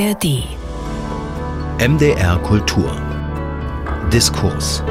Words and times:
ARD. 0.00 0.44
MDR 1.78 2.38
Kultur. 2.38 2.90
Diskurs. 4.10 4.82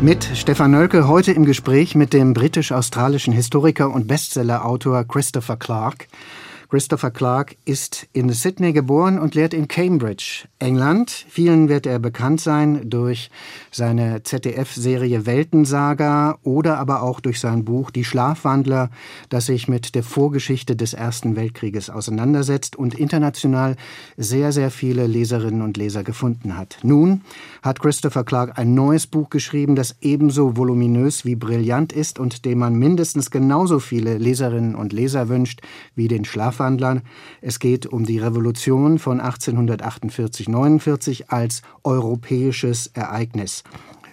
Mit 0.00 0.30
Stefan 0.34 0.70
Nölke 0.70 1.08
heute 1.08 1.32
im 1.32 1.44
Gespräch 1.44 1.96
mit 1.96 2.12
dem 2.12 2.32
britisch-australischen 2.32 3.32
Historiker 3.32 3.92
und 3.92 4.06
Bestsellerautor 4.06 5.04
Christopher 5.08 5.56
Clark. 5.56 6.06
Christopher 6.70 7.10
Clark 7.10 7.56
ist 7.64 8.06
in 8.12 8.30
Sydney 8.30 8.72
geboren 8.72 9.18
und 9.18 9.34
lehrt 9.34 9.54
in 9.54 9.66
Cambridge, 9.66 10.46
England. 10.60 11.26
Vielen 11.28 11.68
wird 11.68 11.84
er 11.84 11.98
bekannt 11.98 12.40
sein 12.40 12.88
durch 12.88 13.28
seine 13.72 14.22
ZDF-Serie 14.22 15.26
Weltensaga 15.26 16.38
oder 16.44 16.78
aber 16.78 17.02
auch 17.02 17.18
durch 17.18 17.40
sein 17.40 17.64
Buch 17.64 17.90
Die 17.90 18.04
Schlafwandler, 18.04 18.90
das 19.30 19.46
sich 19.46 19.66
mit 19.66 19.96
der 19.96 20.04
Vorgeschichte 20.04 20.76
des 20.76 20.94
Ersten 20.94 21.34
Weltkrieges 21.34 21.90
auseinandersetzt 21.90 22.76
und 22.76 22.94
international 22.94 23.74
sehr, 24.16 24.52
sehr 24.52 24.70
viele 24.70 25.08
Leserinnen 25.08 25.62
und 25.62 25.76
Leser 25.76 26.04
gefunden 26.04 26.56
hat. 26.56 26.78
Nun 26.84 27.22
hat 27.62 27.80
Christopher 27.80 28.22
Clark 28.22 28.60
ein 28.60 28.74
neues 28.74 29.08
Buch 29.08 29.28
geschrieben, 29.28 29.74
das 29.74 29.96
ebenso 30.02 30.56
voluminös 30.56 31.24
wie 31.24 31.34
brillant 31.34 31.92
ist 31.92 32.20
und 32.20 32.44
dem 32.44 32.58
man 32.58 32.76
mindestens 32.76 33.32
genauso 33.32 33.80
viele 33.80 34.18
Leserinnen 34.18 34.76
und 34.76 34.92
Leser 34.92 35.28
wünscht 35.28 35.62
wie 35.96 36.06
den 36.06 36.24
Schlaf 36.24 36.59
Schlafwandlern. 36.60 37.02
Es 37.40 37.58
geht 37.58 37.86
um 37.86 38.04
die 38.04 38.18
Revolution 38.18 38.98
von 38.98 39.18
1848-49 39.20 41.28
als 41.28 41.62
europäisches 41.84 42.88
Ereignis. 42.88 43.64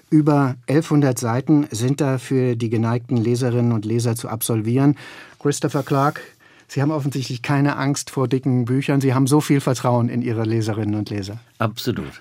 Über 0.10 0.55
1100 0.68 1.20
Seiten 1.20 1.68
sind 1.72 2.00
da 2.00 2.18
für 2.18 2.55
die 2.55 2.70
geneigten 2.70 3.18
Leserinnen 3.18 3.74
und 3.74 3.84
Leser 3.84 4.16
zu 4.16 4.30
absolvieren. 4.30 4.96
Christopher 5.40 5.84
Clark, 5.84 6.22
Sie 6.70 6.82
haben 6.82 6.91
offensichtlich 6.91 7.41
keine 7.41 7.78
Angst 7.78 8.10
vor 8.10 8.28
dicken 8.28 8.66
Büchern. 8.66 8.99
Sie 8.99 9.14
haben 9.14 9.27
so 9.27 9.40
viel 9.40 9.62
Vertrauen 9.62 10.10
in 10.10 10.21
Ihre 10.21 10.43
Leserinnen 10.43 10.96
und 10.96 11.10
Leser. 11.10 11.40
Absolut. 11.60 12.12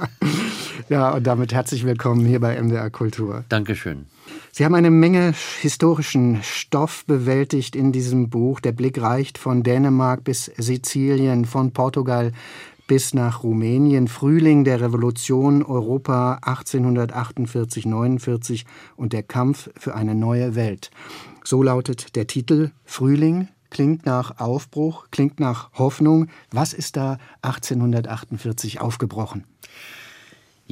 ja, 0.90 1.10
und 1.10 1.26
damit 1.26 1.54
herzlich 1.54 1.86
willkommen 1.86 2.26
hier 2.26 2.40
bei 2.40 2.60
MDR 2.60 2.90
Kultur. 2.90 3.44
Dankeschön. 3.48 4.04
Sie 4.54 4.66
haben 4.66 4.74
eine 4.74 4.90
Menge 4.90 5.32
historischen 5.62 6.42
Stoff 6.42 7.06
bewältigt 7.06 7.74
in 7.74 7.90
diesem 7.90 8.28
Buch. 8.28 8.60
Der 8.60 8.72
Blick 8.72 9.00
reicht 9.00 9.38
von 9.38 9.62
Dänemark 9.62 10.24
bis 10.24 10.52
Sizilien, 10.58 11.46
von 11.46 11.72
Portugal 11.72 12.32
bis 12.86 13.14
nach 13.14 13.44
Rumänien. 13.44 14.08
Frühling 14.08 14.64
der 14.64 14.82
Revolution 14.82 15.62
Europa 15.62 16.38
1848-49 16.42 18.66
und 18.94 19.14
der 19.14 19.22
Kampf 19.22 19.70
für 19.78 19.94
eine 19.94 20.14
neue 20.14 20.54
Welt. 20.54 20.90
So 21.44 21.62
lautet 21.62 22.14
der 22.14 22.26
Titel 22.26 22.72
Frühling 22.84 23.48
klingt 23.70 24.04
nach 24.04 24.38
Aufbruch, 24.38 25.06
klingt 25.10 25.40
nach 25.40 25.72
Hoffnung. 25.72 26.28
Was 26.50 26.74
ist 26.74 26.98
da 26.98 27.16
1848 27.40 28.82
aufgebrochen? 28.82 29.44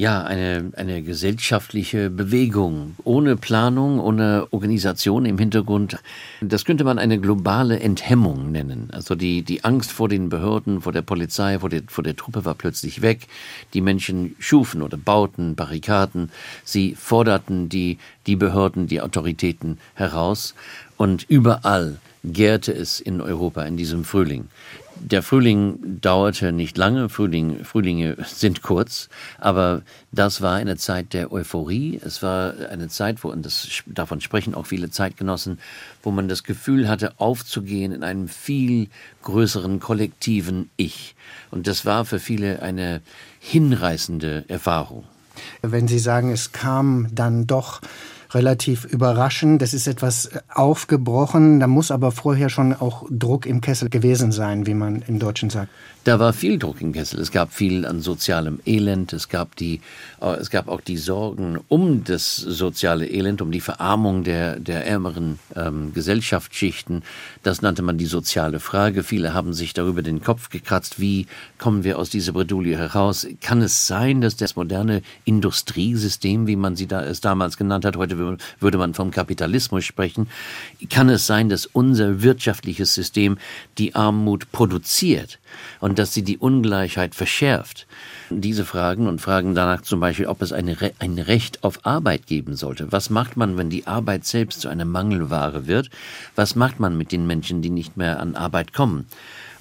Ja, 0.01 0.23
eine, 0.23 0.71
eine 0.77 1.03
gesellschaftliche 1.03 2.09
Bewegung 2.09 2.95
ohne 3.03 3.37
Planung, 3.37 3.99
ohne 3.99 4.47
Organisation 4.49 5.25
im 5.25 5.37
Hintergrund. 5.37 5.99
Das 6.41 6.65
könnte 6.65 6.83
man 6.83 6.97
eine 6.97 7.19
globale 7.19 7.79
Enthemmung 7.79 8.51
nennen. 8.51 8.89
Also 8.91 9.13
die, 9.13 9.43
die 9.43 9.63
Angst 9.63 9.91
vor 9.91 10.09
den 10.09 10.29
Behörden, 10.29 10.81
vor 10.81 10.91
der 10.91 11.03
Polizei, 11.03 11.59
vor 11.59 11.69
der, 11.69 11.83
vor 11.85 12.03
der 12.03 12.15
Truppe 12.15 12.45
war 12.45 12.55
plötzlich 12.55 13.03
weg. 13.03 13.27
Die 13.75 13.81
Menschen 13.81 14.35
schufen 14.39 14.81
oder 14.81 14.97
bauten 14.97 15.53
Barrikaden. 15.53 16.31
Sie 16.63 16.95
forderten 16.95 17.69
die, 17.69 17.99
die 18.25 18.35
Behörden, 18.35 18.87
die 18.87 19.01
Autoritäten 19.01 19.77
heraus. 19.93 20.55
Und 20.97 21.29
überall 21.29 21.99
gärte 22.23 22.73
es 22.73 22.99
in 22.99 23.21
Europa 23.21 23.63
in 23.63 23.77
diesem 23.77 24.03
Frühling. 24.03 24.47
Der 25.03 25.23
Frühling 25.23 25.99
dauerte 25.99 26.51
nicht 26.51 26.77
lange, 26.77 27.09
Frühling, 27.09 27.65
Frühlinge 27.65 28.17
sind 28.25 28.61
kurz, 28.61 29.09
aber 29.39 29.81
das 30.11 30.41
war 30.41 30.55
eine 30.55 30.77
Zeit 30.77 31.13
der 31.13 31.31
Euphorie. 31.31 31.99
Es 32.05 32.21
war 32.21 32.53
eine 32.69 32.87
Zeit, 32.87 33.23
wo, 33.23 33.29
und 33.29 33.43
das, 33.43 33.67
davon 33.87 34.21
sprechen 34.21 34.53
auch 34.53 34.67
viele 34.67 34.91
Zeitgenossen, 34.91 35.57
wo 36.03 36.11
man 36.11 36.27
das 36.27 36.43
Gefühl 36.43 36.87
hatte, 36.87 37.19
aufzugehen 37.19 37.91
in 37.91 38.03
einem 38.03 38.27
viel 38.27 38.89
größeren 39.23 39.79
kollektiven 39.79 40.69
Ich. 40.77 41.15
Und 41.49 41.65
das 41.65 41.83
war 41.85 42.05
für 42.05 42.19
viele 42.19 42.61
eine 42.61 43.01
hinreißende 43.39 44.45
Erfahrung. 44.49 45.05
Wenn 45.63 45.87
Sie 45.87 45.99
sagen, 45.99 46.31
es 46.31 46.51
kam 46.51 47.07
dann 47.11 47.47
doch 47.47 47.81
relativ 48.33 48.85
überraschend. 48.85 49.61
Das 49.61 49.73
ist 49.73 49.87
etwas 49.87 50.29
aufgebrochen. 50.53 51.59
Da 51.59 51.67
muss 51.67 51.91
aber 51.91 52.11
vorher 52.11 52.49
schon 52.49 52.73
auch 52.73 53.05
Druck 53.09 53.45
im 53.45 53.61
Kessel 53.61 53.89
gewesen 53.89 54.31
sein, 54.31 54.65
wie 54.65 54.73
man 54.73 55.03
im 55.07 55.19
Deutschen 55.19 55.49
sagt. 55.49 55.69
Da 56.03 56.19
war 56.19 56.33
viel 56.33 56.57
Druck 56.57 56.81
im 56.81 56.93
Kessel. 56.93 57.19
Es 57.19 57.31
gab 57.31 57.53
viel 57.53 57.85
an 57.85 58.01
sozialem 58.01 58.59
Elend. 58.65 59.13
Es 59.13 59.29
gab 59.29 59.55
die, 59.55 59.81
äh, 60.19 60.31
es 60.31 60.49
gab 60.49 60.67
auch 60.67 60.81
die 60.81 60.97
Sorgen 60.97 61.59
um 61.67 62.03
das 62.03 62.37
soziale 62.37 63.07
Elend, 63.07 63.39
um 63.39 63.51
die 63.51 63.61
Verarmung 63.61 64.23
der, 64.23 64.59
der 64.59 64.87
ärmeren 64.87 65.37
ähm, 65.55 65.93
Gesellschaftsschichten. 65.93 67.03
Das 67.43 67.61
nannte 67.61 67.83
man 67.83 67.99
die 67.99 68.07
soziale 68.07 68.59
Frage. 68.59 69.03
Viele 69.03 69.35
haben 69.35 69.53
sich 69.53 69.73
darüber 69.73 70.01
den 70.01 70.23
Kopf 70.23 70.49
gekratzt. 70.49 70.99
Wie 70.99 71.27
kommen 71.59 71.83
wir 71.83 71.99
aus 71.99 72.09
dieser 72.09 72.31
Bredouille 72.31 72.79
heraus? 72.79 73.27
Kann 73.39 73.61
es 73.61 73.85
sein, 73.85 74.21
dass 74.21 74.35
das 74.35 74.55
moderne 74.55 75.03
Industriesystem, 75.25 76.47
wie 76.47 76.55
man 76.55 76.75
sie 76.75 76.87
da, 76.87 77.03
es 77.03 77.21
damals 77.21 77.57
genannt 77.57 77.85
hat, 77.85 77.95
heute 77.95 78.17
würde 78.59 78.77
man 78.77 78.93
vom 78.93 79.11
Kapitalismus 79.11 79.85
sprechen, 79.85 80.27
kann 80.89 81.09
es 81.09 81.27
sein, 81.27 81.49
dass 81.49 81.65
unser 81.65 82.21
wirtschaftliches 82.21 82.93
System 82.93 83.37
die 83.77 83.95
Armut 83.95 84.51
produziert 84.51 85.39
und 85.79 85.99
dass 85.99 86.13
sie 86.13 86.23
die 86.23 86.37
Ungleichheit 86.37 87.15
verschärft? 87.15 87.87
Diese 88.29 88.65
Fragen 88.65 89.07
und 89.07 89.21
Fragen 89.21 89.55
danach 89.55 89.81
zum 89.81 89.99
Beispiel, 89.99 90.27
ob 90.27 90.41
es 90.41 90.51
Re 90.51 90.93
ein 90.99 91.17
Recht 91.17 91.63
auf 91.63 91.85
Arbeit 91.85 92.27
geben 92.27 92.55
sollte. 92.55 92.91
Was 92.91 93.09
macht 93.09 93.37
man, 93.37 93.57
wenn 93.57 93.69
die 93.69 93.87
Arbeit 93.87 94.25
selbst 94.25 94.61
zu 94.61 94.69
einer 94.69 94.85
Mangelware 94.85 95.67
wird? 95.67 95.89
Was 96.35 96.55
macht 96.55 96.79
man 96.79 96.97
mit 96.97 97.11
den 97.11 97.27
Menschen, 97.27 97.61
die 97.61 97.69
nicht 97.69 97.97
mehr 97.97 98.19
an 98.19 98.35
Arbeit 98.35 98.73
kommen? 98.73 99.05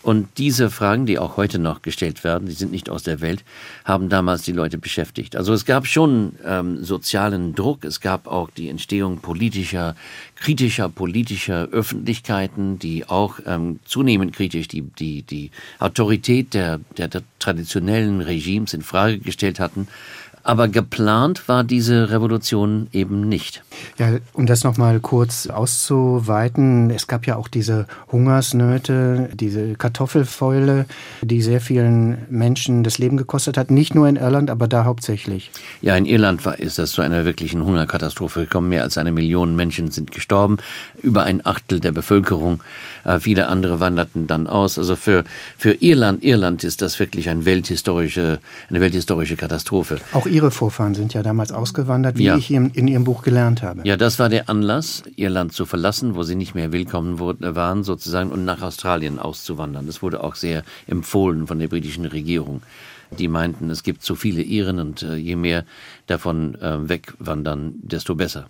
Und 0.03 0.29
diese 0.39 0.71
Fragen, 0.71 1.05
die 1.05 1.19
auch 1.19 1.37
heute 1.37 1.59
noch 1.59 1.83
gestellt 1.83 2.25
werden, 2.25 2.49
die 2.49 2.55
sind 2.55 2.73
nicht 2.73 2.89
aus 2.89 3.03
der 3.03 3.21
Welt, 3.21 3.45
haben 3.85 4.09
damals 4.09 4.43
die 4.43 4.53
Leute 4.53 4.79
beschäftigt. 4.79 5.37
Also 5.37 5.53
es 5.53 5.67
gab 5.67 5.87
schon 5.87 6.37
ähm, 6.45 6.83
sozialen 6.83 7.55
Druck, 7.55 7.85
es 7.85 8.01
gab 8.01 8.27
auch 8.27 8.49
die 8.51 8.71
Entstehung 8.71 9.19
politischer, 9.19 9.95
kritischer 10.37 10.89
politischer 10.89 11.69
Öffentlichkeiten, 11.69 12.79
die 12.79 13.07
auch 13.07 13.41
ähm, 13.45 13.81
zunehmend 13.85 14.35
kritisch 14.35 14.69
die, 14.69 14.83
die, 14.83 15.23
die 15.23 15.51
Autorität 15.79 16.55
der, 16.55 16.81
der, 16.97 17.09
der 17.09 17.23
traditionellen 17.39 18.23
Regimes 18.23 18.73
in 18.73 18.83
Frage 18.83 19.19
gestellt 19.19 19.61
hatten. 19.61 19.87
Aber 20.43 20.69
geplant 20.69 21.49
war 21.49 21.65
diese 21.65 22.11
Revolution 22.11 22.89
eben 22.93 23.29
nicht. 23.29 23.63
Ja, 23.99 24.17
um 24.33 24.47
das 24.47 24.65
nochmal 24.65 24.99
kurz 25.01 25.47
auszuweiten, 25.47 26.91
es 26.91 27.07
gab 27.07 27.27
ja 27.27 27.37
auch 27.37 27.49
diese 27.49 27.87
Hungersnöte, 28.11 29.29
diese 29.35 29.75
Kartoffelfäule, 29.75 30.87
die 31.21 31.43
sehr 31.43 31.61
vielen 31.61 32.19
Menschen 32.31 32.83
das 32.85 32.99
Leben 32.99 33.19
gekostet 33.19 33.59
hat. 33.59 33.71
Nicht 33.71 33.95
nur 33.95 34.09
in 34.09 34.17
Irland, 34.17 34.51
aber 34.51 34.67
da 34.67 34.85
hauptsächlich. 34.85 35.51
Ja, 35.83 35.95
in 35.97 36.07
Irland 36.07 36.45
war, 36.47 36.59
ist 36.59 36.79
das 36.79 36.93
zu 36.93 37.03
einer 37.03 37.25
wirklichen 37.27 37.65
Hungerkatastrophe 37.65 38.41
gekommen. 38.41 38.71
Mehr 38.71 38.83
als 38.83 38.97
eine 38.97 39.13
Million 39.13 39.57
Menschen 39.57 39.91
sind 39.91 40.11
gestorben, 40.11 40.57
über 41.03 41.25
ein 41.25 41.45
Achtel 41.45 41.81
der 41.81 41.93
Bevölkerung. 41.93 42.63
Äh, 43.05 43.21
viele 43.21 43.49
andere 43.49 43.81
wanderten 43.81 44.27
dann 44.27 44.47
aus. 44.47 44.79
Also 44.79 44.97
für, 44.97 45.25
für 45.59 45.73
Irland, 45.83 46.25
Irland 46.25 46.65
ist 46.65 46.81
das 46.81 46.99
wirklich 46.99 47.29
ein 47.29 47.45
welthistorische, 47.45 48.41
eine 48.69 48.81
welthistorische 48.81 49.37
Katastrophe. 49.37 49.99
Auch 50.13 50.27
Ihre 50.31 50.51
Vorfahren 50.51 50.95
sind 50.95 51.13
ja 51.13 51.23
damals 51.23 51.53
ausgewandert, 51.53 52.17
wie 52.17 52.25
ja. 52.25 52.37
ich 52.37 52.51
in 52.51 52.89
Ihrem 52.89 53.05
Buch 53.05 53.23
gelernt 53.23 53.63
habe. 53.63 53.83
Ja, 53.85 53.97
das 53.97 54.19
war 54.19 54.29
der 54.29 54.49
Anlass, 54.49 55.03
Ihr 55.17 55.31
Land 55.31 55.53
zu 55.53 55.67
verlassen, 55.67 56.15
wo 56.15 56.23
Sie 56.23 56.35
nicht 56.35 56.55
mehr 56.55 56.73
willkommen 56.73 57.19
waren, 57.21 57.85
sozusagen, 57.85 58.31
und 58.31 58.45
nach 58.45 58.63
Australien 58.63 59.19
auszuwandern. 59.19 59.87
Das 59.87 60.03
wurde 60.03 60.23
auch 60.25 60.37
sehr 60.37 60.63
empfohlen 60.87 61.47
von 61.47 61.59
der 61.59 61.69
britischen 61.69 62.05
Regierung. 62.07 62.63
Die 63.19 63.29
meinten, 63.29 63.71
es 63.71 63.83
gibt 63.83 64.03
zu 64.03 64.15
viele 64.15 64.43
Iren 64.43 64.79
und 64.79 65.03
äh, 65.03 65.17
je 65.17 65.37
mehr 65.37 65.65
davon 66.07 66.55
äh, 66.61 66.89
wegwandern, 66.89 67.75
desto 67.83 68.15
besser. 68.15 68.47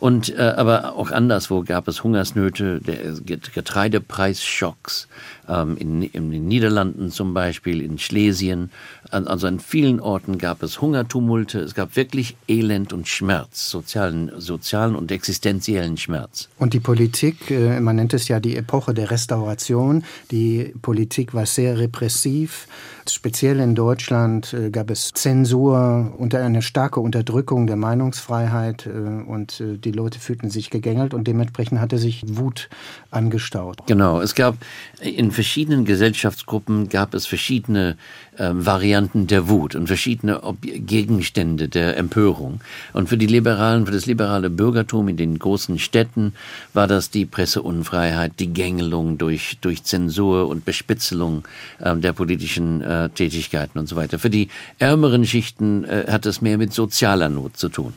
Und 0.00 0.34
äh, 0.34 0.54
aber 0.56 0.94
auch 0.94 1.10
anderswo 1.10 1.62
gab 1.62 1.86
es 1.86 2.02
Hungersnöte, 2.02 2.80
der 2.80 2.96
Getreidepreisschocks, 3.20 5.08
ähm, 5.50 5.76
in, 5.76 6.02
in 6.02 6.30
den 6.30 6.48
Niederlanden 6.48 7.10
zum 7.10 7.34
Beispiel, 7.34 7.82
in 7.82 7.98
Schlesien. 7.98 8.70
Also 9.10 9.46
an 9.46 9.60
vielen 9.60 10.00
Orten 10.00 10.38
gab 10.38 10.62
es 10.62 10.80
Hungertumulte, 10.80 11.60
es 11.60 11.74
gab 11.74 11.96
wirklich 11.96 12.36
Elend 12.48 12.92
und 12.92 13.08
Schmerz, 13.08 13.68
sozialen, 13.68 14.30
sozialen 14.38 14.94
und 14.94 15.12
existenziellen 15.12 15.96
Schmerz. 15.96 16.48
Und 16.58 16.72
die 16.72 16.80
Politik, 16.80 17.50
äh, 17.50 17.78
man 17.80 17.96
nennt 17.96 18.14
es 18.14 18.28
ja 18.28 18.40
die 18.40 18.56
Epoche 18.56 18.94
der 18.94 19.10
Restauration, 19.10 20.04
die 20.30 20.72
Politik 20.80 21.34
war 21.34 21.44
sehr 21.44 21.78
repressiv. 21.78 22.66
Speziell 23.08 23.58
in 23.60 23.74
Deutschland 23.74 24.54
äh, 24.54 24.70
gab 24.70 24.90
es 24.90 25.10
Zensur, 25.12 26.14
unter 26.16 26.42
eine 26.42 26.62
starke 26.62 27.00
Unterdrückung 27.00 27.66
der 27.66 27.76
Meinungsfreiheit 27.76 28.86
äh, 28.86 28.90
und 28.90 29.60
die 29.60 29.90
Die 29.90 29.96
Leute 29.96 30.20
fühlten 30.20 30.50
sich 30.50 30.70
gegängelt 30.70 31.14
und 31.14 31.26
dementsprechend 31.26 31.80
hatte 31.80 31.98
sich 31.98 32.22
Wut 32.24 32.68
angestaut. 33.10 33.78
Genau, 33.88 34.20
es 34.20 34.36
gab 34.36 34.56
in 35.00 35.32
verschiedenen 35.40 35.86
Gesellschaftsgruppen 35.86 36.90
gab 36.90 37.14
es 37.14 37.24
verschiedene 37.24 37.96
äh, 38.36 38.50
Varianten 38.52 39.26
der 39.26 39.48
Wut 39.48 39.74
und 39.74 39.86
verschiedene 39.86 40.42
Ob 40.42 40.58
Gegenstände 40.60 41.66
der 41.66 41.96
Empörung. 41.96 42.60
Und 42.92 43.08
für 43.08 43.16
die 43.16 43.24
Liberalen, 43.24 43.86
für 43.86 43.92
das 43.92 44.04
liberale 44.04 44.50
Bürgertum 44.50 45.08
in 45.08 45.16
den 45.16 45.38
großen 45.38 45.78
Städten 45.78 46.34
war 46.74 46.86
das 46.86 47.08
die 47.08 47.24
Presseunfreiheit, 47.24 48.32
die 48.38 48.52
Gängelung 48.52 49.16
durch, 49.16 49.56
durch 49.62 49.82
Zensur 49.84 50.46
und 50.46 50.66
Bespitzelung 50.66 51.48
äh, 51.78 51.96
der 51.96 52.12
politischen 52.12 52.82
äh, 52.82 53.08
Tätigkeiten 53.08 53.78
und 53.78 53.86
so 53.86 53.96
weiter. 53.96 54.18
Für 54.18 54.28
die 54.28 54.48
ärmeren 54.78 55.24
Schichten 55.24 55.84
äh, 55.84 56.04
hat 56.08 56.26
es 56.26 56.42
mehr 56.42 56.58
mit 56.58 56.74
sozialer 56.74 57.30
Not 57.30 57.56
zu 57.56 57.70
tun. 57.70 57.94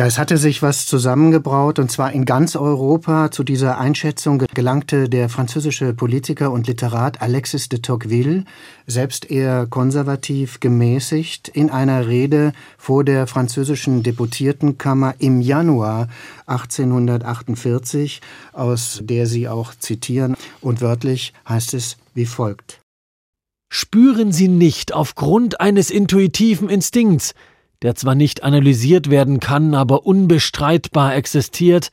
Ja, 0.00 0.06
es 0.06 0.16
hatte 0.16 0.38
sich 0.38 0.62
was 0.62 0.86
zusammengebraut 0.86 1.78
und 1.78 1.90
zwar 1.90 2.12
in 2.12 2.24
ganz 2.24 2.56
Europa. 2.56 3.30
Zu 3.30 3.44
dieser 3.44 3.76
Einschätzung 3.76 4.38
gelangte 4.54 5.10
der 5.10 5.28
französische 5.28 5.92
Politiker 5.92 6.52
und 6.52 6.66
Literat 6.66 7.20
Alexis 7.20 7.68
de 7.68 7.80
Tocqueville, 7.80 8.46
selbst 8.86 9.30
eher 9.30 9.66
konservativ 9.66 10.58
gemäßigt, 10.58 11.48
in 11.48 11.68
einer 11.68 12.06
Rede 12.06 12.54
vor 12.78 13.04
der 13.04 13.26
französischen 13.26 14.02
Deputiertenkammer 14.02 15.16
im 15.18 15.42
Januar 15.42 16.08
1848, 16.46 18.22
aus 18.54 19.00
der 19.02 19.26
Sie 19.26 19.48
auch 19.50 19.74
zitieren. 19.74 20.34
Und 20.62 20.80
wörtlich 20.80 21.34
heißt 21.46 21.74
es 21.74 21.98
wie 22.14 22.24
folgt. 22.24 22.80
Spüren 23.70 24.32
Sie 24.32 24.48
nicht 24.48 24.94
aufgrund 24.94 25.60
eines 25.60 25.90
intuitiven 25.90 26.70
Instinkts, 26.70 27.34
der 27.82 27.94
zwar 27.94 28.14
nicht 28.14 28.42
analysiert 28.42 29.10
werden 29.10 29.40
kann, 29.40 29.74
aber 29.74 30.06
unbestreitbar 30.06 31.14
existiert, 31.14 31.90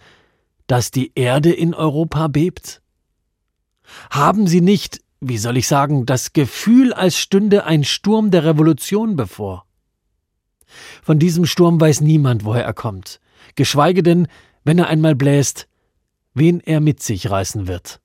dass 0.67 0.91
die 0.91 1.11
Erde 1.15 1.51
in 1.51 1.73
Europa 1.73 2.27
bebt? 2.27 2.81
Haben 4.09 4.47
Sie 4.47 4.61
nicht, 4.61 5.01
wie 5.21 5.37
soll 5.37 5.57
ich 5.57 5.67
sagen, 5.67 6.05
das 6.05 6.33
Gefühl, 6.33 6.93
als 6.93 7.17
stünde 7.17 7.63
ein 7.63 7.83
Sturm 7.83 8.31
der 8.31 8.43
Revolution 8.43 9.15
bevor? 9.15 9.65
Von 11.01 11.19
diesem 11.19 11.45
Sturm 11.45 11.79
weiß 11.79 12.01
niemand, 12.01 12.43
woher 12.43 12.65
er 12.65 12.73
kommt, 12.73 13.21
geschweige 13.55 14.03
denn, 14.03 14.27
wenn 14.65 14.77
er 14.77 14.87
einmal 14.87 15.15
bläst, 15.15 15.67
wen 16.33 16.59
er 16.59 16.81
mit 16.81 17.01
sich 17.01 17.29
reißen 17.29 17.67
wird. 17.67 18.01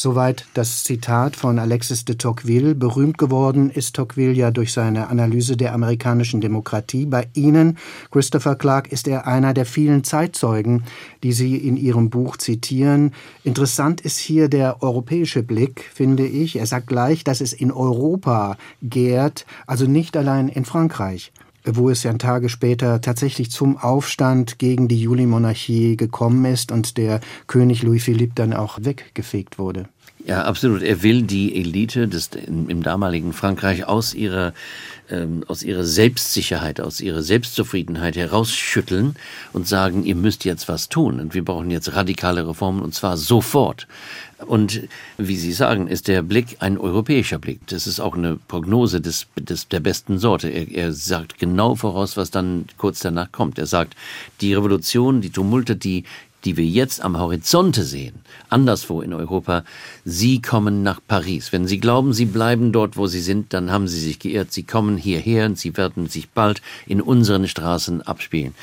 Soweit 0.00 0.46
das 0.54 0.84
Zitat 0.84 1.34
von 1.34 1.58
Alexis 1.58 2.04
de 2.04 2.14
Tocqueville. 2.14 2.76
Berühmt 2.76 3.18
geworden 3.18 3.68
ist 3.68 3.96
Tocqueville 3.96 4.32
ja 4.32 4.52
durch 4.52 4.72
seine 4.72 5.08
Analyse 5.08 5.56
der 5.56 5.74
amerikanischen 5.74 6.40
Demokratie. 6.40 7.04
Bei 7.04 7.26
Ihnen, 7.34 7.78
Christopher 8.12 8.54
Clark, 8.54 8.92
ist 8.92 9.08
er 9.08 9.26
einer 9.26 9.54
der 9.54 9.66
vielen 9.66 10.04
Zeitzeugen, 10.04 10.84
die 11.24 11.32
Sie 11.32 11.56
in 11.56 11.76
Ihrem 11.76 12.10
Buch 12.10 12.36
zitieren. 12.36 13.12
Interessant 13.42 14.00
ist 14.00 14.18
hier 14.18 14.48
der 14.48 14.84
europäische 14.84 15.42
Blick, 15.42 15.90
finde 15.92 16.28
ich. 16.28 16.54
Er 16.54 16.66
sagt 16.66 16.86
gleich, 16.86 17.24
dass 17.24 17.40
es 17.40 17.52
in 17.52 17.72
Europa 17.72 18.56
gärt, 18.80 19.46
also 19.66 19.86
nicht 19.86 20.16
allein 20.16 20.48
in 20.48 20.64
Frankreich 20.64 21.32
wo 21.76 21.90
es 21.90 22.02
ja 22.02 22.12
Tage 22.14 22.48
später 22.48 23.00
tatsächlich 23.00 23.50
zum 23.50 23.76
Aufstand 23.76 24.58
gegen 24.58 24.88
die 24.88 25.00
Juli-Monarchie 25.00 25.96
gekommen 25.96 26.44
ist 26.44 26.72
und 26.72 26.96
der 26.96 27.20
König 27.46 27.82
Louis 27.82 28.02
Philippe 28.02 28.32
dann 28.34 28.52
auch 28.52 28.78
weggefegt 28.82 29.58
wurde. 29.58 29.88
Ja, 30.24 30.44
absolut. 30.44 30.82
Er 30.82 31.02
will 31.02 31.22
die 31.22 31.56
Elite 31.56 32.08
des, 32.08 32.28
im, 32.28 32.68
im 32.68 32.82
damaligen 32.82 33.32
Frankreich 33.32 33.86
aus 33.86 34.12
ihrer, 34.14 34.52
ähm, 35.10 35.44
aus 35.48 35.62
ihrer 35.62 35.84
Selbstsicherheit, 35.84 36.80
aus 36.80 37.00
ihrer 37.00 37.22
Selbstzufriedenheit 37.22 38.16
herausschütteln 38.16 39.16
und 39.52 39.68
sagen, 39.68 40.04
ihr 40.04 40.14
müsst 40.14 40.44
jetzt 40.44 40.68
was 40.68 40.88
tun 40.88 41.20
und 41.20 41.34
wir 41.34 41.44
brauchen 41.44 41.70
jetzt 41.70 41.94
radikale 41.94 42.46
Reformen 42.46 42.82
und 42.82 42.94
zwar 42.94 43.16
sofort. 43.16 43.86
Und 44.46 44.82
wie 45.16 45.36
Sie 45.36 45.52
sagen, 45.52 45.88
ist 45.88 46.06
der 46.06 46.22
Blick 46.22 46.58
ein 46.60 46.78
europäischer 46.78 47.38
Blick. 47.38 47.58
Das 47.66 47.88
ist 47.88 47.98
auch 47.98 48.14
eine 48.14 48.36
Prognose 48.36 49.00
des, 49.00 49.26
des, 49.36 49.66
der 49.66 49.80
besten 49.80 50.20
Sorte. 50.20 50.48
Er, 50.48 50.70
er 50.70 50.92
sagt 50.92 51.38
genau 51.38 51.74
voraus, 51.74 52.16
was 52.16 52.30
dann 52.30 52.66
kurz 52.76 53.00
danach 53.00 53.32
kommt. 53.32 53.58
Er 53.58 53.66
sagt, 53.66 53.96
die 54.40 54.54
Revolution, 54.54 55.20
die 55.20 55.30
Tumulte, 55.30 55.74
die 55.74 56.04
die 56.44 56.56
wir 56.56 56.64
jetzt 56.64 57.02
am 57.02 57.18
Horizonte 57.18 57.82
sehen, 57.82 58.20
anderswo 58.48 59.00
in 59.00 59.12
Europa, 59.12 59.64
sie 60.04 60.40
kommen 60.40 60.82
nach 60.82 61.00
Paris. 61.06 61.52
Wenn 61.52 61.66
Sie 61.66 61.80
glauben, 61.80 62.12
Sie 62.12 62.26
bleiben 62.26 62.72
dort, 62.72 62.96
wo 62.96 63.06
Sie 63.06 63.20
sind, 63.20 63.52
dann 63.52 63.70
haben 63.70 63.88
Sie 63.88 64.00
sich 64.00 64.18
geirrt. 64.18 64.52
Sie 64.52 64.62
kommen 64.62 64.96
hierher 64.96 65.46
und 65.46 65.58
Sie 65.58 65.76
werden 65.76 66.08
sich 66.08 66.30
bald 66.30 66.62
in 66.86 67.00
unseren 67.00 67.48
Straßen 67.48 68.02
abspielen. 68.02 68.54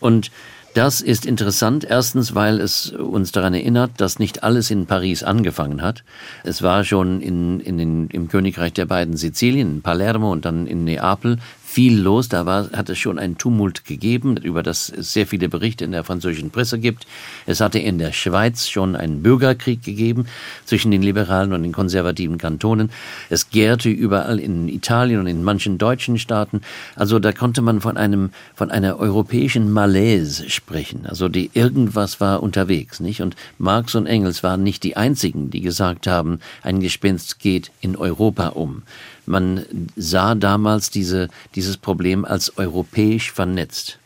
Und 0.00 0.30
das 0.74 1.00
ist 1.00 1.26
interessant. 1.26 1.84
Erstens, 1.84 2.34
weil 2.36 2.60
es 2.60 2.90
uns 2.90 3.32
daran 3.32 3.54
erinnert, 3.54 3.92
dass 3.96 4.20
nicht 4.20 4.44
alles 4.44 4.70
in 4.70 4.86
Paris 4.86 5.24
angefangen 5.24 5.82
hat. 5.82 6.04
Es 6.44 6.62
war 6.62 6.84
schon 6.84 7.20
in, 7.20 7.58
in 7.58 7.76
den, 7.76 8.08
im 8.08 8.28
Königreich 8.28 8.72
der 8.72 8.86
beiden 8.86 9.16
Sizilien, 9.16 9.76
in 9.76 9.82
Palermo 9.82 10.30
und 10.30 10.44
dann 10.44 10.68
in 10.68 10.84
Neapel, 10.84 11.38
viel 11.70 12.00
los. 12.00 12.28
Da 12.28 12.46
war, 12.46 12.70
hat 12.72 12.90
es 12.90 12.98
schon 12.98 13.18
einen 13.18 13.38
Tumult 13.38 13.84
gegeben, 13.84 14.36
über 14.36 14.64
das 14.64 14.88
es 14.88 15.12
sehr 15.12 15.26
viele 15.26 15.48
Berichte 15.48 15.84
in 15.84 15.92
der 15.92 16.02
französischen 16.02 16.50
Presse 16.50 16.80
gibt. 16.80 17.06
Es 17.46 17.60
hatte 17.60 17.78
in 17.78 17.98
der 17.98 18.12
Schweiz 18.12 18.66
schon 18.66 18.96
einen 18.96 19.22
Bürgerkrieg 19.22 19.82
gegeben 19.82 20.26
zwischen 20.64 20.90
den 20.90 21.02
liberalen 21.02 21.52
und 21.52 21.62
den 21.62 21.70
konservativen 21.70 22.38
Kantonen. 22.38 22.90
Es 23.28 23.50
gärte 23.50 23.88
überall 23.88 24.40
in 24.40 24.68
Italien 24.68 25.20
und 25.20 25.26
in 25.28 25.44
manchen 25.44 25.78
deutschen 25.78 26.18
Staaten. 26.18 26.62
Also 26.96 27.20
da 27.20 27.30
konnte 27.30 27.62
man 27.62 27.80
von 27.80 27.96
einem, 27.96 28.30
von 28.56 28.72
einer 28.72 28.98
europäischen 28.98 29.70
Malaise 29.70 30.50
sprechen. 30.50 31.06
Also 31.06 31.28
die 31.28 31.50
irgendwas 31.54 32.20
war 32.20 32.42
unterwegs, 32.42 32.98
nicht? 32.98 33.22
Und 33.22 33.36
Marx 33.58 33.94
und 33.94 34.06
Engels 34.06 34.42
waren 34.42 34.64
nicht 34.64 34.82
die 34.82 34.96
einzigen, 34.96 35.50
die 35.50 35.60
gesagt 35.60 36.08
haben, 36.08 36.40
ein 36.62 36.80
Gespenst 36.80 37.38
geht 37.38 37.70
in 37.80 37.94
Europa 37.94 38.48
um. 38.48 38.82
Man 39.30 39.64
sah 39.96 40.34
damals 40.34 40.90
diese, 40.90 41.28
dieses 41.54 41.76
Problem 41.76 42.24
als 42.24 42.58
europäisch 42.58 43.30
vernetzt. 43.30 43.98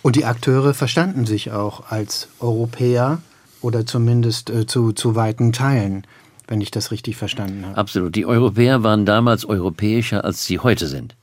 Und 0.00 0.16
die 0.16 0.24
Akteure 0.24 0.72
verstanden 0.72 1.26
sich 1.26 1.52
auch 1.52 1.90
als 1.90 2.28
Europäer 2.40 3.20
oder 3.60 3.84
zumindest 3.84 4.48
äh, 4.50 4.66
zu, 4.66 4.92
zu 4.92 5.14
weiten 5.14 5.52
Teilen, 5.52 6.06
wenn 6.48 6.60
ich 6.60 6.70
das 6.70 6.90
richtig 6.90 7.16
verstanden 7.16 7.66
habe. 7.66 7.76
Absolut. 7.76 8.16
Die 8.16 8.24
Europäer 8.24 8.82
waren 8.82 9.04
damals 9.04 9.44
europäischer, 9.44 10.24
als 10.24 10.46
sie 10.46 10.58
heute 10.58 10.86
sind. 10.86 11.14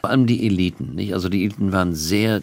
Vor 0.00 0.10
allem 0.10 0.26
die 0.26 0.46
Eliten. 0.46 0.94
Nicht? 0.94 1.12
Also 1.12 1.28
die 1.28 1.44
Eliten 1.44 1.72
waren 1.72 1.94
sehr 1.94 2.40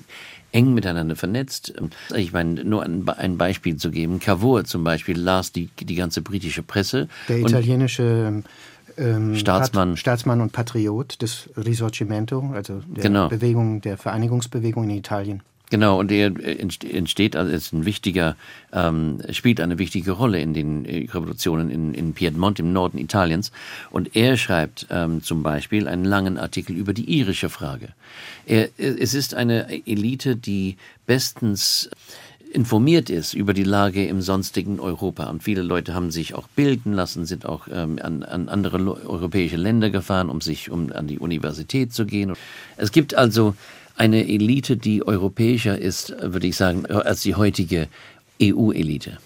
eng 0.52 0.74
miteinander 0.74 1.16
vernetzt. 1.16 1.74
Ich 2.16 2.34
meine, 2.34 2.64
nur 2.64 2.84
ein, 2.84 3.08
ein 3.08 3.38
Beispiel 3.38 3.78
zu 3.78 3.92
geben. 3.92 4.20
Cavour 4.20 4.66
zum 4.66 4.84
Beispiel 4.84 5.18
las 5.18 5.52
die, 5.52 5.70
die 5.80 5.96
ganze 5.96 6.22
britische 6.22 6.64
Presse. 6.64 7.08
Der 7.28 7.40
italienische 7.40 8.44
ähm, 9.00 9.36
Staatsmann. 9.36 9.98
Staatsmann 9.98 10.42
und 10.42 10.52
Patriot 10.52 11.22
des 11.22 11.50
Risorgimento, 11.58 12.52
also 12.54 12.82
der 12.88 13.04
genau. 13.04 13.30
Bewegung, 13.30 13.82
der 13.82 13.98
Vereinigungsbewegung 13.98 14.84
in 14.86 14.98
Italien. 14.98 15.42
Genau, 15.70 16.00
und 16.00 16.12
er 16.12 16.32
entsteht, 16.44 17.36
also 17.36 17.52
ist 17.52 17.74
ein 17.74 17.86
wichtiger, 17.86 18.36
ähm, 18.74 19.20
spielt 19.30 19.62
eine 19.62 19.78
wichtige 19.78 20.12
Rolle 20.12 20.42
in 20.42 20.56
den 20.56 20.86
äh, 20.86 21.08
Revolutionen 21.12 21.70
in, 21.70 21.94
in 21.94 22.14
Piedmont 22.14 22.60
im 22.60 22.74
Norden 22.74 22.98
Italiens. 22.98 23.52
Und 23.92 24.16
er 24.16 24.36
schreibt 24.38 24.88
ähm, 24.90 25.22
zum 25.22 25.44
Beispiel 25.44 25.88
einen 25.88 26.06
langen 26.06 26.40
Artikel 26.40 26.76
über 26.76 26.94
die 26.94 27.06
irische 27.20 27.50
Frage. 27.50 27.90
Er, 28.48 28.70
es 28.78 29.14
ist 29.14 29.36
eine 29.36 29.68
Elite, 29.86 30.36
die 30.36 30.78
bestens 31.06 31.92
informiert 32.52 33.10
ist 33.10 33.34
über 33.34 33.54
die 33.54 33.64
Lage 33.64 34.06
im 34.06 34.22
sonstigen 34.22 34.80
Europa. 34.80 35.26
Und 35.26 35.44
viele 35.44 35.62
Leute 35.62 35.94
haben 35.94 36.12
sich 36.12 36.34
auch 36.34 36.48
bilden 36.48 36.94
lassen, 36.94 37.26
sind 37.26 37.46
auch 37.46 37.68
ähm, 37.72 38.00
an, 38.02 38.24
an 38.24 38.50
andere 38.50 38.80
europäische 39.08 39.58
Länder 39.58 39.90
gefahren, 39.90 40.30
um 40.30 40.42
sich 40.42 40.72
um 40.72 40.92
an 40.92 41.08
die 41.08 41.20
Universität 41.20 41.94
zu 41.94 42.06
gehen. 42.06 42.34
Es 42.78 42.92
gibt 42.92 43.14
also 43.14 43.56
eine 43.96 44.28
Elite, 44.28 44.78
die 44.78 45.06
europäischer 45.06 45.78
ist, 45.78 46.16
würde 46.22 46.48
ich 46.48 46.56
sagen, 46.56 46.86
als 46.86 47.22
die 47.22 47.36
heutige 47.36 47.88
EU-Elite. 48.42 49.18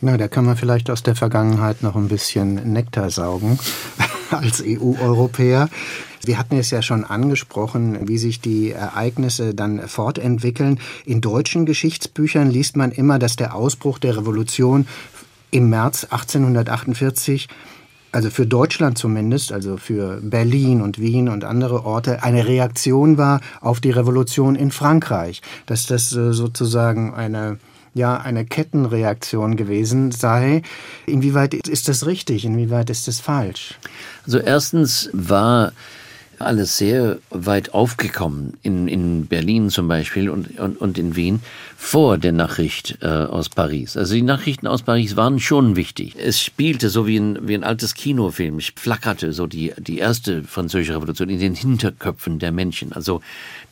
Na, 0.00 0.16
da 0.16 0.28
kann 0.28 0.44
man 0.44 0.56
vielleicht 0.56 0.90
aus 0.90 1.02
der 1.02 1.16
Vergangenheit 1.16 1.82
noch 1.82 1.96
ein 1.96 2.08
bisschen 2.08 2.72
Nektar 2.72 3.10
saugen 3.10 3.58
als 4.30 4.62
EU-Europäer. 4.64 5.68
Wir 6.26 6.38
hatten 6.38 6.58
es 6.58 6.70
ja 6.70 6.82
schon 6.82 7.04
angesprochen, 7.04 8.08
wie 8.08 8.18
sich 8.18 8.40
die 8.40 8.72
Ereignisse 8.72 9.54
dann 9.54 9.86
fortentwickeln. 9.88 10.80
In 11.04 11.20
deutschen 11.20 11.66
Geschichtsbüchern 11.66 12.50
liest 12.50 12.76
man 12.76 12.90
immer, 12.90 13.18
dass 13.18 13.36
der 13.36 13.54
Ausbruch 13.54 13.98
der 13.98 14.16
Revolution 14.16 14.86
im 15.50 15.70
März 15.70 16.04
1848 16.04 17.48
also 18.12 18.30
für 18.30 18.46
Deutschland 18.46 18.96
zumindest, 18.96 19.52
also 19.52 19.76
für 19.76 20.20
Berlin 20.22 20.80
und 20.80 20.98
Wien 20.98 21.28
und 21.28 21.44
andere 21.44 21.84
Orte, 21.84 22.22
eine 22.22 22.46
Reaktion 22.46 23.18
war 23.18 23.40
auf 23.60 23.80
die 23.80 23.90
Revolution 23.90 24.56
in 24.56 24.70
Frankreich. 24.70 25.42
Dass 25.66 25.86
das 25.86 26.16
äh, 26.16 26.32
sozusagen 26.32 27.12
eine 27.14 27.58
ja 27.96 28.18
eine 28.18 28.44
Kettenreaktion 28.44 29.56
gewesen 29.56 30.12
sei. 30.12 30.62
Inwieweit 31.06 31.54
ist 31.54 31.88
das 31.88 32.06
richtig? 32.06 32.44
Inwieweit 32.44 32.90
ist 32.90 33.08
das 33.08 33.20
falsch? 33.20 33.74
Also 34.26 34.38
erstens 34.38 35.08
war 35.14 35.72
alles 36.38 36.76
sehr 36.76 37.18
weit 37.30 37.74
aufgekommen, 37.74 38.54
in, 38.62 38.88
in 38.88 39.26
Berlin 39.26 39.70
zum 39.70 39.88
Beispiel 39.88 40.28
und, 40.28 40.58
und, 40.58 40.80
und 40.80 40.98
in 40.98 41.16
Wien, 41.16 41.40
vor 41.76 42.18
der 42.18 42.32
Nachricht 42.32 42.98
äh, 43.02 43.06
aus 43.06 43.48
Paris. 43.48 43.96
Also 43.96 44.14
die 44.14 44.22
Nachrichten 44.22 44.66
aus 44.66 44.82
Paris 44.82 45.16
waren 45.16 45.40
schon 45.40 45.76
wichtig. 45.76 46.14
Es 46.18 46.40
spielte 46.40 46.88
so 46.88 47.06
wie 47.06 47.18
ein, 47.18 47.48
wie 47.48 47.54
ein 47.54 47.64
altes 47.64 47.94
Kinofilm, 47.94 48.58
es 48.58 48.72
flackerte 48.74 49.32
so 49.32 49.46
die, 49.46 49.72
die 49.78 49.98
erste 49.98 50.42
französische 50.42 50.94
Revolution 50.96 51.28
in 51.28 51.40
den 51.40 51.54
Hinterköpfen 51.54 52.38
der 52.38 52.52
Menschen. 52.52 52.92
Also 52.92 53.20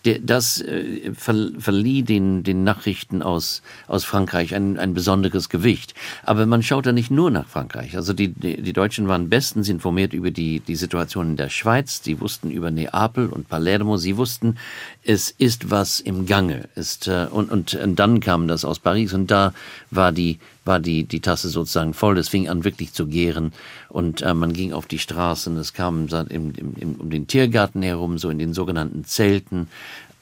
das 0.05 0.61
äh, 0.61 1.13
verlieh 1.15 2.03
den, 2.03 2.43
den 2.43 2.65
Nachrichten 2.65 3.23
aus, 3.23 3.63
aus 3.87 4.05
Frankreich 4.05 4.55
ein, 4.55 4.79
ein 4.79 4.95
besonderes 4.95 5.49
Gewicht. 5.49 5.95
Aber 6.23 6.47
man 6.47 6.63
schaut 6.63 6.87
da 6.87 6.93
nicht 6.93 7.11
nur 7.11 7.31
nach 7.31 7.47
Frankreich. 7.47 7.97
Also 7.97 8.13
die, 8.13 8.29
die, 8.29 8.61
die 8.61 8.73
Deutschen 8.73 9.09
waren 9.09 9.29
bestens 9.29 9.69
informiert 9.69 10.13
über 10.13 10.31
die, 10.31 10.61
die 10.61 10.77
Situation 10.77 11.31
in 11.31 11.37
der 11.37 11.49
Schweiz. 11.49 12.03
Sie 12.03 12.21
wussten 12.21 12.51
über 12.51 12.71
Neapel 12.71 13.29
und 13.29 13.49
Palermo. 13.49 13.97
Sie 13.97 14.17
wussten, 14.17 14.57
es 15.03 15.31
ist 15.31 15.71
was 15.71 16.01
im 16.01 16.27
Gange. 16.27 16.69
Ist, 16.75 17.09
äh, 17.09 17.27
und, 17.31 17.51
und, 17.51 17.75
und 17.75 17.99
dann 17.99 18.21
kam 18.21 18.49
das 18.49 18.65
aus 18.65 18.79
Paris 18.79 19.15
und 19.15 19.31
da 19.31 19.55
war 19.91 20.13
die, 20.13 20.39
war 20.65 20.81
die, 20.81 21.05
die 21.05 21.21
Tasse 21.21 21.49
sozusagen 21.49 21.95
voll. 21.95 22.19
Es 22.19 22.29
fing 22.29 22.49
an 22.49 22.65
wirklich 22.65 22.93
zu 22.93 23.07
gären 23.07 23.53
und 23.89 24.23
äh, 24.23 24.35
man 24.35 24.53
ging 24.53 24.73
auf 24.73 24.87
die 24.87 24.99
Straßen. 24.99 25.57
Es 25.57 25.73
kam 25.73 26.07
im, 26.31 26.53
im, 26.53 26.75
im, 26.77 26.95
um 26.97 27.11
den 27.11 27.27
Tiergarten 27.27 27.83
herum, 27.83 28.19
so 28.19 28.31
in 28.31 28.39
den 28.39 28.55
sogenannten 28.55 29.05
Zelten 29.05 29.69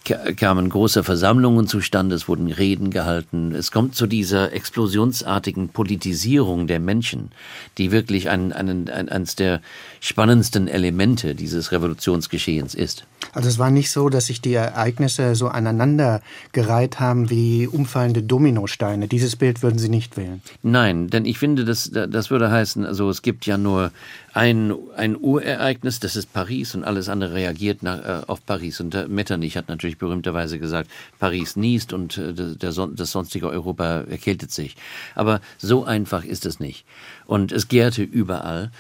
kamen 0.04 0.68
große 0.68 1.04
Versammlungen 1.04 1.66
zustande, 1.66 2.14
es 2.14 2.28
wurden 2.28 2.50
Reden 2.50 2.90
gehalten. 2.90 3.54
Es 3.54 3.70
kommt 3.70 3.94
zu 3.94 4.06
dieser 4.06 4.52
explosionsartigen 4.52 5.68
Politisierung 5.68 6.66
der 6.66 6.80
Menschen, 6.80 7.30
die 7.78 7.92
wirklich 7.92 8.28
ein, 8.28 8.52
ein, 8.52 8.88
ein, 8.88 9.08
eines 9.08 9.36
der 9.36 9.60
spannendsten 10.00 10.68
Elemente 10.68 11.34
dieses 11.34 11.72
Revolutionsgeschehens 11.72 12.74
ist. 12.74 13.04
Also 13.32 13.48
es 13.48 13.58
war 13.58 13.70
nicht 13.70 13.90
so, 13.90 14.08
dass 14.08 14.26
sich 14.26 14.40
die 14.40 14.52
Ereignisse 14.52 15.34
so 15.34 15.48
aneinander 15.48 16.20
gereiht 16.52 17.00
haben 17.00 17.30
wie 17.30 17.66
umfallende 17.66 18.22
Dominosteine. 18.22 19.08
Dieses 19.08 19.36
Bild 19.36 19.62
würden 19.62 19.78
Sie 19.78 19.88
nicht 19.88 20.16
wählen. 20.16 20.42
Nein, 20.62 21.08
denn 21.08 21.24
ich 21.24 21.38
finde, 21.38 21.64
das, 21.64 21.90
das 21.92 22.30
würde 22.30 22.50
heißen, 22.50 22.84
also 22.84 23.08
es 23.08 23.22
gibt 23.22 23.46
ja 23.46 23.56
nur 23.56 23.90
ein, 24.34 24.74
ein 24.96 25.16
Urereignis, 25.16 26.00
das 26.00 26.16
ist 26.16 26.32
Paris 26.32 26.74
und 26.74 26.84
alles 26.84 27.08
andere 27.08 27.34
reagiert 27.34 27.82
nach, 27.82 27.98
äh, 27.98 28.22
auf 28.26 28.44
Paris. 28.46 28.80
Und 28.80 28.94
der 28.94 29.08
Metternich 29.08 29.56
hat 29.56 29.68
natürlich 29.68 29.98
berühmterweise 29.98 30.58
gesagt, 30.58 30.90
Paris 31.18 31.56
niest 31.56 31.92
und 31.92 32.16
äh, 32.16 32.32
der, 32.32 32.72
das 32.72 33.10
sonstige 33.10 33.48
Europa 33.48 34.04
erkältet 34.08 34.50
sich. 34.50 34.76
Aber 35.14 35.40
so 35.58 35.84
einfach 35.84 36.24
ist 36.24 36.46
es 36.46 36.60
nicht. 36.60 36.86
Und 37.26 37.52
es 37.52 37.68
gärte 37.68 38.02
überall. 38.02 38.70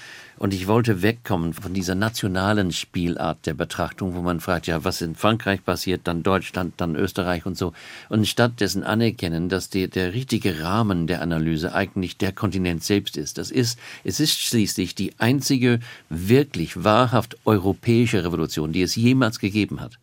Und 0.42 0.52
ich 0.52 0.66
wollte 0.66 1.02
wegkommen 1.02 1.52
von 1.52 1.72
dieser 1.72 1.94
nationalen 1.94 2.72
Spielart 2.72 3.46
der 3.46 3.54
Betrachtung, 3.54 4.16
wo 4.16 4.22
man 4.22 4.40
fragt, 4.40 4.66
ja, 4.66 4.82
was 4.82 5.00
in 5.00 5.14
Frankreich 5.14 5.64
passiert, 5.64 6.00
dann 6.02 6.24
Deutschland, 6.24 6.74
dann 6.78 6.96
Österreich 6.96 7.46
und 7.46 7.56
so. 7.56 7.72
Und 8.08 8.26
stattdessen 8.26 8.82
anerkennen, 8.82 9.48
dass 9.48 9.70
die, 9.70 9.86
der 9.86 10.14
richtige 10.14 10.60
Rahmen 10.60 11.06
der 11.06 11.22
Analyse 11.22 11.72
eigentlich 11.76 12.16
der 12.16 12.32
Kontinent 12.32 12.82
selbst 12.82 13.16
ist. 13.16 13.38
Das 13.38 13.52
ist, 13.52 13.78
es 14.02 14.18
ist 14.18 14.36
schließlich 14.40 14.96
die 14.96 15.12
einzige 15.18 15.78
wirklich 16.08 16.82
wahrhaft 16.82 17.36
europäische 17.44 18.24
Revolution, 18.24 18.72
die 18.72 18.82
es 18.82 18.96
jemals 18.96 19.38
gegeben 19.38 19.80
hat. 19.80 19.96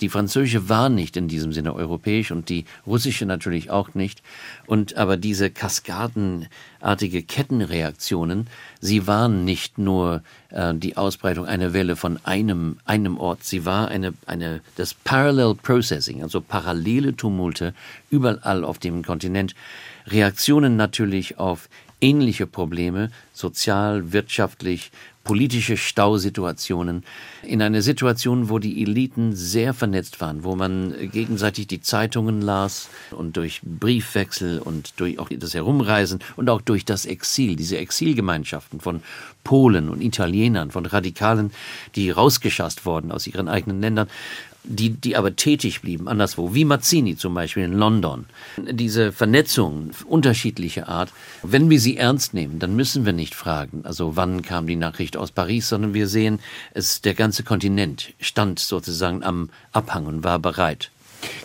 Die 0.00 0.08
französische 0.08 0.68
war 0.68 0.88
nicht 0.88 1.16
in 1.16 1.28
diesem 1.28 1.52
Sinne 1.52 1.74
europäisch 1.74 2.30
und 2.30 2.48
die 2.48 2.64
russische 2.86 3.26
natürlich 3.26 3.70
auch 3.70 3.94
nicht. 3.94 4.22
Und 4.66 4.96
aber 4.96 5.16
diese 5.16 5.50
kaskadenartige 5.50 7.22
Kettenreaktionen, 7.22 8.46
sie 8.80 9.06
waren 9.06 9.44
nicht 9.44 9.78
nur 9.78 10.22
äh, 10.50 10.74
die 10.74 10.96
Ausbreitung 10.96 11.46
einer 11.46 11.72
Welle 11.72 11.96
von 11.96 12.18
einem, 12.24 12.78
einem 12.84 13.18
Ort, 13.18 13.44
sie 13.44 13.64
war 13.64 13.88
eine, 13.88 14.12
eine, 14.26 14.60
das 14.76 14.94
Parallel 14.94 15.54
Processing, 15.54 16.22
also 16.22 16.40
parallele 16.40 17.16
Tumulte 17.16 17.74
überall 18.10 18.64
auf 18.64 18.78
dem 18.78 19.02
Kontinent. 19.02 19.54
Reaktionen 20.06 20.76
natürlich 20.76 21.38
auf 21.38 21.68
ähnliche 22.00 22.46
Probleme, 22.46 23.10
sozial, 23.32 24.12
wirtschaftlich, 24.12 24.90
politische 25.26 25.76
Stausituationen, 25.76 27.02
in 27.42 27.60
einer 27.60 27.82
Situation, 27.82 28.48
wo 28.48 28.60
die 28.60 28.80
Eliten 28.80 29.34
sehr 29.34 29.74
vernetzt 29.74 30.20
waren, 30.20 30.44
wo 30.44 30.54
man 30.54 30.94
gegenseitig 31.10 31.66
die 31.66 31.80
Zeitungen 31.80 32.40
las 32.40 32.88
und 33.10 33.36
durch 33.36 33.60
Briefwechsel 33.64 34.60
und 34.60 34.94
durch 35.00 35.18
auch 35.18 35.28
das 35.28 35.52
Herumreisen 35.52 36.20
und 36.36 36.48
auch 36.48 36.60
durch 36.60 36.84
das 36.84 37.06
Exil, 37.06 37.56
diese 37.56 37.76
Exilgemeinschaften 37.76 38.78
von 38.78 39.02
Polen 39.46 39.88
und 39.88 40.00
Italienern, 40.00 40.72
von 40.72 40.86
Radikalen, 40.86 41.52
die 41.94 42.10
rausgeschasst 42.10 42.84
wurden 42.84 43.12
aus 43.12 43.28
ihren 43.28 43.48
eigenen 43.48 43.80
Ländern, 43.80 44.08
die, 44.64 44.90
die 44.90 45.14
aber 45.14 45.36
tätig 45.36 45.82
blieben, 45.82 46.08
anderswo, 46.08 46.52
wie 46.52 46.64
Mazzini 46.64 47.16
zum 47.16 47.32
Beispiel 47.32 47.62
in 47.62 47.74
London. 47.74 48.24
Diese 48.56 49.12
Vernetzung 49.12 49.92
unterschiedlicher 50.04 50.88
Art, 50.88 51.12
wenn 51.44 51.70
wir 51.70 51.78
sie 51.78 51.96
ernst 51.96 52.34
nehmen, 52.34 52.58
dann 52.58 52.74
müssen 52.74 53.06
wir 53.06 53.12
nicht 53.12 53.36
fragen, 53.36 53.82
also 53.84 54.16
wann 54.16 54.42
kam 54.42 54.66
die 54.66 54.74
Nachricht 54.74 55.16
aus 55.16 55.30
Paris, 55.30 55.68
sondern 55.68 55.94
wir 55.94 56.08
sehen, 56.08 56.40
es, 56.74 57.00
der 57.00 57.14
ganze 57.14 57.44
Kontinent 57.44 58.14
stand 58.18 58.58
sozusagen 58.58 59.22
am 59.22 59.50
Abhang 59.70 60.06
und 60.06 60.24
war 60.24 60.40
bereit. 60.40 60.90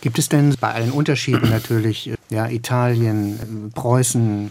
Gibt 0.01 0.17
es 0.17 0.27
denn 0.27 0.55
bei 0.59 0.73
allen 0.73 0.91
Unterschieden 0.91 1.49
natürlich, 1.51 2.11
ja, 2.31 2.49
Italien, 2.49 3.71
Preußen, 3.75 4.49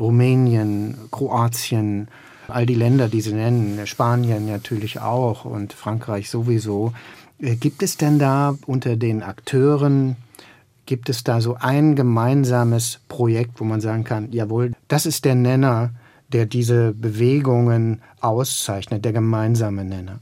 Rumänien, 0.00 0.98
Kroatien, 1.12 2.08
all 2.48 2.66
die 2.66 2.74
Länder, 2.74 3.08
die 3.08 3.20
Sie 3.20 3.32
nennen, 3.32 3.86
Spanien 3.86 4.46
natürlich 4.46 5.00
auch 5.00 5.44
und 5.44 5.72
Frankreich 5.72 6.30
sowieso, 6.30 6.92
äh, 7.38 7.56
gibt 7.56 7.82
es 7.82 7.96
denn 7.96 8.18
da 8.18 8.56
unter 8.66 8.96
den 8.96 9.22
Akteuren, 9.22 10.16
gibt 10.86 11.08
es 11.08 11.24
da 11.24 11.40
so 11.40 11.56
ein 11.58 11.96
gemeinsames 11.96 13.00
Projekt, 13.08 13.60
wo 13.60 13.64
man 13.64 13.80
sagen 13.80 14.04
kann, 14.04 14.32
jawohl, 14.32 14.72
das 14.88 15.06
ist 15.06 15.24
der 15.24 15.34
Nenner, 15.34 15.90
der 16.32 16.46
diese 16.46 16.92
Bewegungen 16.92 18.02
auszeichnet, 18.20 19.04
der 19.04 19.12
gemeinsame 19.12 19.84
Nenner? 19.84 20.18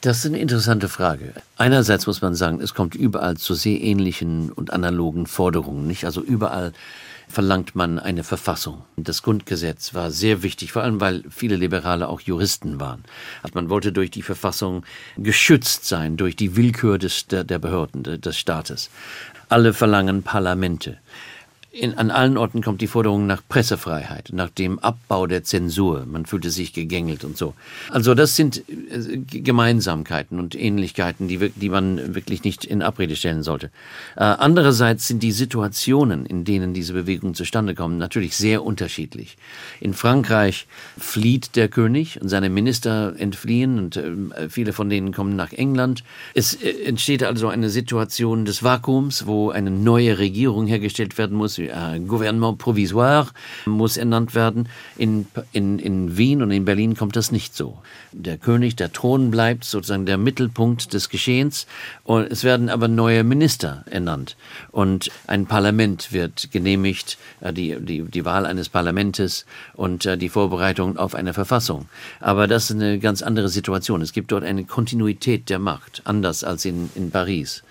Das 0.00 0.18
ist 0.18 0.26
eine 0.26 0.38
interessante 0.38 0.88
Frage. 0.88 1.32
Einerseits 1.56 2.06
muss 2.06 2.22
man 2.22 2.36
sagen, 2.36 2.60
es 2.60 2.72
kommt 2.72 2.94
überall 2.94 3.36
zu 3.36 3.54
sehr 3.54 3.80
ähnlichen 3.80 4.52
und 4.52 4.72
analogen 4.72 5.26
Forderungen, 5.26 5.88
nicht? 5.88 6.04
Also 6.04 6.22
überall 6.22 6.72
verlangt 7.28 7.74
man 7.74 7.98
eine 7.98 8.24
Verfassung. 8.24 8.84
Das 8.96 9.22
Grundgesetz 9.22 9.94
war 9.94 10.10
sehr 10.10 10.42
wichtig, 10.42 10.72
vor 10.72 10.82
allem 10.82 11.00
weil 11.00 11.22
viele 11.30 11.56
Liberale 11.56 12.08
auch 12.08 12.20
Juristen 12.20 12.80
waren. 12.80 13.04
Also 13.42 13.54
man 13.54 13.68
wollte 13.68 13.92
durch 13.92 14.10
die 14.10 14.22
Verfassung 14.22 14.84
geschützt 15.16 15.86
sein, 15.86 16.16
durch 16.16 16.36
die 16.36 16.56
Willkür 16.56 16.98
des, 16.98 17.26
der, 17.26 17.44
der 17.44 17.58
Behörden, 17.58 18.02
des 18.02 18.38
Staates. 18.38 18.90
Alle 19.50 19.72
verlangen 19.72 20.22
Parlamente 20.22 20.98
in, 21.70 21.94
an 21.98 22.10
allen 22.10 22.38
Orten 22.38 22.62
kommt 22.62 22.80
die 22.80 22.86
Forderung 22.86 23.26
nach 23.26 23.42
Pressefreiheit, 23.46 24.30
nach 24.32 24.48
dem 24.48 24.78
Abbau 24.78 25.26
der 25.26 25.44
Zensur. 25.44 26.06
Man 26.06 26.24
fühlte 26.24 26.50
sich 26.50 26.72
gegängelt 26.72 27.24
und 27.24 27.36
so. 27.36 27.54
Also 27.90 28.14
das 28.14 28.36
sind 28.36 28.62
äh, 28.68 29.18
Gemeinsamkeiten 29.18 30.38
und 30.38 30.54
Ähnlichkeiten, 30.54 31.28
die, 31.28 31.50
die 31.50 31.68
man 31.68 32.14
wirklich 32.14 32.42
nicht 32.42 32.64
in 32.64 32.80
Abrede 32.80 33.16
stellen 33.16 33.42
sollte. 33.42 33.66
Äh, 34.16 34.24
andererseits 34.24 35.08
sind 35.08 35.22
die 35.22 35.30
Situationen, 35.30 36.24
in 36.24 36.44
denen 36.44 36.72
diese 36.72 36.94
Bewegungen 36.94 37.34
zustande 37.34 37.74
kommen, 37.74 37.98
natürlich 37.98 38.34
sehr 38.36 38.64
unterschiedlich. 38.64 39.36
In 39.78 39.92
Frankreich 39.92 40.66
flieht 40.98 41.54
der 41.54 41.68
König 41.68 42.20
und 42.20 42.30
seine 42.30 42.48
Minister 42.48 43.14
entfliehen 43.18 43.78
und 43.78 43.96
äh, 43.96 44.48
viele 44.48 44.72
von 44.72 44.88
denen 44.88 45.12
kommen 45.12 45.36
nach 45.36 45.52
England. 45.52 46.02
Es 46.32 46.54
äh, 46.54 46.70
entsteht 46.86 47.22
also 47.22 47.48
eine 47.48 47.68
Situation 47.68 48.46
des 48.46 48.62
Vakuums, 48.62 49.26
wo 49.26 49.50
eine 49.50 49.70
neue 49.70 50.18
Regierung 50.18 50.66
hergestellt 50.66 51.18
werden 51.18 51.36
muss 51.36 51.57
ein 51.58 52.08
Gouvernement 52.08 52.58
provisoire 52.58 53.28
muss 53.66 53.96
ernannt 53.96 54.34
werden. 54.34 54.68
In, 54.96 55.26
in, 55.52 55.78
in 55.78 56.16
Wien 56.16 56.42
und 56.42 56.50
in 56.50 56.64
Berlin 56.64 56.96
kommt 56.96 57.16
das 57.16 57.32
nicht 57.32 57.54
so. 57.54 57.78
Der 58.12 58.38
König, 58.38 58.76
der 58.76 58.92
Thron 58.92 59.30
bleibt 59.30 59.64
sozusagen 59.64 60.06
der 60.06 60.18
Mittelpunkt 60.18 60.92
des 60.92 61.08
Geschehens 61.08 61.66
und 62.04 62.30
es 62.30 62.44
werden 62.44 62.68
aber 62.68 62.88
neue 62.88 63.24
Minister 63.24 63.84
ernannt 63.90 64.36
und 64.70 65.10
ein 65.26 65.46
Parlament 65.46 66.12
wird 66.12 66.50
genehmigt, 66.50 67.18
äh, 67.40 67.52
die, 67.52 67.76
die, 67.80 68.02
die 68.02 68.24
Wahl 68.24 68.46
eines 68.46 68.68
Parlamentes 68.68 69.46
und 69.74 70.06
äh, 70.06 70.16
die 70.16 70.28
Vorbereitung 70.28 70.96
auf 70.96 71.14
eine 71.14 71.34
Verfassung. 71.34 71.88
Aber 72.20 72.46
das 72.46 72.70
ist 72.70 72.76
eine 72.76 72.98
ganz 72.98 73.22
andere 73.22 73.48
Situation. 73.48 74.02
Es 74.02 74.12
gibt 74.12 74.32
dort 74.32 74.44
eine 74.44 74.64
Kontinuität 74.64 75.48
der 75.50 75.58
Macht, 75.58 76.02
anders 76.04 76.44
als 76.44 76.64
in, 76.64 76.90
in 76.94 77.10
Paris. 77.10 77.62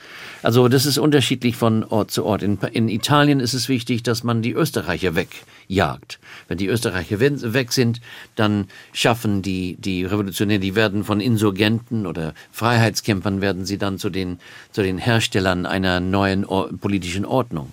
Also 0.47 0.69
das 0.69 0.85
ist 0.85 0.97
unterschiedlich 0.97 1.57
von 1.57 1.83
Ort 1.83 2.09
zu 2.09 2.23
Ort. 2.23 2.41
In, 2.41 2.57
in 2.71 2.87
Italien 2.87 3.41
ist 3.41 3.53
es 3.53 3.67
wichtig, 3.67 4.03
dass 4.03 4.23
man 4.23 4.41
die 4.41 4.53
Österreicher 4.53 5.13
wegjagt. 5.13 6.19
Wenn 6.47 6.57
die 6.57 6.67
Österreicher 6.67 7.19
weg 7.19 7.73
sind, 7.73 7.99
dann 8.37 8.69
schaffen 8.93 9.41
die, 9.41 9.75
die 9.75 10.05
Revolutionäre, 10.05 10.61
die 10.61 10.73
werden 10.73 11.03
von 11.03 11.19
Insurgenten 11.19 12.05
oder 12.05 12.33
Freiheitskämpfern, 12.53 13.41
werden 13.41 13.65
sie 13.65 13.77
dann 13.77 13.99
zu 13.99 14.09
den, 14.09 14.39
zu 14.71 14.83
den 14.83 14.99
Herstellern 14.99 15.65
einer 15.65 15.99
neuen 15.99 16.45
politischen 16.79 17.25
Ordnung. 17.25 17.69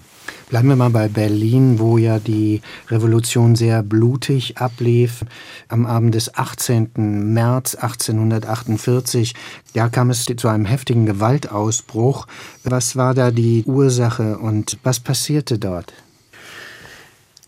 Bleiben 0.51 0.69
wir 0.69 0.77
mal 0.77 0.91
bei 0.91 1.09
Berlin, 1.09 1.79
wo 1.79 1.97
ja 1.97 2.19
die 2.19 2.61
Revolution 2.91 3.57
sehr 3.57 3.83
blutig 3.83 4.59
ablief. 4.59 5.25
Am 5.69 5.87
Abend 5.87 6.15
des 6.15 6.35
18. 6.35 6.91
März 7.33 7.75
1848, 7.75 9.35
ja, 9.73 9.89
kam 9.89 10.11
es 10.11 10.25
zu 10.25 10.49
einem 10.49 10.67
heftigen 10.67 11.07
Gewaltausbruch. 11.07 12.27
Was 12.63 12.95
war 12.95 13.15
da 13.15 13.31
die 13.31 13.65
Ursache 13.65 14.39
und 14.39 14.79
was 14.83 15.01
passierte 15.01 15.59
dort? 15.59 15.93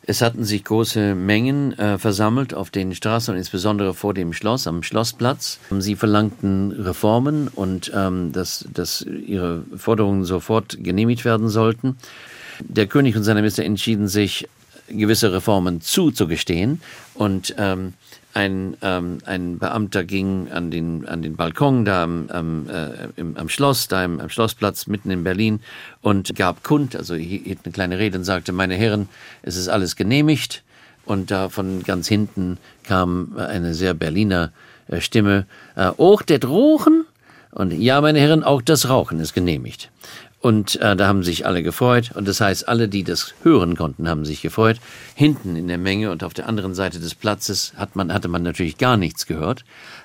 Es 0.08 0.22
hatten 0.22 0.44
sich 0.44 0.62
große 0.62 1.16
Mengen 1.16 1.76
äh, 1.78 1.98
versammelt 1.98 2.54
auf 2.54 2.70
den 2.70 2.94
Straßen 2.94 3.32
und 3.32 3.38
insbesondere 3.38 3.92
vor 3.92 4.14
dem 4.14 4.32
Schloss, 4.32 4.68
am 4.68 4.84
Schlossplatz. 4.84 5.58
Sie 5.78 5.96
verlangten 5.96 6.70
Reformen 6.70 7.48
und 7.48 7.90
ähm, 7.92 8.30
dass, 8.30 8.64
dass 8.72 9.02
ihre 9.02 9.64
Forderungen 9.76 10.24
sofort 10.24 10.78
genehmigt 10.80 11.24
werden 11.24 11.48
sollten. 11.48 11.96
Der 12.60 12.86
König 12.86 13.16
und 13.16 13.25
seine 13.25 13.40
Minister 13.40 13.64
entschieden 13.64 14.08
sich, 14.08 14.48
gewisse 14.88 15.32
Reformen 15.32 15.80
zuzugestehen 15.80 16.80
und 17.14 17.54
ähm, 17.58 17.94
ein, 18.34 18.76
ähm, 18.82 19.18
ein 19.25 19.58
Beamter 19.58 20.04
ging 20.04 20.48
an 20.52 20.70
den, 20.70 21.08
an 21.08 21.22
den 21.22 21.36
Balkon 21.36 21.84
da 21.84 22.02
am, 22.04 22.68
äh, 22.68 23.08
im, 23.16 23.36
am 23.36 23.48
Schloss, 23.48 23.88
da 23.88 24.04
im, 24.04 24.20
am 24.20 24.28
Schlossplatz 24.28 24.86
mitten 24.86 25.10
in 25.10 25.25
Berlin 25.25 25.60
und 26.02 26.36
gab 26.36 26.62
kund, 26.62 26.94
also 26.94 27.14
hielt 27.14 27.60
eine 27.64 27.72
kleine 27.72 27.98
Rede 27.98 28.18
und 28.18 28.25
sagte, 28.25 28.52
meine 28.52 28.75
Herren, 28.75 29.08
es 29.42 29.56
ist 29.56 29.68
alles 29.68 29.96
genehmigt. 29.96 30.62
Und 31.06 31.30
da 31.30 31.48
von 31.48 31.84
ganz 31.84 32.08
hinten 32.08 32.58
kam 32.82 33.36
eine 33.38 33.75
sehr 33.75 33.94
Berliner 33.94 34.52
äh, 34.88 35.00
Stimme, 35.00 35.46
äh, 35.76 35.86
auch 35.86 36.22
der 36.22 36.38
Drochen? 36.38 37.06
Und 37.52 37.72
ja, 37.72 38.02
meine 38.02 38.20
Herren, 38.20 38.44
auch 38.44 38.60
das 38.60 38.90
Rauchen 38.90 39.18
ist 39.18 39.32
genehmigt. 39.32 39.90
Und 40.46 40.80
äh, 40.80 40.94
da 40.94 41.08
haben 41.08 41.24
sich 41.24 41.44
alle 41.44 41.64
gefreut. 41.64 42.12
Und 42.14 42.28
das 42.28 42.40
heißt, 42.40 42.68
alle, 42.68 42.86
die 42.86 43.02
das 43.02 43.34
hören 43.42 43.74
konnten, 43.74 44.08
haben 44.08 44.24
sich 44.24 44.42
gefreut. 44.42 44.76
Hinten 45.16 45.56
in 45.56 45.66
der 45.66 45.76
Menge 45.76 46.12
und 46.12 46.22
auf 46.22 46.34
der 46.34 46.48
anderen 46.48 46.72
Seite 46.72 47.00
des 47.00 47.16
Platzes 47.16 47.72
hat 47.76 47.96
man, 47.96 48.14
hatte 48.14 48.28
man 48.28 48.44
natürlich 48.44 48.78
gar 48.78 48.96
nichts 48.96 49.26
gehört. 49.26 49.64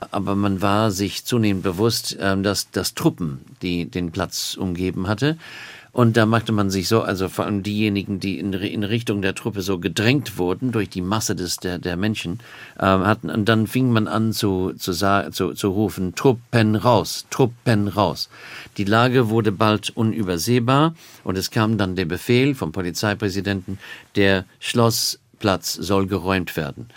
Aber 0.10 0.34
man 0.34 0.64
war 0.64 0.90
sich 0.90 1.26
zunehmend 1.26 1.62
bewusst, 1.62 2.18
äh, 2.18 2.42
dass, 2.42 2.72
dass 2.72 2.96
Truppen, 2.96 3.42
die 3.62 3.86
den 3.86 4.12
Platz 4.12 4.56
umgeben 4.56 5.08
hatte, 5.08 5.38
und 5.94 6.16
da 6.16 6.26
machte 6.26 6.54
man 6.54 6.70
sich 6.70 6.88
so, 6.88 7.02
also 7.02 7.28
vor 7.28 7.46
allem 7.46 7.64
diejenigen, 7.64 8.22
die 8.22 8.40
in, 8.40 8.54
in 8.54 8.84
Richtung 8.84 9.22
der 9.22 9.36
Truppe 9.36 9.62
so 9.62 9.78
gedrängt 9.78 10.38
wurden 10.38 10.72
durch 10.72 10.90
die 10.90 11.02
Masse 11.02 11.36
des, 11.36 11.58
der, 11.58 11.80
der 11.80 11.98
Menschen, 11.98 12.40
äh, 12.78 12.86
hatten, 12.86 13.30
und 13.30 13.46
dann 13.46 13.68
fing 13.68 13.92
man 13.92 14.08
an 14.08 14.32
zu, 14.32 14.74
zu, 14.78 14.94
zu, 14.94 15.54
zu 15.54 15.70
rufen, 15.70 16.16
Truppen 16.16 16.76
raus, 16.76 17.26
Truppen 17.30 17.90
raus. 17.90 18.30
Die 18.78 18.86
Lage 18.86 19.30
wurde 19.30 19.52
bald 19.52 19.90
unübersehbar 19.90 20.96
und 21.26 21.38
es 21.38 21.52
kam 21.52 21.78
dann 21.78 21.98
der 21.98 22.06
Befehl 22.06 22.56
vom 22.56 22.72
Polizeipräsidenten, 22.72 23.78
der 24.16 24.46
Schlossplatz 24.60 25.74
soll 25.74 26.08
geräumt 26.08 26.56
werden. 26.56 26.88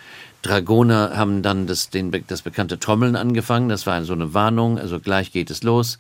Dragoner 0.43 1.17
haben 1.17 1.43
dann 1.43 1.67
das, 1.67 1.89
den, 1.89 2.13
das 2.27 2.43
bekannte 2.43 2.79
Trommeln 2.79 3.17
angefangen. 3.17 3.71
Das 3.71 3.87
war 3.87 4.05
so 4.05 4.13
eine 4.13 4.35
Warnung, 4.35 4.79
also 4.79 5.01
gleich 5.01 5.33
geht 5.33 5.51
es 5.51 5.63
los 5.63 5.99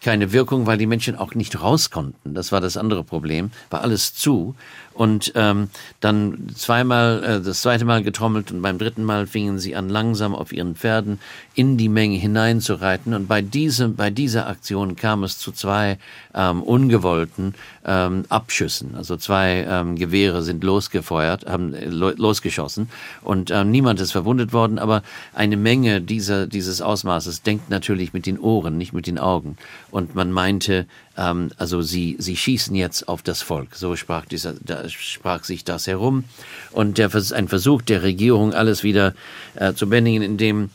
keine 0.00 0.32
Wirkung, 0.32 0.66
weil 0.66 0.78
die 0.78 0.86
Menschen 0.86 1.16
auch 1.16 1.34
nicht 1.34 1.60
raus 1.60 1.90
konnten. 1.90 2.34
Das 2.34 2.52
war 2.52 2.60
das 2.60 2.76
andere 2.76 3.04
Problem. 3.04 3.50
War 3.68 3.82
alles 3.82 4.14
zu. 4.14 4.54
Und 5.00 5.32
ähm, 5.34 5.70
dann 6.00 6.48
zweimal, 6.54 7.24
äh, 7.24 7.40
das 7.40 7.62
zweite 7.62 7.86
Mal 7.86 8.02
getrommelt 8.02 8.52
und 8.52 8.60
beim 8.60 8.76
dritten 8.76 9.02
Mal 9.02 9.26
fingen 9.26 9.58
sie 9.58 9.74
an, 9.74 9.88
langsam 9.88 10.34
auf 10.34 10.52
ihren 10.52 10.76
Pferden 10.76 11.20
in 11.54 11.78
die 11.78 11.88
Menge 11.88 12.18
hineinzureiten. 12.18 13.14
Und 13.14 13.26
bei, 13.26 13.40
diesem, 13.40 13.96
bei 13.96 14.10
dieser 14.10 14.46
Aktion 14.46 14.96
kam 14.96 15.24
es 15.24 15.38
zu 15.38 15.52
zwei 15.52 15.96
ähm, 16.34 16.62
ungewollten 16.62 17.54
ähm, 17.86 18.24
Abschüssen. 18.28 18.94
Also 18.94 19.16
zwei 19.16 19.64
ähm, 19.66 19.96
Gewehre 19.96 20.42
sind 20.42 20.62
losgefeuert, 20.62 21.46
haben 21.46 21.72
äh, 21.72 21.86
losgeschossen 21.86 22.90
und 23.22 23.50
ähm, 23.50 23.70
niemand 23.70 24.02
ist 24.02 24.12
verwundet 24.12 24.52
worden. 24.52 24.78
Aber 24.78 25.02
eine 25.32 25.56
Menge 25.56 26.02
dieser, 26.02 26.46
dieses 26.46 26.82
Ausmaßes 26.82 27.40
denkt 27.40 27.70
natürlich 27.70 28.12
mit 28.12 28.26
den 28.26 28.38
Ohren, 28.38 28.76
nicht 28.76 28.92
mit 28.92 29.06
den 29.06 29.18
Augen. 29.18 29.56
Und 29.90 30.14
man 30.14 30.30
meinte, 30.30 30.86
ähm, 31.20 31.50
also 31.58 31.82
sie, 31.82 32.16
sie 32.18 32.36
schießen 32.36 32.74
jetzt 32.74 33.06
auf 33.06 33.22
das 33.22 33.42
Volk. 33.42 33.74
So 33.74 33.94
sprach, 33.94 34.24
dieser, 34.24 34.54
da 34.64 34.88
sprach 34.88 35.44
sich 35.44 35.64
das 35.64 35.86
herum. 35.86 36.24
Und 36.72 36.98
der, 36.98 37.10
ein 37.34 37.48
Versuch 37.48 37.82
der 37.82 38.02
Regierung, 38.02 38.54
alles 38.54 38.82
wieder 38.82 39.14
äh, 39.54 39.74
zu 39.74 39.88
bändigen, 39.88 40.22
indem 40.22 40.70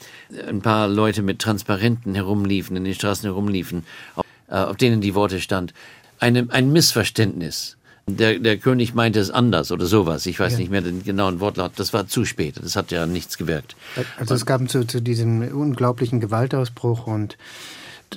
ein 0.47 0.62
paar 0.62 0.88
Leute 0.88 1.23
mit 1.23 1.39
Transparenten 1.39 2.13
herumliefen, 2.13 2.77
in 2.77 2.84
den 2.84 2.93
Straßen 2.93 3.23
herumliefen, 3.23 3.86
auf, 4.15 4.25
äh, 4.47 4.55
auf 4.55 4.77
denen 4.77 5.01
die 5.01 5.15
Worte 5.15 5.41
stand. 5.41 5.73
Eine, 6.19 6.47
ein 6.51 6.71
Missverständnis. 6.71 7.77
Der, 8.08 8.38
der 8.38 8.58
König 8.58 8.93
meinte 8.93 9.19
es 9.19 9.31
anders 9.31 9.71
oder 9.71 9.88
sowas. 9.88 10.27
Ich 10.27 10.39
weiß 10.39 10.53
ja. 10.53 10.60
nicht 10.60 10.69
mehr 10.69 10.81
den 10.81 11.03
genauen 11.03 11.39
Wortlaut. 11.39 11.71
Das 11.77 11.91
war 11.91 12.08
zu 12.08 12.23
spät. 12.23 12.58
Das 12.62 12.75
hat 12.75 12.91
ja 12.91 13.08
nichts 13.08 13.39
gewirkt. 13.39 13.75
Also 14.19 14.36
es 14.36 14.45
gab 14.45 14.69
zu, 14.69 14.86
zu 14.86 15.01
diesem 15.01 15.41
unglaublichen 15.41 16.19
Gewaltausbruch 16.19 17.08
und 17.08 17.36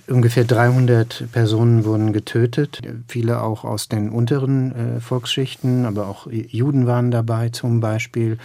Ungefähr 0.07 0.45
300 0.45 1.25
Personen 1.33 1.85
wurden 1.85 2.13
getötet, 2.13 2.81
viele 3.09 3.43
auch 3.43 3.65
aus 3.65 3.89
den 3.89 4.11
unteren 4.11 4.73
äh, 4.97 5.01
Volksschichten, 5.01 5.87
aber 5.87 6.07
auch 6.07 6.27
Juden 6.31 6.87
waren 6.87 7.11
dabei 7.11 7.49
zum 7.49 7.81
Beispiel. 7.81 8.39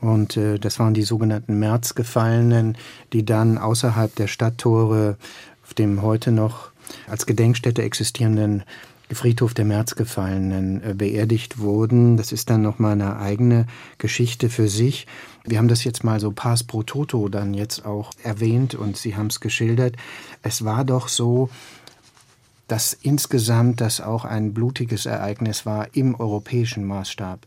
Und 0.00 0.36
äh, 0.36 0.58
das 0.58 0.78
waren 0.78 0.94
die 0.94 1.02
sogenannten 1.02 1.58
Märzgefallenen, 1.58 2.76
die 3.12 3.24
dann 3.24 3.58
außerhalb 3.58 4.14
der 4.14 4.26
Stadttore 4.26 5.16
auf 5.64 5.74
dem 5.74 6.02
heute 6.02 6.30
noch 6.30 6.70
als 7.08 7.26
Gedenkstätte 7.26 7.82
existierenden 7.82 8.64
Friedhof 9.12 9.54
der 9.54 9.64
Märzgefallenen 9.64 10.82
äh, 10.82 10.94
beerdigt 10.94 11.58
wurden. 11.58 12.16
Das 12.16 12.32
ist 12.32 12.50
dann 12.50 12.62
nochmal 12.62 12.92
eine 12.92 13.18
eigene 13.18 13.66
Geschichte 13.98 14.48
für 14.48 14.68
sich. 14.68 15.06
Wir 15.44 15.58
haben 15.58 15.68
das 15.68 15.84
jetzt 15.84 16.04
mal 16.04 16.20
so 16.20 16.30
pass 16.30 16.64
pro 16.64 16.82
toto 16.82 17.28
dann 17.28 17.52
jetzt 17.52 17.84
auch 17.84 18.12
erwähnt 18.22 18.74
und 18.74 18.96
Sie 18.96 19.14
haben 19.14 19.26
es 19.26 19.40
geschildert. 19.40 19.96
Es 20.42 20.64
war 20.64 20.84
doch 20.84 21.08
so, 21.08 21.50
dass 22.68 22.94
insgesamt 22.94 23.80
das 23.80 24.00
auch 24.00 24.24
ein 24.24 24.54
blutiges 24.54 25.06
Ereignis 25.06 25.66
war 25.66 25.88
im 25.92 26.14
europäischen 26.14 26.84
Maßstab. 26.84 27.40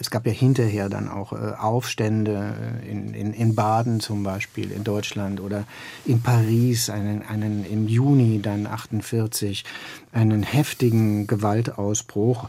Es 0.00 0.10
gab 0.10 0.26
ja 0.26 0.32
hinterher 0.32 0.88
dann 0.88 1.08
auch 1.08 1.32
äh, 1.32 1.36
Aufstände 1.58 2.54
in, 2.88 3.14
in, 3.14 3.32
in 3.32 3.54
Baden 3.54 4.00
zum 4.00 4.24
Beispiel, 4.24 4.72
in 4.72 4.82
Deutschland 4.82 5.40
oder 5.40 5.64
in 6.04 6.22
Paris, 6.22 6.90
einen, 6.90 7.22
einen 7.22 7.64
im 7.64 7.86
Juni 7.86 8.40
dann 8.42 8.66
48, 8.66 9.64
einen 10.12 10.42
heftigen 10.42 11.26
Gewaltausbruch. 11.26 12.48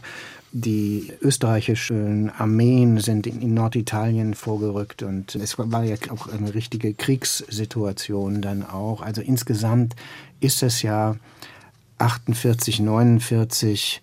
Die 0.52 1.12
österreichischen 1.22 2.28
Armeen 2.30 2.98
sind 2.98 3.28
in 3.28 3.54
Norditalien 3.54 4.34
vorgerückt 4.34 5.04
und 5.04 5.36
es 5.36 5.56
war 5.58 5.84
ja 5.84 5.94
auch 6.08 6.26
eine 6.26 6.54
richtige 6.54 6.92
Kriegssituation 6.92 8.42
dann 8.42 8.64
auch. 8.64 9.00
Also 9.00 9.20
insgesamt 9.20 9.94
ist 10.40 10.64
es 10.64 10.82
ja 10.82 11.14
48, 12.00 12.80
49 12.80 14.02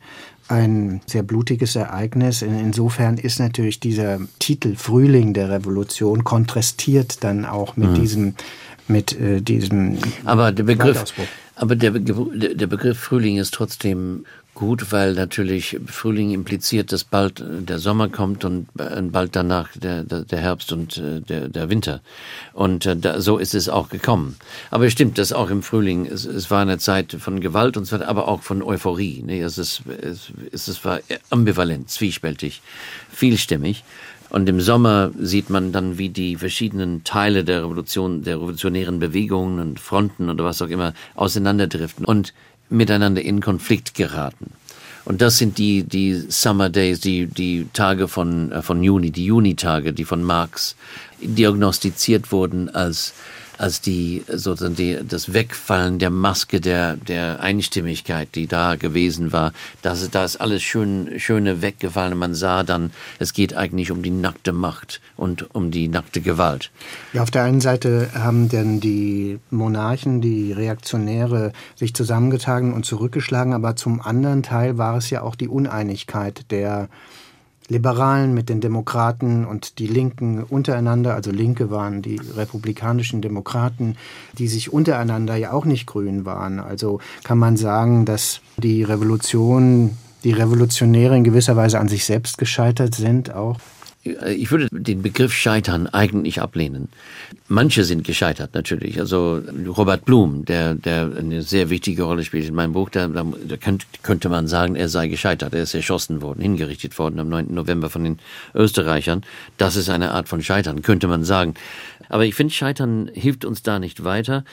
ein 0.50 1.02
sehr 1.06 1.24
blutiges 1.24 1.76
Ereignis. 1.76 2.42
Insofern 2.42 3.18
ist 3.18 3.40
natürlich 3.40 3.80
dieser 3.80 4.20
Titel 4.40 4.76
Frühling 4.76 5.34
der 5.34 5.50
Revolution 5.50 6.24
kontrastiert 6.24 7.24
dann 7.24 7.46
auch 7.46 7.76
mit 7.76 7.92
mhm. 7.92 7.96
diesem 7.96 8.36
mit 8.90 9.20
äh, 9.20 9.42
diesem 9.42 9.98
aber 10.24 10.54
der 10.54 10.64
Begriff 10.64 11.14
aber 11.56 11.76
der, 11.76 11.92
der 11.92 12.68
Begriff 12.68 13.00
Frühling 13.00 13.38
ist 13.38 13.54
trotzdem 13.54 14.26
gut, 14.58 14.92
weil 14.92 15.14
natürlich 15.14 15.80
Frühling 15.86 16.32
impliziert, 16.32 16.92
dass 16.92 17.04
bald 17.04 17.44
der 17.46 17.78
Sommer 17.78 18.10
kommt 18.10 18.44
und 18.44 18.68
äh, 18.80 19.00
bald 19.04 19.36
danach 19.36 19.70
der, 19.76 20.04
der 20.04 20.40
Herbst 20.40 20.74
und 20.74 20.98
äh, 20.98 21.22
der, 21.22 21.48
der 21.48 21.70
Winter. 21.70 22.02
Und 22.54 22.88
äh, 22.88 22.98
da, 22.98 23.22
so 23.22 23.38
ist 23.38 23.54
es 23.54 23.70
auch 23.70 23.90
gekommen. 23.90 24.36
Aber 24.72 24.88
es 24.88 24.94
stimmt, 24.94 25.20
dass 25.20 25.32
auch 25.32 25.52
im 25.52 25.62
Frühling, 25.62 26.08
es, 26.08 26.26
es 26.26 26.50
war 26.50 26.64
eine 26.64 26.80
Zeit 26.80 27.16
von 27.20 27.40
Gewalt 27.40 27.78
und 27.78 27.90
weiter, 27.92 28.08
aber 28.08 28.28
auch 28.28 28.42
von 28.42 28.64
Euphorie. 28.64 29.22
Ne? 29.22 29.42
Es, 29.42 29.60
ist, 29.60 29.84
es, 30.02 30.68
es 30.68 30.84
war 30.84 31.02
ambivalent, 31.30 31.92
zwiespältig, 31.92 32.64
vielstimmig. 33.12 33.84
Und 34.30 34.50
im 34.50 34.60
Sommer 34.60 35.12
sieht 35.20 35.52
man 35.52 35.72
dann, 35.72 36.00
wie 36.00 36.10
die 36.10 36.36
verschiedenen 36.36 37.04
Teile 37.04 37.44
der 37.44 37.64
Revolution, 37.64 38.24
der 38.24 38.38
revolutionären 38.38 38.98
Bewegungen 39.00 39.60
und 39.60 39.80
Fronten 39.80 40.32
oder 40.32 40.44
was 40.44 40.64
auch 40.64 40.68
immer 40.68 40.94
auseinanderdriften. 41.16 42.06
Und 42.06 42.34
miteinander 42.70 43.22
in 43.22 43.42
Konflikt 43.42 43.94
geraten. 43.94 44.52
Und 45.06 45.22
das 45.22 45.38
sind 45.38 45.58
die, 45.58 45.84
die 45.84 46.26
Summer 46.28 46.70
Days, 46.70 47.00
die, 47.00 47.28
die 47.28 47.68
Tage 47.72 48.10
von, 48.10 48.52
äh, 48.52 48.62
von 48.62 48.84
Juni, 48.84 49.10
die 49.12 49.26
Junitage, 49.26 49.94
die 49.94 50.04
von 50.04 50.22
Marx 50.22 50.76
diagnostiziert 51.22 52.32
wurden 52.32 52.70
als 52.70 53.14
als 53.58 53.82
die 53.82 54.24
sozusagen 54.28 54.76
die, 54.76 55.00
das 55.08 55.34
Wegfallen 55.34 56.00
der 56.00 56.10
Maske 56.10 56.62
der 56.62 56.96
der 56.96 57.40
Einstimmigkeit, 57.42 58.30
die 58.36 58.48
da 58.48 58.76
gewesen 58.76 59.32
war. 59.32 59.54
Das, 59.82 60.10
da 60.10 60.26
ist 60.26 60.38
alles 60.38 60.64
schön 60.64 61.20
schöne 61.20 61.62
weggefallen. 61.62 62.18
Man 62.18 62.34
sah 62.34 62.64
dann, 62.64 62.92
es 63.20 63.34
geht 63.34 63.56
eigentlich 63.56 63.92
um 63.92 64.04
die 64.04 64.12
nackte 64.12 64.54
Macht 64.54 65.02
und 65.16 65.54
um 65.56 65.72
die 65.72 65.88
nackte 65.88 66.22
Gewalt. 66.22 66.72
Ja, 67.14 67.24
auf 67.24 67.32
der 67.32 67.44
einen 67.44 67.62
Seite 67.62 68.10
haben 68.14 68.50
denn 68.50 68.80
die 68.80 69.40
Monarchen, 69.50 70.22
die 70.22 70.52
Reaktionäre 70.52 71.52
sich 71.76 71.94
zusammengetragen 71.94 72.74
und 72.74 72.86
zurückgeschlagen, 72.86 73.54
aber 73.54 73.76
zum 73.76 74.02
anderen 74.02 74.44
Teil 74.44 74.78
war 74.78 74.98
es 74.98 75.10
ja 75.10 75.22
auch 75.22 75.36
die 75.36 75.48
Uneinigkeit 75.48 76.52
der 76.52 76.90
Liberalen 77.70 78.34
mit 78.34 78.50
den 78.50 78.62
Demokraten 78.62 79.46
und 79.46 79.80
die 79.80 79.88
Linken 79.88 80.44
untereinander, 80.44 81.16
also 81.16 81.32
Linke 81.32 81.70
waren 81.70 82.02
die 82.02 82.20
republikanischen 82.36 83.22
Demokraten, 83.22 83.98
die 84.38 84.48
sich 84.48 84.72
untereinander 84.72 85.36
ja 85.36 85.52
auch 85.52 85.66
nicht 85.66 85.86
grün 85.86 86.26
waren. 86.26 86.60
Also 86.60 87.00
kann 87.24 87.38
man 87.38 87.58
sagen, 87.58 88.06
dass 88.06 88.40
die 88.58 88.84
Revolution, 88.84 89.98
die 90.24 90.32
Revolutionäre 90.32 91.18
in 91.18 91.24
gewisser 91.24 91.56
Weise 91.56 91.80
an 91.80 91.90
sich 91.90 92.06
selbst 92.06 92.38
gescheitert 92.38 92.96
sind 92.96 93.34
auch. 93.34 93.58
Äh, 94.16 94.34
ich 94.34 94.52
würde 94.52 94.68
den 94.72 95.02
Begriff 95.02 95.34
Scheitern 95.34 95.88
eigentlich 95.88 96.42
ablehnen. 96.42 96.90
Manche 97.48 97.84
sind 97.84 98.04
gescheitert 98.04 98.54
natürlich. 98.54 99.00
Also 99.00 99.42
Robert 99.68 100.06
Blum, 100.06 100.46
der, 100.46 100.76
der 100.76 101.12
eine 101.18 101.42
sehr 101.42 101.70
wichtige 101.70 102.04
Rolle 102.04 102.24
spielt 102.24 102.48
in 102.48 102.56
meinem 102.56 102.74
Buch, 102.74 102.90
da, 102.90 103.08
da 103.08 103.24
könnte 104.02 104.30
man 104.30 104.48
sagen, 104.48 104.76
er 104.76 104.90
sei 104.90 105.08
gescheitert. 105.08 105.54
Er 105.54 105.64
ist 105.64 105.74
erschossen 105.74 106.22
worden, 106.22 106.42
hingerichtet 106.42 106.98
worden 107.00 107.20
am 107.20 107.30
9. 107.30 107.54
November 107.54 107.90
von 107.90 108.04
den 108.04 108.20
Österreichern. 108.54 109.24
Das 109.58 109.76
ist 109.76 109.90
eine 109.90 110.12
Art 110.12 110.30
von 110.30 110.42
Scheitern, 110.42 110.82
könnte 110.82 111.08
man 111.08 111.24
sagen. 111.24 111.54
Aber 112.10 112.26
ich 112.26 112.36
finde, 112.36 112.54
Scheitern 112.54 113.10
hilft 113.14 113.46
uns 113.46 113.64
da 113.64 113.80
nicht 113.80 114.04
weiter. 114.04 114.44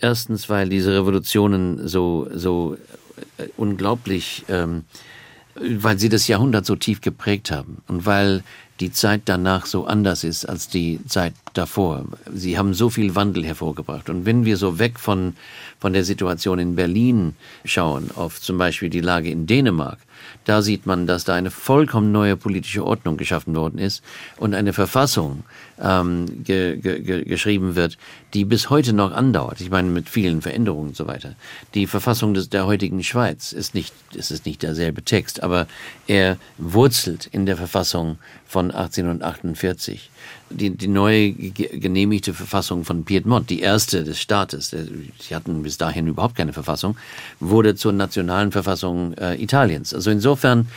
Erstens, 0.00 0.48
weil 0.48 0.68
diese 0.68 0.92
Revolutionen 0.92 1.86
so, 1.86 2.28
so 2.34 2.76
äh, 3.38 3.44
unglaublich, 3.56 4.44
ähm, 4.48 4.84
weil 5.54 5.98
sie 5.98 6.08
das 6.08 6.26
Jahrhundert 6.26 6.66
so 6.66 6.76
tief 6.76 7.00
geprägt 7.00 7.50
haben 7.50 7.78
und 7.86 8.06
weil 8.06 8.42
die 8.80 8.92
Zeit 8.92 9.22
danach 9.26 9.66
so 9.66 9.86
anders 9.86 10.24
ist 10.24 10.44
als 10.46 10.68
die 10.68 10.98
Zeit 11.06 11.34
davor. 11.52 12.06
Sie 12.32 12.58
haben 12.58 12.74
so 12.74 12.90
viel 12.90 13.14
Wandel 13.14 13.44
hervorgebracht. 13.44 14.10
Und 14.10 14.26
wenn 14.26 14.44
wir 14.44 14.56
so 14.56 14.78
weg 14.78 14.98
von, 14.98 15.36
von 15.78 15.92
der 15.92 16.04
Situation 16.04 16.58
in 16.58 16.74
Berlin 16.74 17.36
schauen, 17.64 18.10
auf 18.16 18.40
zum 18.40 18.58
Beispiel 18.58 18.90
die 18.90 19.00
Lage 19.00 19.30
in 19.30 19.46
Dänemark, 19.46 19.98
da 20.44 20.60
sieht 20.60 20.86
man, 20.86 21.06
dass 21.06 21.24
da 21.24 21.34
eine 21.34 21.50
vollkommen 21.50 22.10
neue 22.10 22.36
politische 22.36 22.84
Ordnung 22.84 23.16
geschaffen 23.16 23.54
worden 23.54 23.78
ist 23.78 24.02
und 24.36 24.54
eine 24.54 24.72
Verfassung 24.72 25.44
ähm, 25.82 26.44
ge, 26.44 26.76
ge, 26.76 27.24
geschrieben 27.24 27.74
wird, 27.74 27.98
die 28.32 28.44
bis 28.44 28.70
heute 28.70 28.92
noch 28.92 29.12
andauert. 29.12 29.60
Ich 29.60 29.70
meine, 29.70 29.88
mit 29.88 30.08
vielen 30.08 30.42
Veränderungen 30.42 30.88
und 30.88 30.96
so 30.96 31.06
weiter. 31.06 31.34
Die 31.74 31.86
Verfassung 31.86 32.34
des, 32.34 32.48
der 32.48 32.66
heutigen 32.66 33.02
Schweiz 33.02 33.52
ist 33.52 33.74
nicht, 33.74 33.94
es 34.16 34.44
nicht 34.44 34.62
derselbe 34.62 35.02
Text, 35.02 35.42
aber 35.42 35.66
er 36.06 36.36
wurzelt 36.58 37.26
in 37.26 37.46
der 37.46 37.56
Verfassung 37.56 38.18
von 38.46 38.70
1848 38.70 40.10
die, 40.50 40.70
die 40.70 40.88
neue 40.88 41.32
genehmigte 41.32 42.34
Verfassung 42.34 42.84
von 42.84 43.04
Piedmont, 43.04 43.50
die 43.50 43.60
erste 43.60 44.04
des 44.04 44.20
Staates, 44.20 44.70
sie 44.70 45.34
hatten 45.34 45.62
bis 45.62 45.78
dahin 45.78 46.06
überhaupt 46.06 46.36
keine 46.36 46.52
Verfassung, 46.52 46.96
wurde 47.40 47.74
zur 47.74 47.92
nationalen 47.92 48.52
Verfassung 48.52 49.14
äh, 49.14 49.34
Italiens. 49.42 49.94
Also 49.94 50.10
insofern 50.10 50.68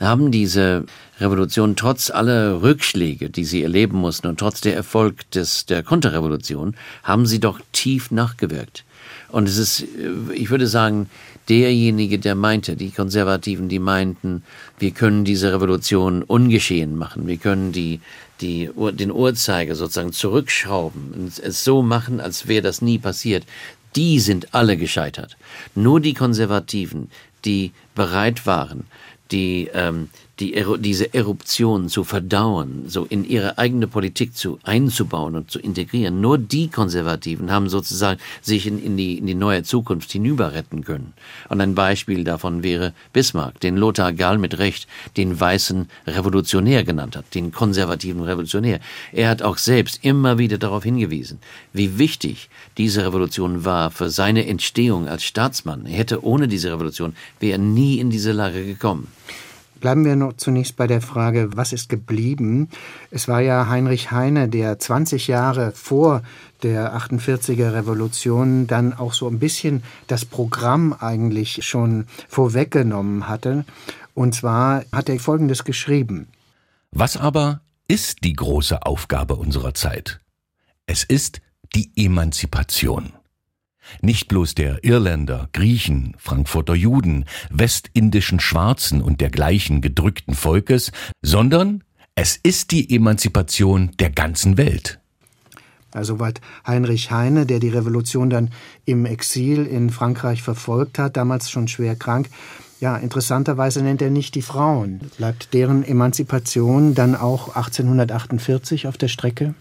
haben 0.00 0.30
diese 0.30 0.84
Revolution 1.20 1.76
trotz 1.76 2.10
aller 2.10 2.62
Rückschläge, 2.62 3.30
die 3.30 3.44
sie 3.44 3.62
erleben 3.62 3.98
mussten 3.98 4.26
und 4.26 4.40
trotz 4.40 4.60
der 4.60 4.74
Erfolg 4.74 5.30
des, 5.30 5.66
der 5.66 5.82
Konterrevolution, 5.82 6.76
haben 7.02 7.26
sie 7.26 7.40
doch 7.40 7.60
tief 7.72 8.10
nachgewirkt. 8.10 8.84
Und 9.30 9.48
es 9.48 9.56
ist, 9.56 9.80
äh, 9.82 10.32
ich 10.34 10.50
würde 10.50 10.66
sagen, 10.66 11.08
derjenige, 11.48 12.18
der 12.18 12.34
meinte, 12.34 12.76
die 12.76 12.90
Konservativen, 12.90 13.68
die 13.68 13.78
meinten, 13.78 14.42
wir 14.78 14.92
können 14.92 15.24
diese 15.24 15.52
Revolution 15.52 16.22
ungeschehen 16.22 16.96
machen, 16.96 17.26
wir 17.26 17.36
können 17.36 17.72
die, 17.72 18.00
die, 18.40 18.70
den 18.92 19.12
Uhrzeiger 19.12 19.74
sozusagen 19.74 20.12
zurückschrauben 20.12 21.12
und 21.12 21.38
es 21.38 21.64
so 21.64 21.82
machen, 21.82 22.20
als 22.20 22.48
wäre 22.48 22.62
das 22.62 22.82
nie 22.82 22.98
passiert, 22.98 23.44
die 23.94 24.20
sind 24.20 24.54
alle 24.54 24.76
gescheitert. 24.76 25.36
Nur 25.74 26.00
die 26.00 26.14
Konservativen, 26.14 27.10
die 27.44 27.72
bereit 27.94 28.46
waren, 28.46 28.86
die 29.30 29.68
ähm, 29.72 30.08
die, 30.40 30.64
diese 30.80 31.14
Eruption 31.14 31.88
zu 31.88 32.02
verdauen, 32.02 32.84
so 32.88 33.04
in 33.04 33.24
ihre 33.24 33.56
eigene 33.58 33.86
Politik 33.86 34.36
zu 34.36 34.58
einzubauen 34.64 35.36
und 35.36 35.50
zu 35.50 35.60
integrieren. 35.60 36.20
Nur 36.20 36.38
die 36.38 36.68
Konservativen 36.68 37.52
haben 37.52 37.68
sozusagen 37.68 38.20
sich 38.42 38.66
in, 38.66 38.82
in, 38.82 38.96
die, 38.96 39.18
in 39.18 39.26
die 39.26 39.34
neue 39.34 39.62
Zukunft 39.62 40.10
hinüber 40.10 40.52
retten 40.52 40.84
können. 40.84 41.12
Und 41.48 41.60
ein 41.60 41.74
Beispiel 41.74 42.24
davon 42.24 42.62
wäre 42.64 42.94
Bismarck, 43.12 43.60
den 43.60 43.76
Lothar 43.76 44.12
Gall 44.12 44.38
mit 44.38 44.58
Recht 44.58 44.88
den 45.16 45.38
weißen 45.38 45.88
Revolutionär 46.06 46.82
genannt 46.82 47.16
hat, 47.16 47.34
den 47.34 47.52
konservativen 47.52 48.22
Revolutionär. 48.22 48.80
Er 49.12 49.28
hat 49.28 49.42
auch 49.42 49.58
selbst 49.58 50.00
immer 50.02 50.38
wieder 50.38 50.58
darauf 50.58 50.82
hingewiesen, 50.82 51.38
wie 51.72 51.98
wichtig 51.98 52.48
diese 52.76 53.04
Revolution 53.04 53.64
war 53.64 53.92
für 53.92 54.10
seine 54.10 54.46
Entstehung 54.46 55.06
als 55.08 55.22
Staatsmann. 55.22 55.86
Er 55.86 55.98
hätte 55.98 56.24
ohne 56.24 56.48
diese 56.48 56.72
Revolution 56.72 57.14
wäre 57.38 57.58
nie 57.58 57.98
in 57.98 58.10
diese 58.10 58.32
Lage 58.32 58.64
gekommen. 58.64 59.08
Bleiben 59.84 60.06
wir 60.06 60.16
noch 60.16 60.32
zunächst 60.38 60.76
bei 60.76 60.86
der 60.86 61.02
Frage, 61.02 61.58
was 61.58 61.74
ist 61.74 61.90
geblieben? 61.90 62.70
Es 63.10 63.28
war 63.28 63.42
ja 63.42 63.68
Heinrich 63.68 64.12
Heine, 64.12 64.48
der 64.48 64.78
20 64.78 65.28
Jahre 65.28 65.72
vor 65.72 66.22
der 66.62 66.96
48er 66.96 67.74
Revolution 67.74 68.66
dann 68.66 68.94
auch 68.94 69.12
so 69.12 69.28
ein 69.28 69.38
bisschen 69.38 69.82
das 70.06 70.24
Programm 70.24 70.94
eigentlich 70.98 71.66
schon 71.66 72.06
vorweggenommen 72.30 73.28
hatte. 73.28 73.66
Und 74.14 74.34
zwar 74.34 74.86
hat 74.90 75.10
er 75.10 75.20
Folgendes 75.20 75.64
geschrieben. 75.64 76.28
Was 76.90 77.18
aber 77.18 77.60
ist 77.86 78.24
die 78.24 78.32
große 78.32 78.86
Aufgabe 78.86 79.36
unserer 79.36 79.74
Zeit? 79.74 80.18
Es 80.86 81.04
ist 81.04 81.42
die 81.74 81.92
Emanzipation. 81.94 83.12
Nicht 84.00 84.28
bloß 84.28 84.54
der 84.54 84.84
Irländer, 84.84 85.48
Griechen, 85.52 86.14
Frankfurter 86.18 86.74
Juden, 86.74 87.24
westindischen 87.50 88.40
Schwarzen 88.40 89.02
und 89.02 89.20
dergleichen 89.20 89.80
gedrückten 89.80 90.34
Volkes, 90.34 90.92
sondern 91.22 91.84
es 92.14 92.38
ist 92.42 92.70
die 92.70 92.94
Emanzipation 92.94 93.90
der 93.98 94.10
ganzen 94.10 94.56
Welt. 94.56 95.00
Also 95.94 96.14
soweit 96.14 96.40
Heinrich 96.66 97.10
Heine, 97.12 97.46
der 97.46 97.60
die 97.60 97.68
Revolution 97.68 98.28
dann 98.28 98.50
im 98.84 99.06
Exil 99.06 99.64
in 99.64 99.90
Frankreich 99.90 100.42
verfolgt 100.42 100.98
hat, 100.98 101.16
damals 101.16 101.50
schon 101.50 101.68
schwer 101.68 101.94
krank. 101.94 102.28
Ja, 102.80 102.96
interessanterweise 102.96 103.82
nennt 103.82 104.02
er 104.02 104.10
nicht 104.10 104.34
die 104.34 104.42
Frauen. 104.42 105.00
Bleibt 105.16 105.54
deren 105.54 105.84
Emanzipation 105.84 106.94
dann 106.94 107.14
auch 107.14 107.54
1848 107.54 108.88
auf 108.88 108.98
der 108.98 109.08
Strecke? 109.08 109.54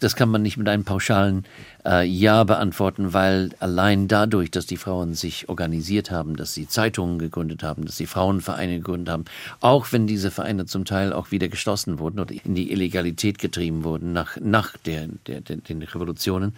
Das 0.00 0.16
kann 0.16 0.28
man 0.28 0.42
nicht 0.42 0.56
mit 0.56 0.68
einem 0.68 0.84
pauschalen 0.84 1.44
äh, 1.84 2.06
Ja 2.06 2.44
beantworten, 2.44 3.12
weil 3.12 3.50
allein 3.60 4.08
dadurch, 4.08 4.50
dass 4.50 4.66
die 4.66 4.76
Frauen 4.76 5.14
sich 5.14 5.48
organisiert 5.48 6.10
haben, 6.10 6.36
dass 6.36 6.54
sie 6.54 6.68
Zeitungen 6.68 7.18
gegründet 7.18 7.62
haben, 7.62 7.84
dass 7.84 7.96
sie 7.96 8.06
Frauenvereine 8.06 8.78
gegründet 8.78 9.12
haben, 9.12 9.24
auch 9.60 9.92
wenn 9.92 10.06
diese 10.06 10.30
Vereine 10.30 10.66
zum 10.66 10.84
Teil 10.84 11.12
auch 11.12 11.30
wieder 11.30 11.48
geschlossen 11.48 11.98
wurden 11.98 12.20
oder 12.20 12.34
in 12.44 12.54
die 12.54 12.70
Illegalität 12.72 13.38
getrieben 13.38 13.84
wurden 13.84 14.12
nach, 14.12 14.36
nach 14.40 14.76
der, 14.78 15.08
der, 15.26 15.40
der, 15.40 15.56
den 15.56 15.82
Revolutionen, 15.82 16.54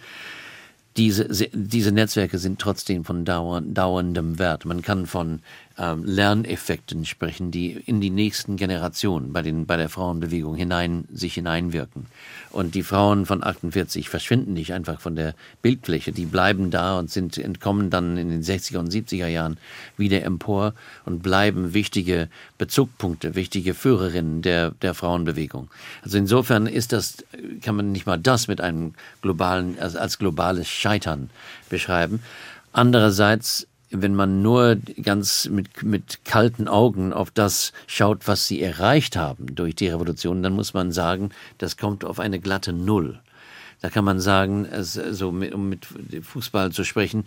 diese, 0.97 1.27
diese 1.53 1.91
Netzwerke 1.91 2.39
sind 2.39 2.59
trotzdem 2.59 3.05
von 3.05 3.23
dauerndem 3.23 4.39
Wert. 4.39 4.65
Man 4.65 4.81
kann 4.81 5.05
von 5.05 5.41
ähm, 5.77 6.03
Lerneffekten 6.03 7.05
sprechen, 7.05 7.51
die 7.51 7.71
in 7.71 8.01
die 8.01 8.09
nächsten 8.09 8.57
Generationen 8.57 9.31
bei, 9.31 9.41
den, 9.41 9.65
bei 9.65 9.77
der 9.77 9.89
Frauenbewegung 9.89 10.55
hinein, 10.55 11.05
sich 11.11 11.35
hineinwirken. 11.35 12.07
Und 12.51 12.73
die 12.73 12.83
Frauen 12.83 13.25
von 13.25 13.43
48 13.43 14.09
verschwinden 14.09 14.53
nicht 14.53 14.73
einfach 14.73 14.99
von 14.99 15.15
der 15.15 15.35
Bildfläche, 15.61 16.11
die 16.11 16.25
bleiben 16.25 16.71
da 16.71 16.97
und 16.97 17.11
sind, 17.11 17.37
entkommen 17.37 17.89
dann 17.89 18.17
in 18.17 18.29
den 18.29 18.41
60er 18.41 18.79
und 18.79 18.91
70er 18.91 19.27
Jahren 19.27 19.57
wieder 19.97 20.23
empor 20.23 20.73
und 21.05 21.21
bleiben 21.21 21.73
wichtige 21.73 22.29
Bezugpunkte, 22.57 23.35
wichtige 23.35 23.73
Führerinnen 23.73 24.41
der, 24.41 24.71
der 24.81 24.93
Frauenbewegung. 24.93 25.69
Also 26.03 26.17
insofern 26.17 26.65
ist 26.65 26.91
das, 26.93 27.17
kann 27.61 27.75
man 27.75 27.91
nicht 27.91 28.07
mal 28.07 28.17
das 28.17 28.47
mit 28.47 28.61
einem 28.61 28.93
globalen, 29.21 29.77
als, 29.79 29.95
als 29.95 30.17
globales 30.17 30.67
Scheitern 30.67 31.29
beschreiben. 31.69 32.21
Andererseits 32.71 33.67
wenn 33.89 34.15
man 34.15 34.41
nur 34.41 34.77
ganz 35.01 35.47
mit, 35.49 35.83
mit 35.83 36.25
kalten 36.25 36.67
Augen 36.67 37.13
auf 37.13 37.31
das 37.31 37.71
schaut, 37.87 38.27
was 38.27 38.47
sie 38.47 38.61
erreicht 38.61 39.15
haben 39.15 39.55
durch 39.55 39.75
die 39.75 39.87
Revolution, 39.87 40.43
dann 40.43 40.53
muss 40.53 40.73
man 40.73 40.91
sagen, 40.91 41.29
das 41.57 41.77
kommt 41.77 42.03
auf 42.03 42.19
eine 42.19 42.39
glatte 42.39 42.73
Null. 42.73 43.19
Da 43.81 43.89
kann 43.89 44.03
man 44.03 44.19
sagen, 44.19 44.67
also 44.71 45.31
mit, 45.31 45.53
um 45.53 45.69
mit 45.69 45.85
Fußball 45.85 46.71
zu 46.71 46.83
sprechen, 46.83 47.25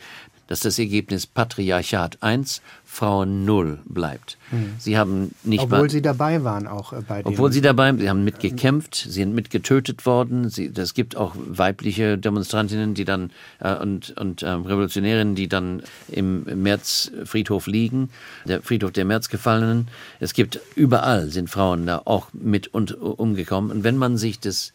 dass 0.51 0.59
das 0.61 0.81
Ergebnis 0.81 1.29
Patriarchat 1.29 2.25
1, 2.25 2.61
Frauen 2.85 3.45
0 3.45 3.79
bleibt. 3.85 4.37
Mhm. 4.51 4.75
Sie 4.79 4.99
haben 4.99 5.31
nicht 5.45 5.63
Obwohl 5.63 5.89
Sie 5.89 6.03
dabei 6.03 6.43
waren 6.43 6.67
auch 6.67 6.93
äh, 6.93 7.03
bei 7.07 7.23
dem. 7.23 7.33
Obwohl 7.33 7.53
Sie 7.53 7.61
dabei, 7.61 7.95
Sie 7.97 8.11
haben 8.11 8.25
mitgekämpft, 8.25 8.97
Sie 8.97 9.11
sind 9.11 9.33
mitgetötet 9.33 10.07
worden. 10.07 10.51
Sie, 10.51 10.73
das 10.73 10.93
gibt 10.93 11.17
auch 11.17 11.37
weibliche 11.37 12.19
Demonstrantinnen, 12.19 12.95
die 12.95 13.05
dann 13.05 13.31
äh, 13.61 13.77
und, 13.77 14.17
und 14.19 14.43
ähm, 14.43 14.63
Revolutionärinnen, 14.67 15.37
die 15.37 15.47
dann 15.47 15.85
im 16.09 16.43
Märzfriedhof 16.43 17.69
liegen, 17.69 18.11
der 18.45 18.61
Friedhof 18.61 18.91
der 18.91 19.05
Märzgefallenen. 19.05 19.87
Es 20.19 20.35
gibt 20.35 20.59
überall 20.75 21.29
sind 21.29 21.49
Frauen 21.49 21.87
da 21.87 22.03
auch 22.07 22.27
mit 22.33 22.75
und 22.75 23.01
umgekommen. 23.01 23.71
Und 23.71 23.85
wenn 23.85 23.97
man 23.97 24.17
sich 24.17 24.41
das 24.41 24.73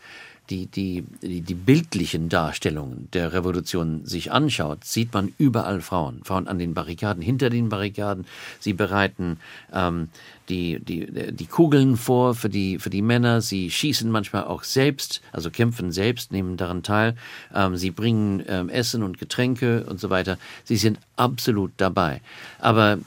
die, 0.50 0.68
die, 0.68 1.04
die, 1.22 1.54
bildlichen 1.56 2.30
Darstellungen 2.30 3.10
der 3.14 3.34
Revolution 3.34 4.06
sich 4.06 4.32
anschaut, 4.32 4.84
sieht 4.84 5.14
man 5.14 5.34
überall 5.38 5.82
Frauen. 5.82 6.22
Frauen 6.24 6.48
an 6.48 6.60
den 6.60 6.74
Barrikaden, 6.74 7.24
hinter 7.24 7.50
den 7.50 7.70
Barrikaden. 7.70 8.26
Sie 8.60 8.74
bereiten 8.74 9.38
ähm, 9.74 10.10
die, 10.50 10.80
die, 10.80 11.32
die 11.32 11.46
Kugeln 11.48 11.98
vor 11.98 12.36
für 12.36 12.50
die, 12.50 12.78
für 12.78 12.92
die 12.92 13.02
Männer. 13.02 13.42
Sie 13.42 13.72
schießen 13.72 14.10
manchmal 14.12 14.44
auch 14.44 14.64
selbst, 14.64 15.22
also 15.32 15.50
kämpfen 15.50 15.92
selbst, 15.92 16.32
nehmen 16.32 16.58
daran 16.58 16.84
teil. 16.84 17.16
Ähm, 17.54 17.76
sie 17.76 17.92
bringen 17.92 18.44
ähm, 18.48 18.70
Essen 18.70 19.02
und 19.02 19.18
Getränke 19.18 19.86
und 19.86 20.00
so 20.00 20.10
weiter. 20.10 20.38
Sie 20.64 20.78
sind 20.78 21.00
absolut 21.16 21.72
dabei. 21.78 22.22
Aber 22.60 23.00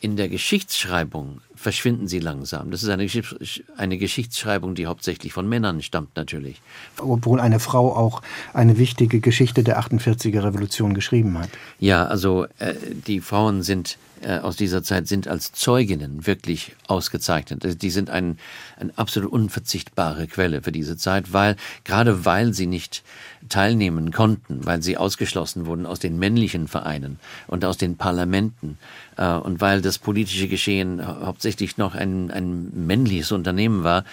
in 0.00 0.16
der 0.16 0.28
Geschichtsschreibung 0.28 1.40
verschwinden 1.62 2.08
sie 2.08 2.18
langsam. 2.18 2.70
Das 2.70 2.82
ist 2.82 2.88
eine, 2.88 3.08
eine 3.76 3.98
Geschichtsschreibung, 3.98 4.74
die 4.74 4.86
hauptsächlich 4.86 5.32
von 5.32 5.48
Männern 5.48 5.80
stammt 5.82 6.16
natürlich. 6.16 6.60
Obwohl 6.98 7.40
eine 7.40 7.60
Frau 7.60 7.96
auch 7.96 8.20
eine 8.52 8.76
wichtige 8.78 9.20
Geschichte 9.20 9.62
der 9.62 9.80
48er 9.80 10.44
Revolution 10.44 10.92
geschrieben 10.92 11.38
hat. 11.38 11.48
Ja, 11.78 12.04
also 12.06 12.44
äh, 12.58 12.74
die 13.06 13.20
Frauen 13.20 13.62
sind 13.62 13.96
äh, 14.22 14.38
aus 14.38 14.56
dieser 14.56 14.84
Zeit 14.84 15.08
sind 15.08 15.26
als 15.26 15.52
Zeuginnen 15.52 16.26
wirklich 16.26 16.76
ausgezeichnet. 16.86 17.82
Die 17.82 17.90
sind 17.90 18.08
ein, 18.08 18.38
eine 18.78 18.92
absolut 18.96 19.32
unverzichtbare 19.32 20.28
Quelle 20.28 20.62
für 20.62 20.70
diese 20.70 20.96
Zeit, 20.96 21.32
weil 21.32 21.56
gerade 21.84 22.24
weil 22.24 22.54
sie 22.54 22.66
nicht 22.66 23.02
teilnehmen 23.48 24.12
konnten, 24.12 24.64
weil 24.64 24.80
sie 24.82 24.96
ausgeschlossen 24.96 25.66
wurden 25.66 25.86
aus 25.86 25.98
den 25.98 26.18
männlichen 26.18 26.68
Vereinen 26.68 27.18
und 27.48 27.64
aus 27.64 27.76
den 27.78 27.96
Parlamenten 27.96 28.78
äh, 29.16 29.26
und 29.26 29.60
weil 29.60 29.82
das 29.82 29.98
politische 29.98 30.46
Geschehen 30.46 31.04
hauptsächlich 31.04 31.51
noch 31.78 31.94
ein, 31.94 32.30
ein 32.30 32.86
männliches 32.86 33.32
Unternehmen 33.32 33.84
war, 33.84 34.04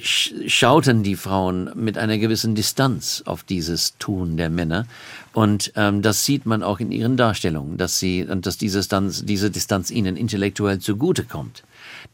schauten 0.00 1.02
die 1.02 1.16
Frauen 1.16 1.70
mit 1.74 1.98
einer 1.98 2.18
gewissen 2.18 2.54
Distanz 2.54 3.22
auf 3.26 3.42
dieses 3.42 3.96
Tun 3.98 4.36
der 4.36 4.50
Männer. 4.50 4.86
Und 5.32 5.72
ähm, 5.76 6.02
das 6.02 6.24
sieht 6.24 6.46
man 6.46 6.62
auch 6.62 6.80
in 6.80 6.92
ihren 6.92 7.16
Darstellungen, 7.16 7.76
dass 7.76 7.98
sie 7.98 8.24
und 8.24 8.46
dass 8.46 8.56
diese 8.56 8.78
Distanz, 8.78 9.24
diese 9.24 9.50
Distanz 9.50 9.90
ihnen 9.90 10.16
intellektuell 10.16 10.78
zugutekommt. 10.78 11.62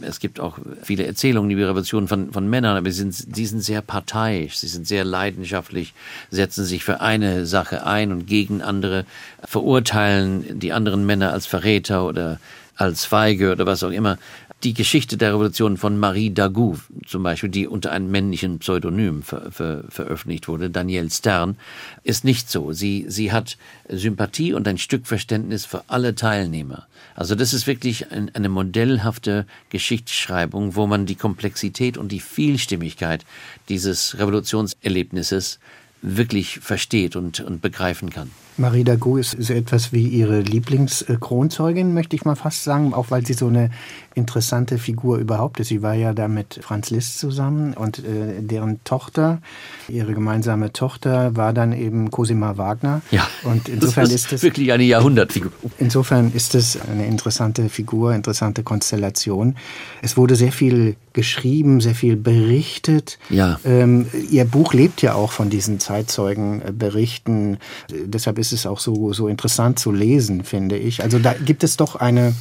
Es 0.00 0.20
gibt 0.20 0.40
auch 0.40 0.58
viele 0.82 1.04
Erzählungen 1.04 1.50
über 1.50 1.68
Revolutionen 1.68 2.08
von, 2.08 2.32
von 2.32 2.48
Männern, 2.48 2.76
aber 2.76 2.90
sie 2.90 2.98
sind, 2.98 3.14
sie 3.36 3.46
sind 3.46 3.60
sehr 3.60 3.82
parteiisch, 3.82 4.56
sie 4.56 4.68
sind 4.68 4.86
sehr 4.86 5.04
leidenschaftlich, 5.04 5.92
setzen 6.30 6.64
sich 6.64 6.84
für 6.84 7.00
eine 7.00 7.44
Sache 7.44 7.86
ein 7.86 8.12
und 8.12 8.26
gegen 8.26 8.62
andere, 8.62 9.04
verurteilen 9.44 10.58
die 10.58 10.72
anderen 10.72 11.04
Männer 11.04 11.32
als 11.32 11.46
Verräter 11.46 12.06
oder 12.06 12.40
als 12.80 13.04
Feige 13.04 13.52
oder 13.52 13.66
was 13.66 13.82
auch 13.82 13.90
immer 13.90 14.18
die 14.62 14.74
Geschichte 14.74 15.16
der 15.16 15.32
Revolution 15.32 15.78
von 15.78 15.98
Marie 15.98 16.30
Dagout 16.30 16.78
zum 17.06 17.22
Beispiel, 17.22 17.48
die 17.48 17.66
unter 17.66 17.92
einem 17.92 18.10
männlichen 18.10 18.58
Pseudonym 18.58 19.22
ver, 19.22 19.50
ver, 19.50 19.84
veröffentlicht 19.88 20.48
wurde, 20.48 20.68
Danielle 20.68 21.10
Stern, 21.10 21.56
ist 22.04 22.24
nicht 22.24 22.50
so. 22.50 22.72
Sie, 22.72 23.06
sie 23.08 23.32
hat 23.32 23.56
Sympathie 23.88 24.52
und 24.52 24.68
ein 24.68 24.76
Stück 24.76 25.06
Verständnis 25.06 25.64
für 25.64 25.84
alle 25.86 26.14
Teilnehmer. 26.14 26.86
Also 27.14 27.34
das 27.34 27.54
ist 27.54 27.66
wirklich 27.66 28.12
ein, 28.12 28.30
eine 28.34 28.50
modellhafte 28.50 29.46
Geschichtsschreibung, 29.70 30.76
wo 30.76 30.86
man 30.86 31.06
die 31.06 31.16
Komplexität 31.16 31.96
und 31.96 32.12
die 32.12 32.20
Vielstimmigkeit 32.20 33.24
dieses 33.70 34.18
Revolutionserlebnisses 34.18 35.58
wirklich 36.02 36.60
versteht 36.60 37.16
und, 37.16 37.40
und 37.40 37.62
begreifen 37.62 38.10
kann. 38.10 38.30
Marie 38.60 38.84
Dagout 38.84 39.16
ist 39.16 39.36
so 39.40 39.54
etwas 39.54 39.90
wie 39.92 40.06
ihre 40.06 40.40
Lieblingskronzeugin, 40.40 41.94
möchte 41.94 42.14
ich 42.14 42.26
mal 42.26 42.34
fast 42.34 42.62
sagen, 42.62 42.92
auch 42.92 43.10
weil 43.10 43.24
sie 43.24 43.32
so 43.32 43.46
eine 43.46 43.70
interessante 44.14 44.76
Figur 44.76 45.18
überhaupt 45.18 45.60
ist. 45.60 45.68
Sie 45.68 45.82
war 45.82 45.94
ja 45.94 46.12
da 46.12 46.28
mit 46.28 46.60
Franz 46.62 46.90
Liszt 46.90 47.18
zusammen 47.18 47.72
und 47.74 48.00
äh, 48.00 48.42
deren 48.42 48.82
Tochter, 48.84 49.40
ihre 49.88 50.12
gemeinsame 50.12 50.72
Tochter, 50.72 51.36
war 51.36 51.52
dann 51.52 51.72
eben 51.72 52.10
Cosima 52.10 52.58
Wagner. 52.58 53.00
Ja, 53.10 53.26
und 53.44 53.68
insofern 53.68 54.04
das 54.04 54.12
ist, 54.12 54.26
ist 54.26 54.32
es 54.32 54.42
wirklich 54.42 54.72
eine 54.72 54.84
Jahrhundertfigur. 54.84 55.52
Insofern 55.78 56.32
ist 56.32 56.54
es 56.54 56.78
eine 56.80 57.06
interessante 57.06 57.68
Figur, 57.68 58.14
interessante 58.14 58.62
Konstellation. 58.62 59.56
Es 60.02 60.16
wurde 60.16 60.36
sehr 60.36 60.52
viel 60.52 60.96
geschrieben, 61.12 61.80
sehr 61.80 61.94
viel 61.94 62.16
berichtet. 62.16 63.18
Ja. 63.30 63.58
Ähm, 63.64 64.06
ihr 64.30 64.44
Buch 64.44 64.74
lebt 64.74 65.02
ja 65.02 65.14
auch 65.14 65.32
von 65.32 65.50
diesen 65.50 65.80
Zeitzeugenberichten. 65.80 67.58
Deshalb 67.90 68.38
ist 68.38 68.49
es 68.52 68.66
auch 68.66 68.80
so, 68.80 69.12
so 69.12 69.28
interessant 69.28 69.78
zu 69.78 69.92
lesen, 69.92 70.44
finde 70.44 70.76
ich. 70.76 71.02
Also 71.02 71.18
da 71.18 71.34
gibt 71.34 71.64
es 71.64 71.76
doch 71.76 71.96
eine 71.96 72.34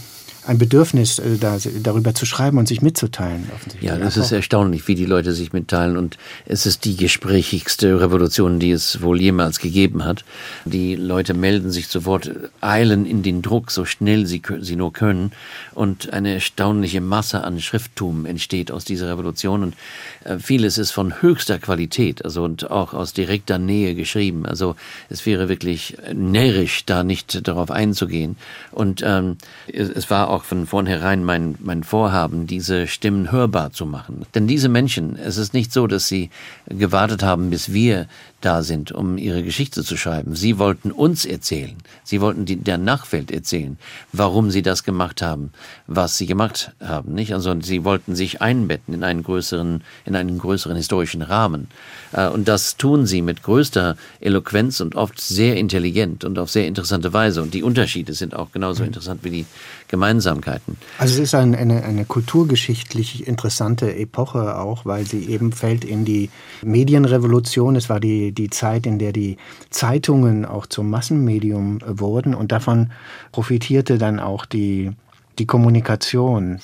ein 0.46 0.58
Bedürfnis, 0.58 1.20
äh, 1.20 1.38
da, 1.38 1.58
darüber 1.82 2.14
zu 2.14 2.26
schreiben 2.26 2.58
und 2.58 2.68
sich 2.68 2.82
mitzuteilen. 2.82 3.50
Ja, 3.82 3.98
das 3.98 4.18
ist 4.18 4.32
erstaunlich, 4.32 4.88
wie 4.88 4.96
die 4.96 5.06
Leute 5.06 5.34
sich 5.34 5.54
mitteilen. 5.54 5.98
Und 5.98 6.18
es 6.46 6.66
ist 6.66 6.86
die 6.86 6.96
gesprächigste 6.96 8.00
Revolution, 8.02 8.60
die 8.60 8.72
es 8.72 9.02
wohl 9.02 9.22
jemals 9.22 9.60
gegeben 9.60 10.06
hat. 10.06 10.24
Die 10.66 10.96
Leute 10.96 11.34
melden 11.34 11.72
sich 11.72 11.88
sofort, 11.88 12.32
eilen 12.62 13.06
in 13.06 13.24
den 13.24 13.42
Druck, 13.42 13.72
so 13.72 13.86
schnell 13.86 14.26
sie, 14.26 14.42
sie 14.62 14.76
nur 14.76 14.94
können. 14.94 15.32
Und 15.74 16.14
eine 16.14 16.36
erstaunliche 16.36 17.02
Masse 17.02 17.44
an 17.44 17.60
Schrifttum 17.60 18.26
entsteht 18.26 18.72
aus 18.72 18.86
dieser 18.86 19.10
Revolution. 19.10 19.64
Und 19.64 19.76
äh, 20.24 20.40
vieles 20.40 20.78
ist 20.78 20.92
von 20.92 21.22
höchster 21.22 21.60
Qualität, 21.60 22.24
also 22.24 22.44
und 22.44 22.72
auch 22.72 22.94
aus 22.94 23.14
direkter 23.14 23.58
Nähe 23.58 23.96
geschrieben. 23.96 24.46
Also 24.46 24.76
es 25.10 25.26
wäre 25.26 25.50
wirklich 25.50 25.98
närrisch, 26.14 26.86
da 26.86 27.04
nicht 27.04 27.48
darauf 27.48 27.72
einzugehen. 27.72 28.38
Und 28.72 29.04
ähm, 29.06 29.38
es, 29.72 29.90
es 29.90 30.10
auch 30.30 30.44
von 30.44 30.68
vornherein 30.68 31.24
mein, 31.24 31.56
mein 31.60 31.84
Vorhaben, 31.84 32.48
diese 32.48 32.88
Stimmen 32.88 33.32
hörbar 33.32 33.72
zu 33.72 33.86
machen. 33.86 34.26
Denn 34.36 34.48
diese 34.48 34.70
Menschen, 34.70 35.18
es 35.18 35.38
ist 35.38 35.54
nicht 35.54 35.74
so, 35.74 35.88
dass 35.88 36.08
sie 36.08 36.30
gewartet 36.68 37.24
haben, 37.24 37.50
bis 37.50 37.74
wir 37.74 38.08
da 38.42 38.64
sind, 38.64 38.92
um 38.92 39.18
ihre 39.18 39.44
Geschichte 39.44 39.84
zu 39.84 39.98
schreiben. 39.98 40.36
Sie 40.36 40.60
wollten 40.60 40.92
uns 40.92 41.26
erzählen. 41.26 41.76
Sie 42.04 42.22
wollten 42.22 42.46
die, 42.46 42.56
der 42.56 42.78
Nachwelt 42.78 43.32
erzählen, 43.32 43.78
warum 44.14 44.52
sie 44.52 44.62
das 44.62 44.84
gemacht 44.84 45.22
haben, 45.22 45.52
was 45.88 46.18
sie 46.18 46.26
gemacht 46.26 46.74
haben, 46.80 47.14
nicht? 47.14 47.34
Also 47.34 47.60
sie 47.62 47.84
wollten 47.84 48.16
sich 48.16 48.42
einbetten 48.42 48.94
in 48.94 49.04
einen 49.04 49.24
größeren, 49.24 49.84
in 50.06 50.16
einen 50.16 50.38
größeren 50.38 50.76
historischen 50.78 51.22
Rahmen. 51.22 51.68
Äh, 52.14 52.28
und 52.30 52.48
das 52.48 52.78
tun 52.78 53.06
sie 53.06 53.22
mit 53.22 53.44
größter 53.44 53.98
Eloquenz 54.20 54.80
und 54.80 54.96
oft 54.96 55.20
sehr 55.20 55.58
intelligent 55.58 56.24
und 56.24 56.40
auf 56.40 56.50
sehr 56.50 56.68
interessante 56.68 57.14
Weise. 57.14 57.42
Und 57.42 57.54
die 57.54 57.64
Unterschiede 57.64 58.14
sind 58.14 58.36
auch 58.36 58.52
genauso 58.52 58.84
interessant 58.84 59.24
wie 59.24 59.32
die 59.32 59.46
Gemeinsamkeiten. 59.90 60.78
Also 60.98 61.16
es 61.16 61.20
ist 61.20 61.36
ein, 61.36 61.56
eine, 61.56 61.84
eine 61.84 62.06
kulturgeschichtlich 62.06 63.28
interessante 63.28 63.96
Epoche 63.96 64.58
auch, 64.58 64.86
weil 64.86 65.06
sie 65.06 65.26
eben 65.26 65.52
fällt 65.52 65.84
in 65.84 66.06
die 66.06 66.30
Medienrevolution. 66.64 67.76
Es 67.76 67.90
war 67.90 68.00
die, 68.00 68.29
die 68.32 68.50
Zeit, 68.50 68.86
in 68.86 69.00
der 69.00 69.12
die 69.12 69.38
Zeitungen 69.70 70.46
auch 70.46 70.66
zum 70.66 70.90
Massenmedium 70.90 71.80
wurden 71.86 72.34
und 72.36 72.52
davon 72.52 72.92
profitierte 73.32 73.98
dann 73.98 74.20
auch 74.20 74.46
die, 74.46 74.92
die 75.38 75.46
Kommunikation. 75.46 76.60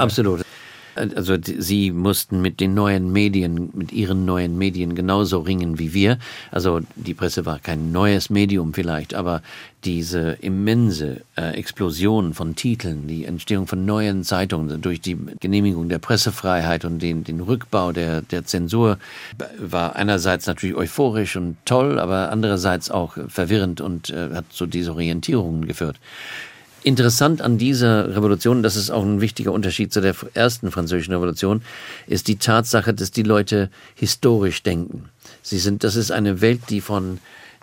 Absolut. 0.00 0.42
Also 0.96 1.36
sie 1.40 1.90
mussten 1.90 2.40
mit 2.40 2.60
den 2.60 2.74
neuen 2.74 3.12
Medien, 3.12 3.70
mit 3.74 3.92
ihren 3.92 4.24
neuen 4.24 4.56
Medien 4.58 4.94
genauso 4.94 5.40
ringen 5.40 5.78
wie 5.78 5.92
wir. 5.92 6.18
Also 6.50 6.80
die 6.94 7.14
Presse 7.14 7.46
war 7.46 7.58
kein 7.58 7.92
neues 7.92 8.30
Medium 8.30 8.72
vielleicht, 8.74 9.14
aber 9.14 9.42
diese 9.84 10.36
immense 10.40 11.22
äh, 11.36 11.52
Explosion 11.52 12.34
von 12.34 12.56
Titeln, 12.56 13.06
die 13.06 13.24
Entstehung 13.24 13.66
von 13.66 13.84
neuen 13.84 14.24
Zeitungen 14.24 14.80
durch 14.82 15.00
die 15.00 15.16
Genehmigung 15.40 15.88
der 15.88 16.00
Pressefreiheit 16.00 16.84
und 16.84 17.00
den, 17.00 17.22
den 17.22 17.40
Rückbau 17.40 17.92
der, 17.92 18.22
der 18.22 18.44
Zensur 18.44 18.98
war 19.58 19.94
einerseits 19.94 20.46
natürlich 20.46 20.76
euphorisch 20.76 21.36
und 21.36 21.56
toll, 21.64 22.00
aber 22.00 22.32
andererseits 22.32 22.90
auch 22.90 23.16
verwirrend 23.28 23.80
und 23.80 24.10
äh, 24.10 24.30
hat 24.34 24.46
zu 24.50 24.66
Desorientierungen 24.66 25.66
geführt. 25.66 25.98
Interessant 26.86 27.42
an 27.42 27.58
dieser 27.58 28.14
Revolution, 28.14 28.62
das 28.62 28.76
ist 28.76 28.90
auch 28.90 29.02
ein 29.02 29.20
wichtiger 29.20 29.50
Unterschied 29.50 29.92
zu 29.92 30.00
der 30.00 30.14
ersten 30.34 30.70
französischen 30.70 31.14
Revolution, 31.14 31.62
ist 32.06 32.28
die 32.28 32.36
Tatsache, 32.36 32.94
dass 32.94 33.10
die 33.10 33.24
Leute 33.24 33.70
historisch 33.96 34.62
denken. 34.62 35.08
Sie 35.42 35.58
sind, 35.58 35.82
das 35.82 35.96
ist 35.96 36.12
eine 36.12 36.40
Welt, 36.40 36.60
die 36.70 36.80
von 36.80 37.18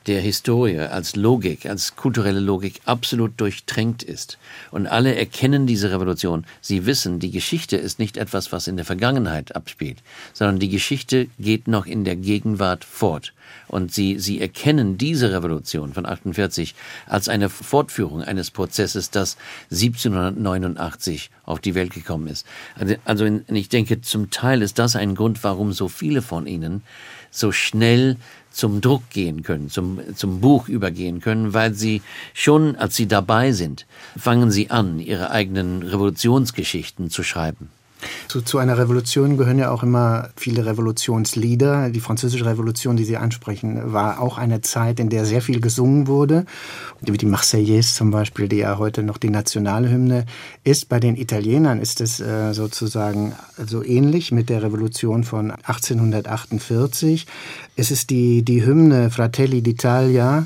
der 0.08 0.22
Historie 0.22 0.80
als 0.80 1.16
Logik, 1.16 1.66
als 1.66 1.96
kulturelle 1.96 2.40
Logik 2.40 2.82
absolut 2.86 3.34
durchtränkt 3.38 4.04
ist. 4.04 4.38
Und 4.72 4.88
alle 4.88 5.16
erkennen 5.16 5.68
diese 5.68 5.92
Revolution. 5.92 6.46
Sie 6.62 6.86
wissen, 6.86 7.20
die 7.20 7.32
Geschichte 7.32 7.78
ist 7.78 8.00
nicht 8.00 8.18
etwas, 8.18 8.52
was 8.52 8.68
in 8.68 8.76
der 8.76 8.86
Vergangenheit 8.86 9.56
abspielt, 9.56 10.00
sondern 10.34 10.60
die 10.60 10.70
Geschichte 10.70 11.28
geht 11.40 11.68
noch 11.68 11.86
in 11.86 12.04
der 12.04 12.16
Gegenwart 12.16 12.84
fort. 12.84 13.34
Und 13.68 13.94
sie, 13.94 14.20
sie 14.20 14.42
erkennen 14.42 14.98
diese 14.98 15.32
Revolution 15.32 15.94
von 15.94 16.06
48 16.06 16.76
als 17.08 17.30
eine 17.30 17.50
Fortführung 17.50 18.22
eines 18.22 18.52
Prozesses, 18.52 19.10
das 19.10 19.38
1789 19.72 21.30
auf 21.44 21.60
die 21.60 21.76
Welt 21.76 21.94
gekommen 21.94 22.28
ist. 22.28 22.46
Also, 22.76 22.96
also 23.06 23.26
ich 23.48 23.70
denke, 23.70 24.02
zum 24.02 24.30
Teil 24.30 24.62
ist 24.62 24.80
das 24.80 24.96
ein 24.96 25.16
Grund, 25.16 25.44
warum 25.44 25.74
so 25.74 25.88
viele 25.88 26.22
von 26.22 26.48
ihnen 26.48 26.84
so 27.32 27.52
schnell 27.52 28.18
zum 28.54 28.82
Druck 28.82 29.10
gehen 29.10 29.44
können, 29.44 29.70
zum, 29.70 30.00
zum 30.16 30.40
Buch 30.40 30.70
übergehen 30.70 31.20
können, 31.20 31.54
weil 31.54 31.74
sie 31.74 32.02
schon, 32.34 32.76
als 32.76 32.96
sie 32.96 33.08
dabei 33.08 33.52
sind, 33.52 33.86
fangen 34.18 34.52
sie 34.52 34.70
an, 34.70 35.00
ihre 35.00 35.32
eigenen 35.32 35.82
Revolutionsgeschichten 35.82 37.10
zu 37.10 37.24
schreiben. 37.24 37.70
Zu, 38.28 38.42
zu, 38.42 38.58
einer 38.58 38.78
Revolution 38.78 39.38
gehören 39.38 39.60
ja 39.60 39.72
auch 39.72 39.84
immer 39.84 40.30
viele 40.36 40.66
Revolutionslieder. 40.66 41.90
Die 41.90 42.00
französische 42.00 42.46
Revolution, 42.46 42.96
die 42.96 43.06
Sie 43.06 43.18
ansprechen, 43.18 43.94
war 43.94 44.20
auch 44.22 44.38
eine 44.38 44.62
Zeit, 44.62 45.00
in 45.00 45.10
der 45.10 45.26
sehr 45.26 45.42
viel 45.42 45.60
gesungen 45.60 46.08
wurde. 46.08 46.46
Wie 47.02 47.18
die 47.18 47.26
Marseillaise 47.26 47.94
zum 47.94 48.12
Beispiel, 48.12 48.48
die 48.48 48.58
ja 48.58 48.78
heute 48.78 49.04
noch 49.04 49.18
die 49.18 49.30
Nationalhymne 49.30 50.26
ist. 50.64 50.90
Bei 50.90 51.00
den 51.00 51.16
Italienern 51.16 51.80
ist 51.80 52.02
es 52.02 52.20
äh, 52.20 52.54
sozusagen 52.54 53.34
so 53.66 53.84
ähnlich 53.84 54.32
mit 54.32 54.50
der 54.50 54.64
Revolution 54.64 55.24
von 55.24 55.52
1848. 55.52 57.28
Es 57.76 57.92
ist 57.92 58.10
die, 58.10 58.44
die 58.44 58.66
Hymne 58.66 59.10
Fratelli 59.12 59.60
d'Italia, 59.60 60.46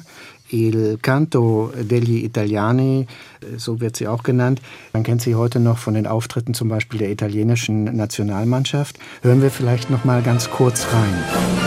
Il 0.49 0.97
Canto 1.01 1.71
degli 1.75 2.23
Italiani, 2.23 3.07
so 3.57 3.81
wird 3.81 3.95
sie 3.95 4.07
auch 4.07 4.23
genannt. 4.23 4.61
Man 4.93 5.03
kennt 5.03 5.21
sie 5.21 5.35
heute 5.35 5.59
noch 5.59 5.77
von 5.77 5.93
den 5.93 6.07
Auftritten 6.07 6.53
zum 6.53 6.69
Beispiel 6.69 6.99
der 6.99 7.11
italienischen 7.11 7.83
Nationalmannschaft. 7.83 8.97
Hören 9.21 9.41
wir 9.41 9.51
vielleicht 9.51 9.89
noch 9.89 10.05
mal 10.05 10.21
ganz 10.21 10.49
kurz 10.49 10.85
rein. 10.91 11.66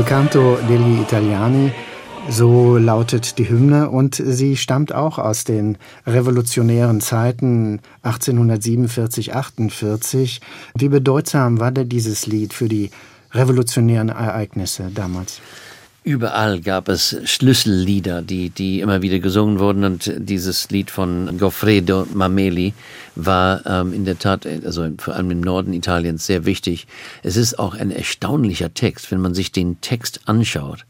Il 0.00 0.06
canto 0.06 0.58
degli 0.66 0.98
italiani, 0.98 1.70
so 2.30 2.78
lautet 2.78 3.36
die 3.36 3.50
Hymne 3.50 3.90
und 3.90 4.14
sie 4.14 4.56
stammt 4.56 4.94
auch 4.94 5.18
aus 5.18 5.44
den 5.44 5.76
revolutionären 6.06 7.02
Zeiten 7.02 7.80
1847, 8.02 9.34
48. 9.34 10.40
Wie 10.74 10.88
bedeutsam 10.88 11.60
war 11.60 11.70
denn 11.70 11.90
dieses 11.90 12.26
Lied 12.26 12.54
für 12.54 12.66
die 12.66 12.90
revolutionären 13.32 14.08
Ereignisse 14.08 14.90
damals? 14.94 15.42
Überall 16.02 16.60
gab 16.60 16.88
es 16.88 17.14
Schlüssellieder, 17.24 18.22
die, 18.22 18.48
die 18.48 18.80
immer 18.80 19.02
wieder 19.02 19.18
gesungen 19.18 19.58
wurden. 19.58 19.84
Und 19.84 20.10
dieses 20.16 20.70
Lied 20.70 20.90
von 20.90 21.36
Goffredo 21.36 22.06
Mameli 22.14 22.72
war 23.16 23.66
ähm, 23.66 23.92
in 23.92 24.06
der 24.06 24.18
Tat, 24.18 24.46
also 24.46 24.88
vor 24.96 25.14
allem 25.14 25.30
im 25.30 25.42
Norden 25.42 25.74
Italiens, 25.74 26.24
sehr 26.24 26.46
wichtig. 26.46 26.86
Es 27.22 27.36
ist 27.36 27.58
auch 27.58 27.74
ein 27.74 27.90
erstaunlicher 27.90 28.72
Text, 28.72 29.10
wenn 29.10 29.20
man 29.20 29.34
sich 29.34 29.52
den 29.52 29.82
Text 29.82 30.22
anschaut. 30.24 30.86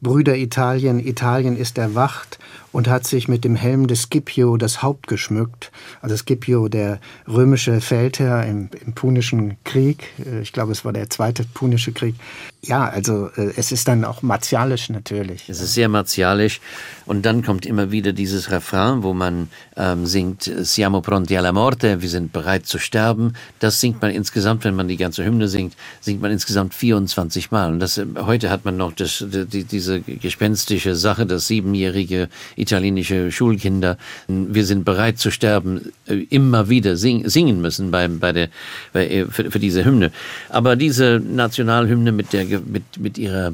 Brüder 0.00 0.36
Italien, 0.36 0.98
Italien 1.04 1.56
ist 1.56 1.78
erwacht 1.78 2.38
und 2.72 2.88
hat 2.88 3.06
sich 3.06 3.28
mit 3.28 3.44
dem 3.44 3.56
Helm 3.56 3.86
des 3.86 4.02
Scipio 4.02 4.56
das 4.56 4.82
Haupt 4.82 5.06
geschmückt. 5.06 5.72
Also 6.00 6.16
Scipio, 6.16 6.68
der 6.68 7.00
römische 7.26 7.80
Feldherr 7.80 8.46
im, 8.46 8.68
im 8.84 8.92
Punischen 8.92 9.56
Krieg, 9.64 10.04
äh, 10.24 10.40
ich 10.40 10.52
glaube, 10.52 10.72
es 10.72 10.84
war 10.84 10.92
der 10.92 11.08
zweite 11.10 11.44
Punische 11.44 11.92
Krieg. 11.92 12.14
Ja, 12.62 12.88
also 12.88 13.30
äh, 13.36 13.52
es 13.56 13.72
ist 13.72 13.88
dann 13.88 14.04
auch 14.04 14.22
martialisch 14.22 14.90
natürlich. 14.90 15.48
Es 15.48 15.60
ist 15.60 15.74
sehr 15.74 15.88
martialisch 15.88 16.60
und 17.06 17.24
dann 17.24 17.42
kommt 17.42 17.64
immer 17.64 17.90
wieder 17.90 18.12
dieses 18.12 18.50
Refrain, 18.50 19.02
wo 19.02 19.14
man 19.14 19.48
ähm, 19.76 20.06
singt 20.06 20.42
Siamo 20.42 21.00
pronti 21.00 21.36
alla 21.36 21.52
morte, 21.52 22.02
wir 22.02 22.08
sind 22.08 22.32
bereit 22.32 22.66
zu 22.66 22.78
sterben. 22.78 23.34
Das 23.60 23.80
singt 23.80 24.02
man 24.02 24.10
insgesamt, 24.10 24.64
wenn 24.64 24.74
man 24.74 24.88
die 24.88 24.96
ganze 24.96 25.24
Hymne 25.24 25.48
singt, 25.48 25.74
singt 26.00 26.20
man 26.20 26.32
insgesamt 26.32 26.74
24 26.74 27.50
Mal. 27.50 27.72
Und 27.72 27.80
das, 27.80 27.96
äh, 27.96 28.06
heute 28.18 28.50
hat 28.50 28.64
man 28.64 28.76
noch 28.76 28.92
das, 28.92 29.24
die, 29.28 29.64
diese 29.78 30.00
gespenstische 30.00 30.96
Sache, 30.96 31.24
das 31.24 31.46
siebenjährige 31.46 32.28
italienische 32.56 33.30
Schulkinder, 33.30 33.96
wir 34.26 34.64
sind 34.64 34.84
bereit 34.84 35.18
zu 35.18 35.30
sterben, 35.30 35.92
äh, 36.06 36.26
immer 36.30 36.68
wieder 36.68 36.96
sing, 36.96 37.28
singen 37.28 37.60
müssen 37.60 37.92
bei, 37.92 38.08
bei 38.08 38.32
der, 38.32 38.48
bei, 38.92 39.08
äh, 39.08 39.26
für, 39.26 39.52
für 39.52 39.60
diese 39.60 39.84
Hymne. 39.84 40.10
Aber 40.48 40.74
diese 40.74 41.22
Nationalhymne 41.24 42.10
mit, 42.10 42.32
der, 42.32 42.44
mit, 42.44 42.98
mit 42.98 43.18
ihrer 43.18 43.52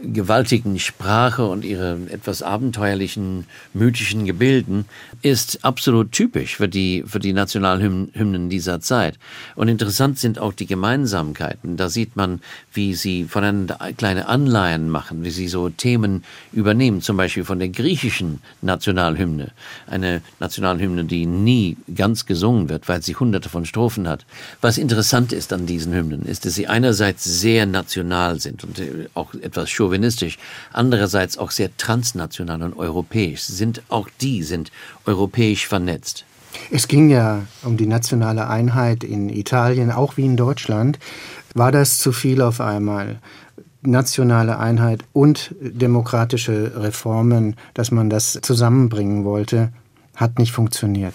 gewaltigen 0.00 0.78
Sprache 0.78 1.44
und 1.44 1.64
ihre 1.64 1.98
etwas 2.10 2.42
abenteuerlichen, 2.42 3.46
mythischen 3.74 4.24
Gebilden 4.24 4.86
ist 5.20 5.64
absolut 5.64 6.12
typisch 6.12 6.56
für 6.56 6.68
die, 6.68 7.04
für 7.06 7.20
die 7.20 7.32
Nationalhymnen 7.32 8.48
dieser 8.48 8.80
Zeit. 8.80 9.18
Und 9.54 9.68
interessant 9.68 10.18
sind 10.18 10.38
auch 10.38 10.52
die 10.52 10.66
Gemeinsamkeiten. 10.66 11.76
Da 11.76 11.88
sieht 11.88 12.16
man, 12.16 12.40
wie 12.72 12.94
sie 12.94 13.24
voneinander 13.24 13.78
kleine 13.96 14.28
Anleihen 14.28 14.88
machen, 14.88 15.24
wie 15.24 15.30
sie 15.30 15.48
so 15.48 15.68
Themen 15.68 16.24
übernehmen, 16.52 17.02
zum 17.02 17.16
Beispiel 17.16 17.44
von 17.44 17.58
der 17.58 17.68
griechischen 17.68 18.40
Nationalhymne. 18.62 19.52
Eine 19.86 20.22
Nationalhymne, 20.40 21.04
die 21.04 21.26
nie 21.26 21.76
ganz 21.94 22.26
gesungen 22.26 22.68
wird, 22.68 22.88
weil 22.88 23.02
sie 23.02 23.14
hunderte 23.14 23.48
von 23.48 23.66
Strophen 23.66 24.08
hat. 24.08 24.24
Was 24.60 24.78
interessant 24.78 25.32
ist 25.32 25.52
an 25.52 25.66
diesen 25.66 25.92
Hymnen, 25.92 26.22
ist, 26.22 26.46
dass 26.46 26.54
sie 26.54 26.66
einerseits 26.66 27.24
sehr 27.24 27.66
national 27.66 28.40
sind 28.40 28.64
und 28.64 28.78
äh, 28.78 29.08
auch 29.14 29.34
etwas 29.34 29.70
chauvinistisch, 29.82 30.38
andererseits 30.72 31.38
auch 31.38 31.50
sehr 31.50 31.76
transnational 31.76 32.62
und 32.62 32.76
europäisch. 32.76 33.42
Sind 33.42 33.82
auch 33.88 34.08
die 34.20 34.42
sind 34.42 34.70
europäisch 35.06 35.66
vernetzt. 35.66 36.24
Es 36.70 36.86
ging 36.86 37.10
ja 37.10 37.42
um 37.62 37.76
die 37.76 37.86
nationale 37.86 38.48
Einheit 38.48 39.04
in 39.04 39.28
Italien, 39.28 39.90
auch 39.90 40.16
wie 40.16 40.26
in 40.26 40.36
Deutschland. 40.36 40.98
War 41.54 41.72
das 41.72 41.98
zu 41.98 42.12
viel 42.12 42.42
auf 42.42 42.60
einmal? 42.60 43.18
nationale 43.84 44.60
Einheit 44.60 45.02
und 45.12 45.56
demokratische 45.60 46.72
Reformen, 46.76 47.56
dass 47.74 47.90
man 47.90 48.10
das 48.10 48.38
zusammenbringen 48.40 49.24
wollte, 49.24 49.72
hat 50.14 50.38
nicht 50.38 50.52
funktioniert. 50.52 51.14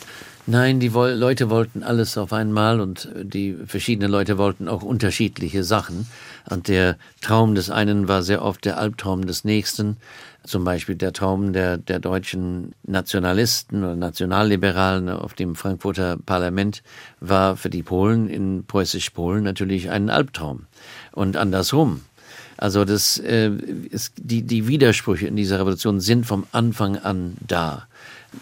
Nein, 0.50 0.80
die 0.80 0.88
Leute 0.88 1.50
wollten 1.50 1.84
alles 1.84 2.18
auf 2.18 2.32
einmal 2.32 2.80
und 2.80 3.10
die 3.22 3.54
verschiedenen 3.66 4.10
Leute 4.10 4.38
wollten 4.38 4.70
auch 4.70 4.82
unterschiedliche 4.82 5.66
Sachen. 5.66 6.08
Und 6.50 6.70
der 6.70 6.96
Traum 7.20 7.54
des 7.54 7.70
einen 7.70 8.08
war 8.08 8.24
sehr 8.24 8.42
oft 8.42 8.64
der 8.64 8.78
Albtraum 8.78 9.28
des 9.28 9.44
nächsten. 9.44 9.98
Zum 10.46 10.64
Beispiel 10.64 10.96
der 10.96 11.12
Traum 11.12 11.52
der, 11.52 11.78
der 11.78 12.00
deutschen 12.00 12.72
Nationalisten 12.84 13.84
oder 13.84 13.98
Nationalliberalen 13.98 15.10
auf 15.10 15.34
dem 15.34 15.54
Frankfurter 15.56 16.16
Parlament 16.16 16.82
war 17.20 17.58
für 17.58 17.70
die 17.70 17.84
Polen 17.84 18.30
in 18.30 18.64
Preußisch-Polen 18.66 19.44
natürlich 19.44 19.90
ein 19.90 20.10
Albtraum. 20.10 20.68
Und 21.12 21.36
andersrum. 21.36 22.04
Also 22.56 22.86
das, 22.86 23.18
äh, 23.18 23.52
ist, 23.92 24.14
die, 24.16 24.44
die 24.44 24.68
Widersprüche 24.70 25.28
in 25.28 25.36
dieser 25.36 25.60
Revolution 25.60 26.00
sind 26.00 26.26
vom 26.26 26.48
Anfang 26.54 26.98
an 26.98 27.36
da. 27.46 27.88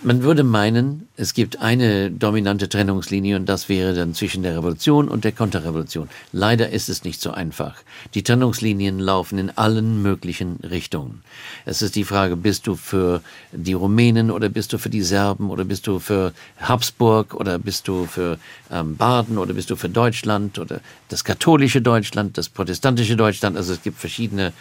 Man 0.03 0.23
würde 0.23 0.43
meinen, 0.43 1.07
es 1.17 1.33
gibt 1.33 1.61
eine 1.61 2.11
dominante 2.11 2.69
Trennungslinie 2.69 3.35
und 3.35 3.47
das 3.47 3.69
wäre 3.69 3.93
dann 3.93 4.13
zwischen 4.13 4.43
der 4.43 4.57
Revolution 4.57 5.07
und 5.07 5.23
der 5.23 5.31
Konterrevolution. 5.31 6.09
Leider 6.31 6.69
ist 6.69 6.89
es 6.89 7.03
nicht 7.03 7.21
so 7.21 7.31
einfach. 7.31 7.75
Die 8.13 8.23
Trennungslinien 8.23 8.99
laufen 8.99 9.37
in 9.37 9.49
allen 9.57 10.01
möglichen 10.01 10.57
Richtungen. 10.57 11.21
Es 11.65 11.81
ist 11.81 11.95
die 11.95 12.03
Frage, 12.03 12.35
bist 12.35 12.67
du 12.67 12.75
für 12.75 13.21
die 13.51 13.73
Rumänen 13.73 14.31
oder 14.31 14.49
bist 14.49 14.73
du 14.73 14.77
für 14.77 14.89
die 14.89 15.01
Serben 15.01 15.49
oder 15.49 15.63
bist 15.65 15.87
du 15.87 15.99
für 15.99 16.33
Habsburg 16.59 17.33
oder 17.33 17.59
bist 17.59 17.87
du 17.87 18.05
für 18.05 18.37
ähm, 18.71 18.97
Baden 18.97 19.37
oder 19.37 19.53
bist 19.53 19.69
du 19.69 19.75
für 19.75 19.89
Deutschland 19.89 20.59
oder 20.59 20.81
das 21.09 21.23
katholische 21.23 21.81
Deutschland, 21.81 22.37
das 22.37 22.49
protestantische 22.49 23.15
Deutschland. 23.15 23.57
Also 23.57 23.73
es 23.73 23.83
gibt 23.83 23.99
verschiedene 23.99 24.53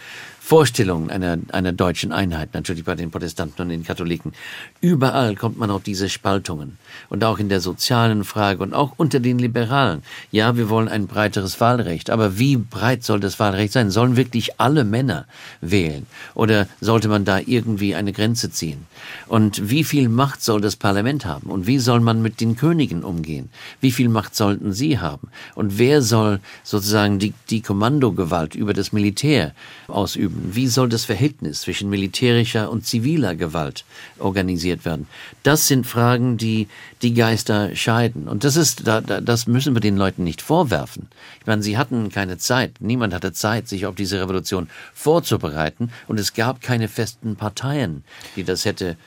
Vorstellung 0.45 1.09
einer, 1.09 1.39
einer 1.53 1.71
deutschen 1.71 2.11
Einheit, 2.11 2.53
natürlich 2.53 2.83
bei 2.83 2.93
den 2.93 3.09
Protestanten 3.09 3.63
und 3.63 3.69
den 3.69 3.83
Katholiken. 3.83 4.31
Überall 4.79 5.24
kommt 5.33 5.57
man 5.57 5.71
auf 5.71 5.81
diese 5.81 6.09
Spaltungen. 6.09 6.77
Und 7.09 7.23
auch 7.23 7.39
in 7.39 7.49
der 7.49 7.59
sozialen 7.59 8.23
Frage 8.23 8.61
und 8.61 8.73
auch 8.73 8.93
unter 8.97 9.19
den 9.19 9.39
Liberalen. 9.39 10.03
Ja, 10.31 10.55
wir 10.55 10.69
wollen 10.69 10.87
ein 10.87 11.07
breiteres 11.07 11.59
Wahlrecht. 11.59 12.09
Aber 12.09 12.37
wie 12.37 12.57
breit 12.57 13.03
soll 13.03 13.19
das 13.19 13.39
Wahlrecht 13.39 13.73
sein? 13.73 13.89
Sollen 13.89 14.15
wirklich 14.15 14.59
alle 14.59 14.83
Männer 14.83 15.25
wählen? 15.61 16.05
Oder 16.35 16.67
sollte 16.81 17.07
man 17.07 17.25
da 17.25 17.39
irgendwie 17.39 17.95
eine 17.95 18.13
Grenze 18.13 18.51
ziehen? 18.51 18.85
Und 19.27 19.69
wie 19.69 19.83
viel 19.83 20.09
Macht 20.09 20.43
soll 20.43 20.61
das 20.61 20.75
Parlament 20.75 21.25
haben? 21.25 21.49
Und 21.49 21.67
wie 21.67 21.79
soll 21.79 21.99
man 21.99 22.21
mit 22.21 22.41
den 22.41 22.55
Königen 22.55 23.03
umgehen? 23.03 23.49
Wie 23.81 23.91
viel 23.91 24.09
Macht 24.09 24.35
sollten 24.35 24.73
sie 24.73 24.99
haben? 24.99 25.29
Und 25.55 25.77
wer 25.77 26.01
soll 26.01 26.39
sozusagen 26.63 27.19
die, 27.19 27.33
die 27.49 27.61
Kommandogewalt 27.61 28.55
über 28.55 28.73
das 28.73 28.91
Militär 28.91 29.53
ausüben? 29.87 30.51
Wie 30.53 30.67
soll 30.67 30.89
das 30.89 31.05
Verhältnis 31.05 31.61
zwischen 31.61 31.89
militärischer 31.89 32.69
und 32.69 32.85
ziviler 32.85 33.35
Gewalt 33.35 33.85
organisiert 34.19 34.85
werden? 34.85 35.07
Das 35.43 35.67
sind 35.67 35.85
Fragen, 35.85 36.37
die 36.37 36.67
die 37.01 37.13
Geister 37.13 37.75
scheiden. 37.75 38.27
Und 38.27 38.43
das 38.43 38.55
ist, 38.55 38.83
das 38.85 39.47
müssen 39.47 39.75
wir 39.75 39.81
den 39.81 39.97
Leuten 39.97 40.23
nicht 40.23 40.41
vorwerfen. 40.41 41.07
Ich 41.39 41.47
meine, 41.47 41.61
sie 41.61 41.77
hatten 41.77 42.09
keine 42.09 42.37
Zeit. 42.37 42.73
Niemand 42.79 43.13
hatte 43.13 43.33
Zeit, 43.33 43.67
sich 43.67 43.85
auf 43.85 43.95
diese 43.95 44.21
Revolution 44.21 44.69
vorzubereiten. 44.93 45.91
Und 46.07 46.19
es 46.19 46.33
gab 46.33 46.61
keine 46.61 46.87
festen 46.87 47.35
Parteien, 47.35 48.03
die 48.35 48.43
das 48.43 48.65
hätte 48.65 48.97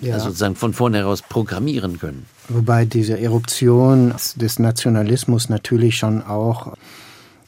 ja. 0.00 0.14
also 0.14 0.26
sozusagen 0.26 0.56
von 0.56 0.74
vornherein 0.74 1.18
programmieren 1.28 1.98
können. 1.98 2.26
Wobei 2.48 2.84
diese 2.84 3.18
Eruption 3.18 4.14
des 4.36 4.58
Nationalismus 4.58 5.48
natürlich 5.48 5.96
schon 5.96 6.22
auch 6.22 6.74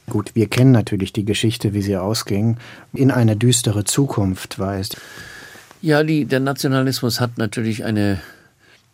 Gut, 0.09 0.31
wir 0.33 0.47
kennen 0.47 0.71
natürlich 0.71 1.13
die 1.13 1.23
Geschichte, 1.23 1.73
wie 1.73 1.81
sie 1.81 1.95
ausging, 1.95 2.57
in 2.91 3.11
eine 3.11 3.37
düstere 3.37 3.85
Zukunft 3.85 4.59
weist. 4.59 4.97
Ja, 5.81 6.03
die, 6.03 6.25
der 6.25 6.39
Nationalismus 6.39 7.19
hat 7.19 7.39
natürlich 7.39 7.83
eine 7.83 8.21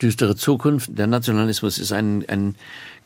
düstere 0.01 0.35
Zukunft. 0.38 0.97
Der 0.97 1.07
Nationalismus 1.07 1.79
ist 1.79 1.91
ein, 1.91 2.23
ein 2.29 2.55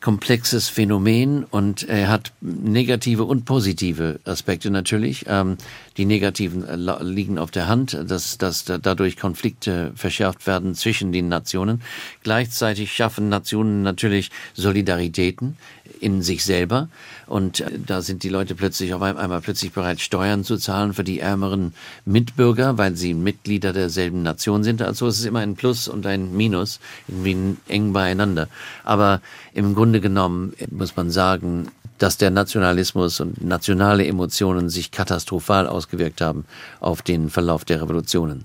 komplexes 0.00 0.68
Phänomen 0.68 1.44
und 1.44 1.88
er 1.88 2.08
hat 2.08 2.32
negative 2.40 3.24
und 3.24 3.44
positive 3.44 4.20
Aspekte 4.24 4.70
natürlich. 4.70 5.24
Ähm, 5.28 5.56
die 5.96 6.04
negativen 6.04 6.64
äh, 6.64 7.02
liegen 7.02 7.38
auf 7.38 7.50
der 7.50 7.66
Hand, 7.66 7.98
dass, 8.06 8.38
dass 8.38 8.64
dadurch 8.64 9.16
Konflikte 9.16 9.92
verschärft 9.94 10.46
werden 10.46 10.74
zwischen 10.74 11.12
den 11.12 11.28
Nationen. 11.28 11.82
Gleichzeitig 12.22 12.92
schaffen 12.92 13.28
Nationen 13.28 13.82
natürlich 13.82 14.30
Solidaritäten 14.54 15.56
in 16.02 16.20
sich 16.20 16.44
selber. 16.44 16.88
Und 17.26 17.60
äh, 17.60 17.78
da 17.86 18.02
sind 18.02 18.22
die 18.22 18.28
Leute 18.28 18.54
plötzlich 18.54 18.92
auf 18.92 19.02
einmal 19.02 19.40
plötzlich 19.40 19.72
bereit, 19.72 20.00
Steuern 20.00 20.44
zu 20.44 20.56
zahlen 20.56 20.92
für 20.92 21.04
die 21.04 21.20
ärmeren 21.20 21.74
Mitbürger, 22.04 22.76
weil 22.76 22.96
sie 22.96 23.14
Mitglieder 23.14 23.72
derselben 23.72 24.22
Nation 24.22 24.64
sind. 24.64 24.82
Also 24.82 25.06
es 25.06 25.20
ist 25.20 25.24
immer 25.24 25.40
ein 25.40 25.54
Plus 25.54 25.88
und 25.88 26.04
ein 26.06 26.36
Minus, 26.36 26.80
irgendwie 27.08 27.56
eng 27.68 27.92
beieinander. 27.92 28.48
Aber 28.84 29.20
im 29.54 29.74
Grunde 29.74 30.00
genommen 30.00 30.54
muss 30.70 30.96
man 30.96 31.10
sagen, 31.10 31.68
dass 31.98 32.16
der 32.16 32.30
Nationalismus 32.30 33.20
und 33.20 33.44
nationale 33.44 34.04
Emotionen 34.04 34.68
sich 34.68 34.90
katastrophal 34.90 35.68
ausgewirkt 35.68 36.20
haben 36.20 36.44
auf 36.80 37.02
den 37.02 37.30
Verlauf 37.30 37.64
der 37.64 37.80
Revolutionen. 37.80 38.44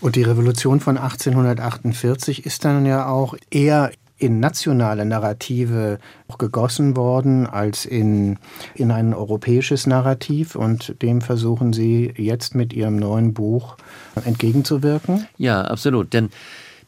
Und 0.00 0.16
die 0.16 0.22
Revolution 0.22 0.80
von 0.80 0.96
1848 0.96 2.46
ist 2.46 2.64
dann 2.64 2.86
ja 2.86 3.06
auch 3.06 3.34
eher 3.50 3.90
in 4.24 4.40
nationale 4.40 5.04
Narrative 5.04 5.98
gegossen 6.38 6.96
worden 6.96 7.46
als 7.46 7.84
in, 7.84 8.38
in 8.74 8.90
ein 8.90 9.14
europäisches 9.14 9.86
Narrativ 9.86 10.56
und 10.56 11.00
dem 11.02 11.20
versuchen 11.20 11.72
Sie 11.72 12.12
jetzt 12.16 12.54
mit 12.54 12.72
Ihrem 12.72 12.96
neuen 12.96 13.34
Buch 13.34 13.76
entgegenzuwirken? 14.24 15.26
Ja, 15.38 15.62
absolut. 15.62 16.12
Denn 16.12 16.30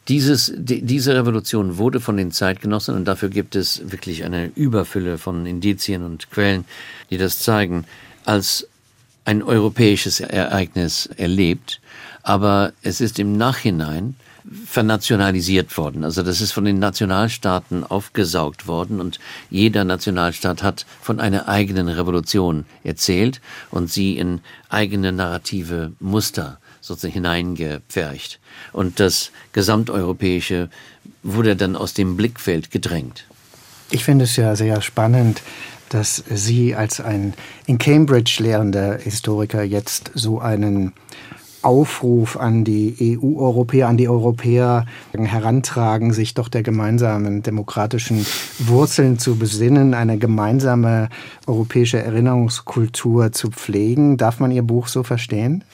dieses, 0.08 0.52
die, 0.56 0.82
diese 0.82 1.14
Revolution 1.14 1.78
wurde 1.78 2.00
von 2.00 2.16
den 2.16 2.30
Zeitgenossen, 2.30 2.94
und 2.94 3.04
dafür 3.06 3.28
gibt 3.28 3.54
es 3.54 3.90
wirklich 3.90 4.24
eine 4.24 4.46
Überfülle 4.54 5.18
von 5.18 5.46
Indizien 5.46 6.02
und 6.04 6.30
Quellen, 6.30 6.64
die 7.10 7.18
das 7.18 7.38
zeigen, 7.40 7.84
als 8.24 8.68
ein 9.24 9.42
europäisches 9.42 10.20
Ereignis 10.20 11.06
erlebt. 11.16 11.80
Aber 12.22 12.72
es 12.82 13.00
ist 13.00 13.18
im 13.18 13.36
Nachhinein 13.36 14.14
vernationalisiert 14.64 15.76
worden. 15.76 16.04
Also 16.04 16.22
das 16.22 16.40
ist 16.40 16.52
von 16.52 16.64
den 16.64 16.78
Nationalstaaten 16.78 17.84
aufgesaugt 17.84 18.66
worden 18.66 19.00
und 19.00 19.18
jeder 19.50 19.84
Nationalstaat 19.84 20.62
hat 20.62 20.86
von 21.00 21.20
einer 21.20 21.48
eigenen 21.48 21.88
Revolution 21.88 22.64
erzählt 22.84 23.40
und 23.70 23.90
sie 23.90 24.16
in 24.16 24.40
eigene 24.68 25.12
narrative 25.12 25.92
Muster 25.98 26.58
sozusagen 26.80 27.14
hineingepfercht. 27.14 28.38
Und 28.72 29.00
das 29.00 29.32
gesamteuropäische 29.52 30.68
wurde 31.22 31.56
dann 31.56 31.74
aus 31.76 31.94
dem 31.94 32.16
Blickfeld 32.16 32.70
gedrängt. 32.70 33.24
Ich 33.90 34.04
finde 34.04 34.24
es 34.24 34.36
ja 34.36 34.56
sehr 34.56 34.80
spannend, 34.82 35.42
dass 35.88 36.22
Sie 36.28 36.74
als 36.74 37.00
ein 37.00 37.34
in 37.66 37.78
Cambridge 37.78 38.38
lehrender 38.40 38.98
Historiker 38.98 39.62
jetzt 39.62 40.10
so 40.14 40.40
einen 40.40 40.92
Aufruf 41.66 42.36
an 42.36 42.62
die 42.62 43.18
EU-Europäer, 43.20 43.88
an 43.88 43.96
die 43.96 44.08
Europäer 44.08 44.86
herantragen, 45.12 46.12
sich 46.12 46.32
doch 46.34 46.48
der 46.48 46.62
gemeinsamen 46.62 47.42
demokratischen 47.42 48.24
Wurzeln 48.60 49.18
zu 49.18 49.36
besinnen, 49.36 49.92
eine 49.92 50.16
gemeinsame 50.16 51.08
europäische 51.48 51.98
Erinnerungskultur 51.98 53.32
zu 53.32 53.50
pflegen. 53.50 54.16
Darf 54.16 54.38
man 54.38 54.52
Ihr 54.52 54.62
Buch 54.62 54.86
so 54.86 55.02
verstehen? 55.02 55.64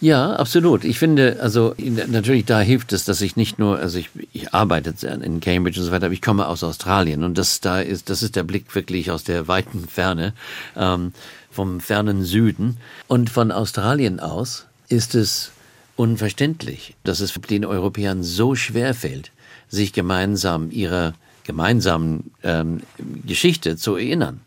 Ja, 0.00 0.32
absolut. 0.36 0.84
Ich 0.84 0.98
finde, 0.98 1.36
also 1.42 1.74
natürlich 2.08 2.46
da 2.46 2.60
hilft 2.60 2.94
es, 2.94 3.04
dass 3.04 3.20
ich 3.20 3.36
nicht 3.36 3.58
nur, 3.58 3.78
also 3.78 3.98
ich, 3.98 4.08
ich 4.32 4.54
arbeite 4.54 4.94
in 5.06 5.40
Cambridge 5.40 5.78
und 5.78 5.84
so 5.84 5.92
weiter, 5.92 6.06
aber 6.06 6.14
ich 6.14 6.22
komme 6.22 6.46
aus 6.46 6.64
Australien 6.64 7.22
und 7.22 7.36
das 7.36 7.60
da 7.60 7.80
ist, 7.80 8.08
das 8.08 8.22
ist 8.22 8.34
der 8.34 8.44
Blick 8.44 8.74
wirklich 8.74 9.10
aus 9.10 9.24
der 9.24 9.46
weiten 9.46 9.86
Ferne, 9.86 10.32
ähm, 10.74 11.12
vom 11.50 11.80
fernen 11.80 12.24
Süden 12.24 12.78
und 13.08 13.28
von 13.28 13.52
Australien 13.52 14.20
aus 14.20 14.64
ist 14.90 15.14
es 15.14 15.52
unverständlich, 15.96 16.94
dass 17.04 17.20
es 17.20 17.32
den 17.32 17.64
Europäern 17.64 18.22
so 18.22 18.54
schwer 18.54 18.94
fällt, 18.94 19.30
sich 19.68 19.92
gemeinsam 19.92 20.70
ihrer 20.70 21.14
gemeinsamen 21.44 22.30
ähm, 22.42 22.80
Geschichte 23.26 23.76
zu 23.76 23.96
erinnern. 23.96 24.40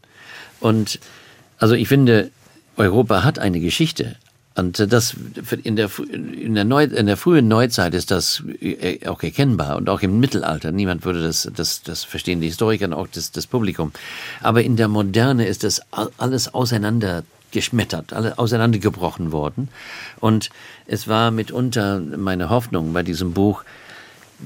Und 0.60 1.00
also 1.58 1.74
ich 1.74 1.88
finde, 1.88 2.32
Europa 2.78 3.24
hat 3.24 3.40
eine 3.40 3.60
Geschichte, 3.60 4.16
und 4.56 4.80
das 4.94 5.16
in 5.64 5.76
der, 5.76 5.90
in 6.12 6.54
der, 6.54 6.64
Neu, 6.64 6.84
in 6.84 7.08
der 7.08 7.18
frühen 7.18 7.48
Neuzeit 7.48 7.96
ist 7.96 8.12
das 8.12 8.44
äh, 8.62 9.08
auch 9.08 9.24
erkennbar 9.24 9.78
und 9.78 9.90
auch 9.90 10.02
im 10.02 10.20
Mittelalter. 10.20 10.72
Niemand 10.72 11.06
würde 11.06 11.24
das, 11.24 11.50
das, 11.56 11.82
das 11.82 12.04
verstehen, 12.04 12.40
die 12.40 12.48
Historiker 12.48 12.86
und 12.86 12.94
auch 12.94 13.08
das, 13.08 13.32
das 13.32 13.48
Publikum. 13.48 13.92
Aber 14.42 14.64
in 14.64 14.76
der 14.76 14.90
Moderne 14.90 15.48
ist 15.48 15.64
das 15.64 15.82
alles 16.18 16.54
auseinander 16.54 17.24
geschmettert, 17.54 18.12
alle 18.12 18.38
auseinandergebrochen 18.38 19.32
worden. 19.32 19.70
Und 20.20 20.50
es 20.86 21.08
war 21.08 21.32
mitunter 21.32 22.00
meine 22.00 22.50
Hoffnung 22.50 22.92
bei 22.92 23.04
diesem 23.04 23.34
Buch, 23.34 23.64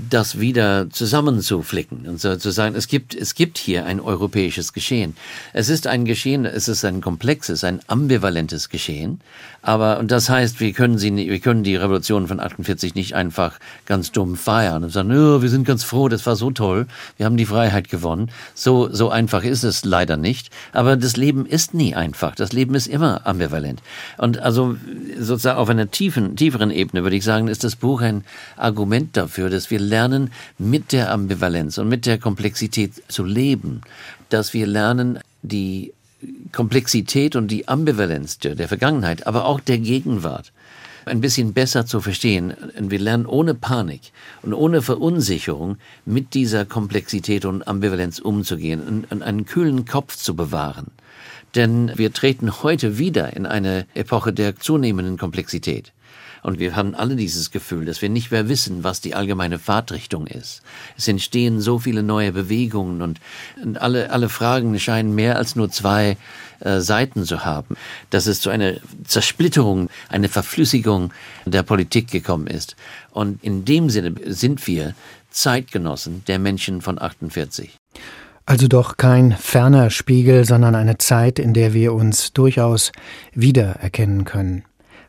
das 0.09 0.39
wieder 0.39 0.89
zusammenzuflicken 0.89 2.07
und 2.07 2.21
so 2.21 2.35
zu 2.35 2.51
sagen, 2.51 2.75
es 2.75 2.87
gibt, 2.87 3.15
es 3.15 3.35
gibt 3.35 3.57
hier 3.57 3.85
ein 3.85 3.99
europäisches 3.99 4.73
Geschehen. 4.73 5.15
Es 5.53 5.69
ist 5.69 5.87
ein 5.87 6.05
Geschehen, 6.05 6.45
es 6.45 6.67
ist 6.67 6.85
ein 6.85 7.01
komplexes, 7.01 7.63
ein 7.63 7.79
ambivalentes 7.87 8.69
Geschehen. 8.69 9.19
Aber, 9.61 9.99
und 9.99 10.11
das 10.11 10.29
heißt, 10.29 10.59
wir 10.59 10.71
können 10.71 10.97
sie, 10.97 11.13
wir 11.15 11.39
können 11.39 11.63
die 11.63 11.75
Revolution 11.75 12.27
von 12.27 12.39
48 12.39 12.95
nicht 12.95 13.15
einfach 13.15 13.59
ganz 13.85 14.11
dumm 14.11 14.35
feiern 14.35 14.83
und 14.83 14.91
sagen, 14.91 15.11
oh, 15.11 15.41
wir 15.41 15.49
sind 15.49 15.65
ganz 15.65 15.83
froh, 15.83 16.07
das 16.07 16.25
war 16.25 16.35
so 16.35 16.51
toll, 16.51 16.87
wir 17.17 17.25
haben 17.25 17.37
die 17.37 17.45
Freiheit 17.45 17.89
gewonnen. 17.89 18.29
So, 18.53 18.89
so 18.93 19.09
einfach 19.09 19.43
ist 19.43 19.63
es 19.63 19.83
leider 19.83 20.15
nicht. 20.15 20.51
Aber 20.73 20.95
das 20.95 21.17
Leben 21.17 21.45
ist 21.45 21.73
nie 21.73 21.95
einfach. 21.95 22.35
Das 22.35 22.53
Leben 22.53 22.75
ist 22.75 22.87
immer 22.87 23.25
ambivalent. 23.25 23.81
Und 24.17 24.39
also, 24.39 24.77
sozusagen 25.19 25.57
auf 25.57 25.69
einer 25.69 25.91
tiefen, 25.91 26.35
tieferen 26.35 26.71
Ebene 26.71 27.03
würde 27.03 27.15
ich 27.15 27.23
sagen, 27.23 27.47
ist 27.47 27.63
das 27.63 27.75
Buch 27.75 28.01
ein 28.01 28.23
Argument 28.55 29.17
dafür, 29.17 29.49
dass 29.49 29.71
wir 29.71 29.79
lernen, 29.87 30.31
mit 30.57 30.91
der 30.91 31.11
Ambivalenz 31.11 31.77
und 31.77 31.87
mit 31.87 32.05
der 32.05 32.17
Komplexität 32.17 32.91
zu 33.07 33.23
leben, 33.23 33.81
dass 34.29 34.53
wir 34.53 34.67
lernen, 34.67 35.19
die 35.41 35.93
Komplexität 36.51 37.35
und 37.35 37.49
die 37.49 37.67
Ambivalenz 37.67 38.39
der, 38.39 38.55
der 38.55 38.67
Vergangenheit, 38.67 39.27
aber 39.27 39.45
auch 39.45 39.59
der 39.59 39.77
Gegenwart 39.77 40.51
ein 41.07 41.21
bisschen 41.21 41.53
besser 41.53 41.85
zu 41.85 42.01
verstehen. 42.01 42.53
Wir 42.77 42.99
lernen 42.99 43.25
ohne 43.25 43.53
Panik 43.53 44.11
und 44.41 44.53
ohne 44.53 44.81
Verunsicherung 44.81 45.77
mit 46.05 46.33
dieser 46.33 46.65
Komplexität 46.65 47.45
und 47.45 47.67
Ambivalenz 47.67 48.19
umzugehen 48.19 49.05
und 49.09 49.23
einen 49.23 49.45
kühlen 49.45 49.85
Kopf 49.85 50.17
zu 50.17 50.35
bewahren. 50.35 50.87
Denn 51.55 51.91
wir 51.95 52.11
treten 52.11 52.61
heute 52.61 52.97
wieder 52.97 53.35
in 53.35 53.45
eine 53.45 53.85
Epoche 53.93 54.33
der 54.33 54.57
zunehmenden 54.57 55.17
Komplexität. 55.17 55.93
Und 56.47 56.59
wir 56.59 56.77
haben 56.77 56.95
alle 56.95 57.17
dieses 57.17 57.51
Gefühl, 57.51 57.83
dass 57.83 58.01
wir 58.01 58.07
nicht 58.07 58.31
mehr 58.31 58.47
wissen, 58.47 58.85
was 58.85 59.01
die 59.01 59.15
allgemeine 59.15 59.59
Fahrtrichtung 59.59 60.27
ist. 60.27 60.61
Es 60.97 61.05
entstehen 61.09 61.59
so 61.59 61.77
viele 61.77 62.03
neue 62.03 62.31
Bewegungen 62.31 63.01
und, 63.01 63.19
alle, 63.81 64.11
alle 64.11 64.29
Fragen 64.29 64.79
scheinen 64.79 65.13
mehr 65.13 65.35
als 65.35 65.57
nur 65.57 65.69
zwei 65.69 66.15
äh, 66.61 66.79
Seiten 66.79 67.25
zu 67.25 67.43
haben, 67.43 67.75
dass 68.11 68.27
es 68.27 68.39
zu 68.39 68.49
einer 68.49 68.75
Zersplitterung, 69.03 69.89
eine 70.07 70.29
Verflüssigung 70.29 71.11
der 71.45 71.63
Politik 71.63 72.09
gekommen 72.11 72.47
ist. 72.47 72.77
Und 73.11 73.43
in 73.43 73.65
dem 73.65 73.89
Sinne 73.89 74.15
sind 74.27 74.65
wir 74.67 74.95
Zeitgenossen 75.29 76.23
der 76.27 76.39
Menschen 76.39 76.79
von 76.81 76.97
48. 76.97 77.75
Also 78.45 78.69
doch 78.69 78.95
kein 78.95 79.33
ferner 79.33 79.89
Spiegel, 79.89 80.45
sondern 80.45 80.75
eine 80.75 80.97
Zeit, 80.97 81.39
in 81.39 81.53
der 81.53 81.73
wir 81.73 81.91
uns 81.91 82.31
durchaus 82.31 82.93
wiedererkennen 83.33 84.23
können. 84.23 84.63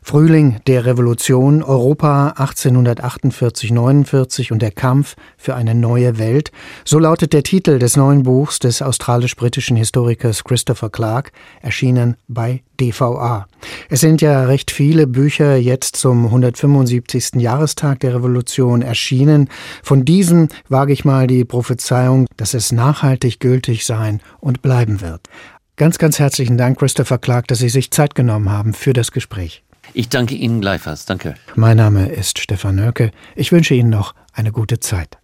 Frühling 0.09 0.57
der 0.65 0.87
Revolution, 0.87 1.61
Europa 1.61 2.33
1848-49 2.39 4.51
und 4.51 4.59
der 4.59 4.71
Kampf 4.71 5.15
für 5.37 5.53
eine 5.53 5.75
neue 5.75 6.17
Welt. 6.17 6.51
So 6.83 6.97
lautet 6.97 7.31
der 7.31 7.43
Titel 7.43 7.77
des 7.77 7.95
neuen 7.95 8.23
Buchs 8.23 8.57
des 8.57 8.81
australisch-britischen 8.81 9.77
Historikers 9.77 10.43
Christopher 10.43 10.89
Clark, 10.89 11.31
erschienen 11.61 12.17
bei 12.27 12.63
DVA. 12.79 13.45
Es 13.91 13.99
sind 13.99 14.23
ja 14.23 14.45
recht 14.45 14.71
viele 14.71 15.05
Bücher 15.05 15.57
jetzt 15.57 15.95
zum 15.95 16.25
175. 16.25 17.35
Jahrestag 17.35 17.99
der 17.99 18.15
Revolution 18.15 18.81
erschienen. 18.81 19.47
Von 19.83 20.05
diesen 20.05 20.49
wage 20.69 20.91
ich 20.91 21.05
mal 21.05 21.27
die 21.27 21.45
Prophezeiung, 21.45 22.25
dass 22.35 22.55
es 22.55 22.71
nachhaltig 22.71 23.39
gültig 23.39 23.85
sein 23.85 24.21
und 24.39 24.63
bleiben 24.63 25.01
wird. 25.01 25.21
Ganz, 25.75 25.99
ganz 25.99 26.17
herzlichen 26.17 26.57
Dank, 26.57 26.79
Christopher 26.79 27.19
Clark, 27.19 27.47
dass 27.47 27.59
Sie 27.59 27.69
sich 27.69 27.91
Zeit 27.91 28.15
genommen 28.15 28.49
haben 28.49 28.73
für 28.73 28.93
das 28.93 29.11
Gespräch. 29.11 29.63
Ich 29.93 30.09
danke 30.09 30.35
Ihnen 30.35 30.61
gleichfalls. 30.61 31.05
Danke. 31.05 31.35
Mein 31.55 31.77
Name 31.77 32.07
ist 32.09 32.39
Stefan 32.39 32.75
Nölke. 32.75 33.11
Ich 33.35 33.51
wünsche 33.51 33.73
Ihnen 33.73 33.89
noch 33.89 34.13
eine 34.33 34.51
gute 34.51 34.79
Zeit. 34.79 35.17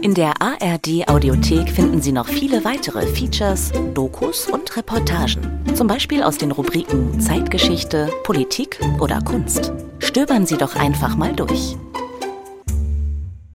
In 0.00 0.14
der 0.14 0.34
ARD 0.40 1.08
Audiothek 1.08 1.70
finden 1.70 2.00
Sie 2.00 2.12
noch 2.12 2.28
viele 2.28 2.64
weitere 2.64 3.06
Features, 3.06 3.72
Dokus 3.94 4.46
und 4.46 4.76
Reportagen. 4.76 5.40
Zum 5.74 5.86
Beispiel 5.86 6.22
aus 6.22 6.38
den 6.38 6.52
Rubriken 6.52 7.20
Zeitgeschichte, 7.20 8.08
Politik 8.22 8.78
oder 9.00 9.20
Kunst. 9.20 9.72
Stöbern 9.98 10.46
Sie 10.46 10.56
doch 10.56 10.76
einfach 10.76 11.16
mal 11.16 11.34
durch. 11.34 11.76